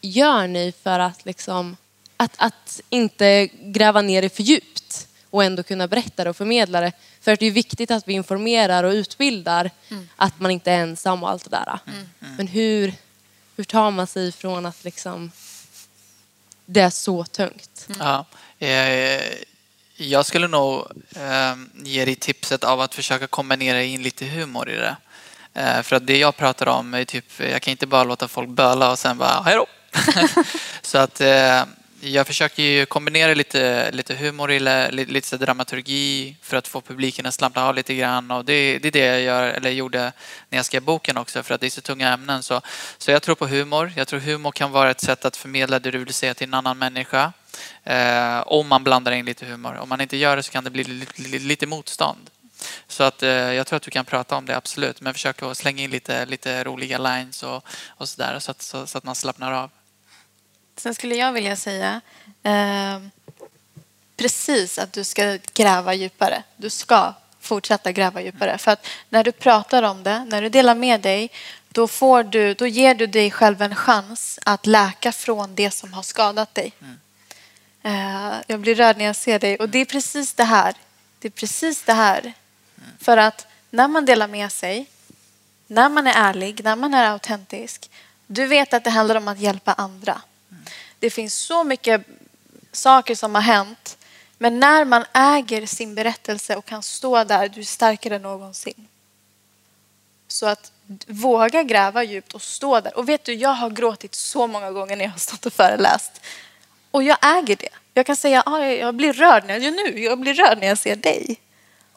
gör 0.00 0.46
ni 0.46 0.72
för 0.82 0.98
att, 0.98 1.24
liksom, 1.24 1.76
att, 2.16 2.34
att 2.36 2.80
inte 2.90 3.46
gräva 3.46 4.02
ner 4.02 4.22
det 4.22 4.28
för 4.28 4.42
djupt 4.42 5.08
och 5.30 5.44
ändå 5.44 5.62
kunna 5.62 5.88
berätta 5.88 6.24
det 6.24 6.30
och 6.30 6.36
förmedla 6.36 6.80
det? 6.80 6.92
För 7.20 7.32
att 7.32 7.40
det 7.40 7.46
är 7.46 7.50
viktigt 7.50 7.90
att 7.90 8.08
vi 8.08 8.12
informerar 8.12 8.84
och 8.84 8.90
utbildar 8.92 9.70
att 10.16 10.40
man 10.40 10.50
inte 10.50 10.72
är 10.72 10.78
ensam 10.78 11.22
och 11.22 11.30
allt 11.30 11.44
det 11.44 11.50
där. 11.50 11.78
Men 12.36 12.46
hur, 12.46 12.94
hur 13.56 13.64
tar 13.64 13.90
man 13.90 14.06
sig 14.06 14.28
ifrån 14.28 14.66
att 14.66 14.84
liksom, 14.84 15.30
det 16.66 16.80
är 16.80 16.90
så 16.90 17.24
tungt? 17.24 17.88
Ja, 17.98 18.26
eh, 18.66 19.22
jag 19.96 20.26
skulle 20.26 20.48
nog 20.48 20.86
eh, 21.16 21.54
ge 21.74 22.04
dig 22.04 22.14
tipset 22.14 22.64
av 22.64 22.80
att 22.80 22.94
försöka 22.94 23.26
kombinera 23.26 23.82
in 23.82 24.02
lite 24.02 24.26
humor 24.26 24.70
i 24.70 24.76
det. 24.76 24.96
Eh, 25.54 25.82
för 25.82 25.96
att 25.96 26.06
det 26.06 26.18
jag 26.18 26.36
pratar 26.36 26.68
om 26.68 26.94
är 26.94 27.04
typ, 27.04 27.24
jag 27.40 27.62
kan 27.62 27.70
inte 27.70 27.86
bara 27.86 28.04
låta 28.04 28.28
folk 28.28 28.48
böla 28.48 28.90
och 28.90 28.98
sen 28.98 29.18
bara 29.18 29.42
hejdå. 29.42 29.66
så 30.82 30.98
att 30.98 31.20
eh, 31.20 31.62
jag 32.06 32.26
försöker 32.26 32.62
ju 32.62 32.86
kombinera 32.86 33.34
lite, 33.34 33.90
lite 33.90 34.14
humor, 34.14 34.48
lite, 34.48 35.12
lite 35.12 35.36
dramaturgi 35.36 36.36
för 36.42 36.56
att 36.56 36.68
få 36.68 36.80
publiken 36.80 37.26
att 37.26 37.34
slappna 37.34 37.68
av 37.68 37.74
lite 37.74 37.94
grann. 37.94 38.30
Och 38.30 38.44
det, 38.44 38.78
det 38.78 38.88
är 38.88 38.92
det 38.92 39.06
jag 39.06 39.20
gör, 39.20 39.48
eller 39.48 39.70
gjorde 39.70 40.12
när 40.48 40.58
jag 40.58 40.66
skrev 40.66 40.82
boken 40.82 41.16
också 41.16 41.42
för 41.42 41.54
att 41.54 41.60
det 41.60 41.66
är 41.66 41.70
så 41.70 41.80
tunga 41.80 42.12
ämnen. 42.12 42.42
Så, 42.42 42.60
så 42.98 43.10
jag 43.10 43.22
tror 43.22 43.34
på 43.34 43.46
humor. 43.46 43.92
Jag 43.96 44.08
tror 44.08 44.20
humor 44.20 44.52
kan 44.52 44.70
vara 44.70 44.90
ett 44.90 45.00
sätt 45.00 45.24
att 45.24 45.36
förmedla 45.36 45.78
det 45.78 45.90
du 45.90 45.98
vill 45.98 46.14
säga 46.14 46.34
till 46.34 46.46
en 46.46 46.54
annan 46.54 46.78
människa. 46.78 47.32
Eh, 47.84 48.42
om 48.46 48.68
man 48.68 48.84
blandar 48.84 49.12
in 49.12 49.24
lite 49.24 49.46
humor. 49.46 49.76
Om 49.76 49.88
man 49.88 50.00
inte 50.00 50.16
gör 50.16 50.36
det 50.36 50.42
så 50.42 50.52
kan 50.52 50.64
det 50.64 50.70
bli 50.70 50.84
lite, 50.84 51.22
lite, 51.22 51.44
lite 51.44 51.66
motstånd. 51.66 52.30
Så 52.88 53.04
att, 53.04 53.22
eh, 53.22 53.30
jag 53.30 53.66
tror 53.66 53.76
att 53.76 53.82
du 53.82 53.90
kan 53.90 54.04
prata 54.04 54.36
om 54.36 54.46
det, 54.46 54.56
absolut. 54.56 55.00
Men 55.00 55.14
försök 55.14 55.42
att 55.42 55.56
slänga 55.56 55.82
in 55.82 55.90
lite, 55.90 56.26
lite 56.26 56.64
roliga 56.64 56.98
lines 56.98 57.42
och, 57.42 57.64
och 57.88 58.08
sådär 58.08 58.38
så 58.38 58.50
att, 58.50 58.62
så, 58.62 58.86
så 58.86 58.98
att 58.98 59.04
man 59.04 59.14
slappnar 59.14 59.52
av. 59.52 59.70
Sen 60.76 60.94
skulle 60.94 61.14
jag 61.14 61.32
vilja 61.32 61.56
säga 61.56 62.00
eh, 62.42 63.00
precis 64.16 64.78
att 64.78 64.92
du 64.92 65.04
ska 65.04 65.38
gräva 65.54 65.94
djupare. 65.94 66.42
Du 66.56 66.70
ska 66.70 67.14
fortsätta 67.40 67.92
gräva 67.92 68.22
djupare. 68.22 68.58
För 68.58 68.70
att 68.70 68.86
när 69.08 69.24
du 69.24 69.32
pratar 69.32 69.82
om 69.82 70.02
det, 70.02 70.24
när 70.24 70.42
du 70.42 70.48
delar 70.48 70.74
med 70.74 71.00
dig, 71.00 71.30
då, 71.68 71.88
får 71.88 72.22
du, 72.22 72.54
då 72.54 72.66
ger 72.66 72.94
du 72.94 73.06
dig 73.06 73.30
själv 73.30 73.62
en 73.62 73.74
chans 73.74 74.38
att 74.44 74.66
läka 74.66 75.12
från 75.12 75.54
det 75.54 75.70
som 75.70 75.92
har 75.92 76.02
skadat 76.02 76.54
dig. 76.54 76.72
Eh, 77.82 78.34
jag 78.46 78.60
blir 78.60 78.74
rörd 78.74 78.96
när 78.96 79.04
jag 79.04 79.16
ser 79.16 79.38
dig. 79.38 79.56
Och 79.56 79.68
det 79.68 79.78
är 79.78 79.84
precis 79.84 80.34
det 80.34 80.44
här. 80.44 80.74
Det 81.18 81.28
är 81.28 81.32
precis 81.32 81.82
det 81.82 81.92
här. 81.92 82.32
För 82.98 83.16
att 83.16 83.46
när 83.70 83.88
man 83.88 84.04
delar 84.04 84.28
med 84.28 84.52
sig, 84.52 84.86
när 85.66 85.88
man 85.88 86.06
är 86.06 86.14
ärlig, 86.16 86.64
när 86.64 86.76
man 86.76 86.94
är 86.94 87.10
autentisk, 87.10 87.90
du 88.26 88.46
vet 88.46 88.74
att 88.74 88.84
det 88.84 88.90
handlar 88.90 89.14
om 89.14 89.28
att 89.28 89.38
hjälpa 89.38 89.72
andra. 89.72 90.20
Det 90.98 91.10
finns 91.10 91.34
så 91.34 91.64
mycket 91.64 92.06
saker 92.72 93.14
som 93.14 93.34
har 93.34 93.42
hänt. 93.42 93.98
Men 94.38 94.60
när 94.60 94.84
man 94.84 95.04
äger 95.12 95.66
sin 95.66 95.94
berättelse 95.94 96.56
och 96.56 96.64
kan 96.64 96.82
stå 96.82 97.24
där, 97.24 97.48
du 97.48 97.60
är 97.60 97.64
starkare 97.64 98.16
än 98.16 98.22
någonsin. 98.22 98.88
Så 100.28 100.46
att 100.46 100.72
våga 101.06 101.62
gräva 101.62 102.04
djupt 102.04 102.34
och 102.34 102.42
stå 102.42 102.80
där. 102.80 102.98
Och 102.98 103.08
vet 103.08 103.24
du, 103.24 103.34
jag 103.34 103.50
har 103.50 103.70
gråtit 103.70 104.14
så 104.14 104.46
många 104.46 104.70
gånger 104.70 104.96
när 104.96 105.04
jag 105.04 105.12
har 105.12 105.18
stått 105.18 105.46
och 105.46 105.52
föreläst. 105.52 106.20
Och 106.90 107.02
jag 107.02 107.18
äger 107.38 107.56
det. 107.56 107.68
Jag 107.94 108.06
kan 108.06 108.16
säga, 108.16 108.42
ah, 108.46 108.64
jag 108.64 108.94
blir 108.94 109.12
rörd 109.12 109.44
när 109.46 109.60
jag, 109.60 109.72
nu, 109.72 110.00
jag 110.00 110.18
blir 110.18 110.34
rörd 110.34 110.58
när 110.58 110.66
jag 110.66 110.78
ser 110.78 110.96
dig. 110.96 111.40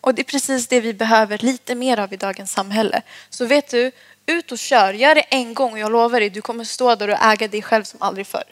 Och 0.02 0.16
det 0.16 0.22
är 0.22 0.24
precis 0.24 0.68
det 0.68 0.82
vi 0.82 0.94
behöver 0.94 1.38
lite 1.38 1.76
mer 1.76 2.00
av 2.00 2.14
i 2.14 2.18
dagens 2.18 2.52
samhälle. 2.52 3.02
Så 3.30 3.46
vet 3.46 3.70
du, 3.70 3.92
ut 4.30 4.52
och 4.52 4.60
kör. 4.60 4.94
Gör 4.94 5.16
det 5.16 5.22
en 5.22 5.54
gång 5.54 5.72
och 5.72 5.80
jag 5.80 5.92
lovar 5.92 6.20
dig, 6.20 6.30
du 6.30 6.42
kommer 6.42 6.64
stå 6.64 6.96
där 6.96 7.08
och 7.10 7.18
äga 7.22 7.48
dig 7.48 7.62
själv 7.62 7.84
som 7.84 8.02
aldrig 8.02 8.28
förr. 8.28 8.44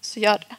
Så 0.00 0.20
gör 0.20 0.38
det. 0.38 0.56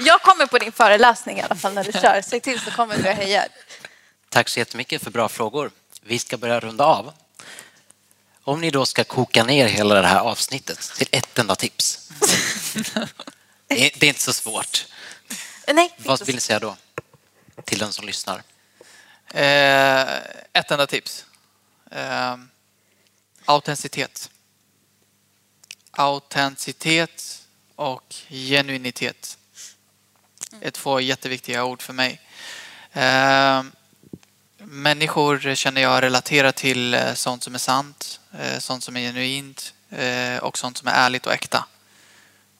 Jag 0.00 0.22
kommer 0.22 0.46
på 0.46 0.58
din 0.58 0.72
föreläsning 0.72 1.38
i 1.38 1.42
alla 1.42 1.54
fall 1.54 1.74
när 1.74 1.84
du 1.84 1.92
kör. 2.02 2.22
Säg 2.22 2.40
till 2.40 2.60
så 2.60 2.70
kommer 2.70 2.96
du 2.96 3.08
och 3.08 3.14
hejar. 3.14 3.46
Tack 4.28 4.48
så 4.48 4.58
jättemycket 4.58 5.02
för 5.02 5.10
bra 5.10 5.28
frågor. 5.28 5.70
Vi 6.02 6.18
ska 6.18 6.36
börja 6.36 6.60
runda 6.60 6.84
av. 6.84 7.12
Om 8.44 8.60
ni 8.60 8.70
då 8.70 8.86
ska 8.86 9.04
koka 9.04 9.44
ner 9.44 9.68
hela 9.68 10.00
det 10.02 10.08
här 10.08 10.20
avsnittet 10.20 10.78
till 10.96 11.08
ett 11.10 11.38
enda 11.38 11.56
tips. 11.56 12.10
Det 13.70 13.86
är, 13.86 13.90
det 14.00 14.06
är 14.06 14.08
inte 14.08 14.22
så 14.22 14.32
svårt. 14.32 14.86
Nej, 15.74 15.94
Vad 15.96 16.26
vill 16.26 16.34
ni 16.34 16.40
säga 16.40 16.58
då? 16.58 16.76
Till 17.64 17.78
den 17.78 17.92
som 17.92 18.06
lyssnar. 18.06 18.42
Eh, 19.34 20.16
ett 20.52 20.70
enda 20.70 20.86
tips. 20.86 21.24
Eh, 21.90 22.36
autenticitet. 23.44 24.30
Autenticitet 25.90 27.46
och 27.74 28.14
genuinitet 28.28 29.38
är 30.60 30.70
två 30.70 31.00
jätteviktiga 31.00 31.64
ord 31.64 31.82
för 31.82 31.92
mig. 31.92 32.20
Eh, 32.92 33.62
människor 34.70 35.54
känner 35.54 35.82
jag 35.82 36.02
relaterar 36.02 36.52
till 36.52 36.94
eh, 36.94 37.14
sånt 37.14 37.42
som 37.42 37.54
är 37.54 37.58
sant, 37.58 38.20
eh, 38.38 38.58
sånt 38.58 38.84
som 38.84 38.96
är 38.96 39.00
genuint 39.00 39.74
eh, 39.90 40.38
och 40.38 40.58
sånt 40.58 40.78
som 40.78 40.88
är 40.88 40.92
ärligt 40.92 41.26
och 41.26 41.32
äkta. 41.32 41.64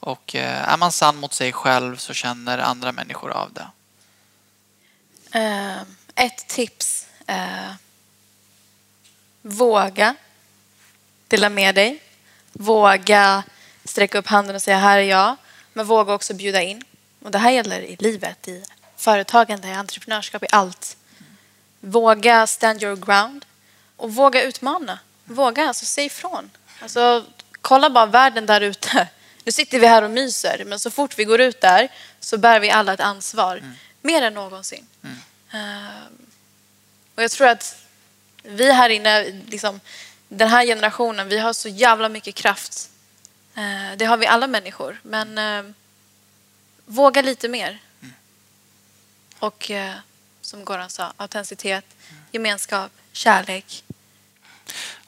Och 0.01 0.35
är 0.35 0.77
man 0.77 0.93
sann 0.93 1.17
mot 1.17 1.35
sig 1.35 1.53
själv 1.53 1.97
så 1.97 2.15
känner 2.15 2.59
andra 2.59 2.93
människor 2.93 3.31
av 3.31 3.53
det. 3.53 3.69
Ett 6.15 6.49
tips. 6.49 7.07
Våga 9.43 10.15
dela 11.29 11.49
med 11.49 11.75
dig. 11.75 12.03
Våga 12.53 13.43
sträcka 13.85 14.19
upp 14.19 14.27
handen 14.27 14.57
och 14.57 14.63
säga 14.63 14.79
här 14.79 14.99
är 14.99 15.03
jag. 15.03 15.37
Men 15.73 15.87
våga 15.87 16.15
också 16.15 16.35
bjuda 16.35 16.63
in. 16.63 16.85
Och 17.23 17.31
det 17.31 17.39
här 17.39 17.51
gäller 17.51 17.81
i 17.81 17.97
livet, 17.97 18.49
i 18.49 18.65
företagande, 18.97 19.69
i 19.69 19.73
entreprenörskap, 19.73 20.43
i 20.43 20.47
allt. 20.51 20.98
Våga 21.81 22.47
stand 22.47 22.83
your 22.83 22.97
ground. 22.97 23.45
Och 23.97 24.15
våga 24.15 24.43
utmana. 24.43 24.99
Våga, 25.25 25.69
alltså 25.69 25.87
säg 25.87 26.07
ifrån. 26.07 26.51
Alltså, 26.83 27.25
kolla 27.61 27.91
bara 27.91 28.07
världen 28.07 28.47
där 28.47 28.61
ute. 28.61 29.09
Nu 29.45 29.53
sitter 29.53 29.79
vi 29.79 29.87
här 29.87 30.03
och 30.03 30.11
myser, 30.11 30.65
men 30.67 30.81
så 30.81 30.91
fort 30.91 31.19
vi 31.19 31.25
går 31.25 31.41
ut 31.41 31.61
där 31.61 31.89
så 32.21 32.39
bär 32.39 32.61
vi 32.61 32.71
alla 32.71 32.93
ett 32.93 33.01
ansvar. 33.01 33.63
Mer 34.03 34.23
än 34.23 34.35
någonsin. 34.35 34.87
Ehm, 35.53 36.27
och 37.15 37.23
jag 37.23 37.31
tror 37.31 37.49
att 37.49 37.77
vi 38.43 38.73
här 38.73 38.89
inne, 38.89 39.25
liksom, 39.47 39.81
den 40.29 40.49
här 40.49 40.67
generationen, 40.67 41.29
vi 41.29 41.39
har 41.39 41.53
så 41.53 41.69
jävla 41.69 42.09
mycket 42.09 42.35
kraft. 42.35 42.91
Eh, 43.55 43.97
det 43.97 44.05
har 44.05 44.17
vi 44.17 44.27
alla 44.27 44.47
människor. 44.47 45.01
Men 45.03 45.39
eh, 45.39 45.73
våga 46.85 47.23
lite 47.23 47.49
mer. 47.49 47.79
Och 49.39 49.71
eh, 49.71 49.95
som 50.49 50.65
Goran 50.65 50.91
sa, 50.91 51.13
autenticitet, 51.17 51.85
gemenskap, 52.33 52.93
kärlek. 53.13 53.85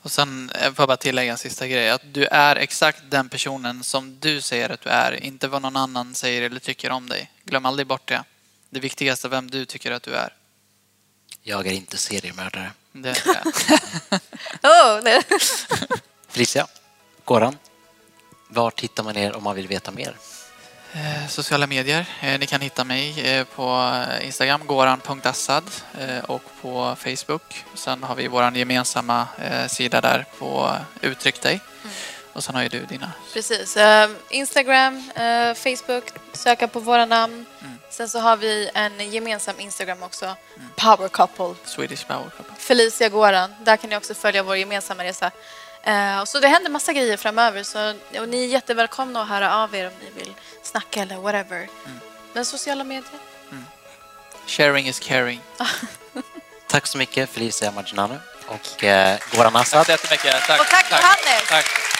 Och 0.02 0.12
sen 0.12 0.50
eh, 0.50 0.72
får 0.72 0.82
jag 0.82 0.88
bara 0.88 0.96
tillägga 0.96 1.32
en 1.32 1.38
sista 1.38 1.66
grej. 1.66 1.90
Att 1.90 2.14
du 2.14 2.24
är 2.24 2.56
exakt 2.56 3.02
den 3.08 3.28
personen 3.28 3.84
som 3.84 4.20
du 4.20 4.40
säger 4.40 4.70
att 4.70 4.80
du 4.80 4.88
är. 4.88 5.24
Inte 5.24 5.48
vad 5.48 5.62
någon 5.62 5.76
annan 5.76 6.14
säger 6.14 6.42
eller 6.42 6.60
tycker 6.60 6.90
om 6.90 7.08
dig. 7.08 7.30
Glöm 7.44 7.66
aldrig 7.66 7.86
bort 7.86 8.08
det. 8.08 8.24
Det 8.70 8.80
viktigaste 8.80 9.26
är 9.26 9.28
vem 9.28 9.50
du 9.50 9.64
tycker 9.64 9.90
att 9.90 10.02
du 10.02 10.14
är. 10.14 10.34
Jag 11.42 11.66
är 11.66 11.72
inte 11.72 11.96
seriemördare. 11.96 12.72
Det 12.92 13.08
är 13.08 13.24
det. 13.24 14.20
Oh, 14.62 15.04
det. 15.04 15.22
Felicia, 16.28 16.66
Goran, 17.24 17.56
vart 18.48 18.80
hittar 18.80 19.02
man 19.02 19.16
er 19.16 19.36
om 19.36 19.42
man 19.42 19.56
vill 19.56 19.68
veta 19.68 19.90
mer? 19.90 20.16
Eh, 20.92 21.28
Sociala 21.28 21.66
medier. 21.66 22.06
Eh, 22.20 22.38
Ni 22.38 22.46
kan 22.46 22.60
hitta 22.60 22.84
mig 22.84 23.20
eh, 23.26 23.44
på 23.44 23.92
Instagram, 24.22 24.66
goran.assad 24.66 25.64
och 26.26 26.42
på 26.62 26.96
Facebook. 26.98 27.64
Sen 27.74 28.02
har 28.02 28.14
vi 28.14 28.28
vår 28.28 28.56
gemensamma 28.56 29.26
sida 29.68 30.00
där 30.00 30.24
på 30.38 30.76
Uttryck 31.00 31.42
dig. 31.42 31.60
Och 32.32 32.44
sen 32.44 32.54
har 32.54 32.62
ju 32.62 32.68
du 32.68 32.84
dina. 32.84 33.12
Precis. 33.32 33.76
Instagram, 34.30 35.10
Facebook, 35.56 36.04
söka 36.32 36.68
på 36.68 36.80
våra 36.80 37.06
namn. 37.06 37.46
Sen 37.90 38.08
så 38.08 38.18
har 38.18 38.36
vi 38.36 38.70
en 38.74 39.10
gemensam 39.10 39.60
Instagram 39.60 40.02
också. 40.02 40.36
Power 40.76 41.08
Couple. 41.08 41.54
Swedish 41.64 42.06
Power 42.06 42.30
Couple. 42.36 42.54
Felicia 42.58 43.08
Goran. 43.08 43.54
Där 43.60 43.76
kan 43.76 43.90
ni 43.90 43.96
också 43.96 44.14
följa 44.14 44.42
vår 44.42 44.56
gemensamma 44.56 45.04
resa. 45.04 45.30
Eh, 45.82 46.20
och 46.20 46.28
så 46.28 46.40
det 46.40 46.48
händer 46.48 46.70
massa 46.70 46.92
grejer 46.92 47.16
framöver. 47.16 47.62
Så, 47.62 47.94
och 48.20 48.28
ni 48.28 48.44
är 48.44 48.46
jättevälkomna 48.46 49.22
att 49.22 49.28
höra 49.28 49.56
av 49.56 49.74
er 49.74 49.86
om 49.86 49.92
ni 50.02 50.10
vill 50.22 50.34
snacka 50.62 51.02
eller 51.02 51.16
whatever. 51.16 51.68
Men 52.32 52.44
sociala 52.44 52.84
medier. 52.84 53.20
Sharing 54.46 54.88
is 54.88 54.98
caring. 54.98 55.40
Tack 56.68 56.86
så 56.86 56.98
mycket 56.98 57.30
Felicia 57.30 57.72
Marginano 57.72 58.18
och 58.46 58.84
eh, 58.84 59.18
Goran 59.32 59.56
Assad. 59.56 59.86
Tack 59.86 59.86
så 59.86 59.92
jättemycket. 59.92 60.46
Tack. 60.46 60.60
Och 60.60 60.66
tack! 60.66 60.88
Tack. 60.90 61.48
Tack. 61.48 61.99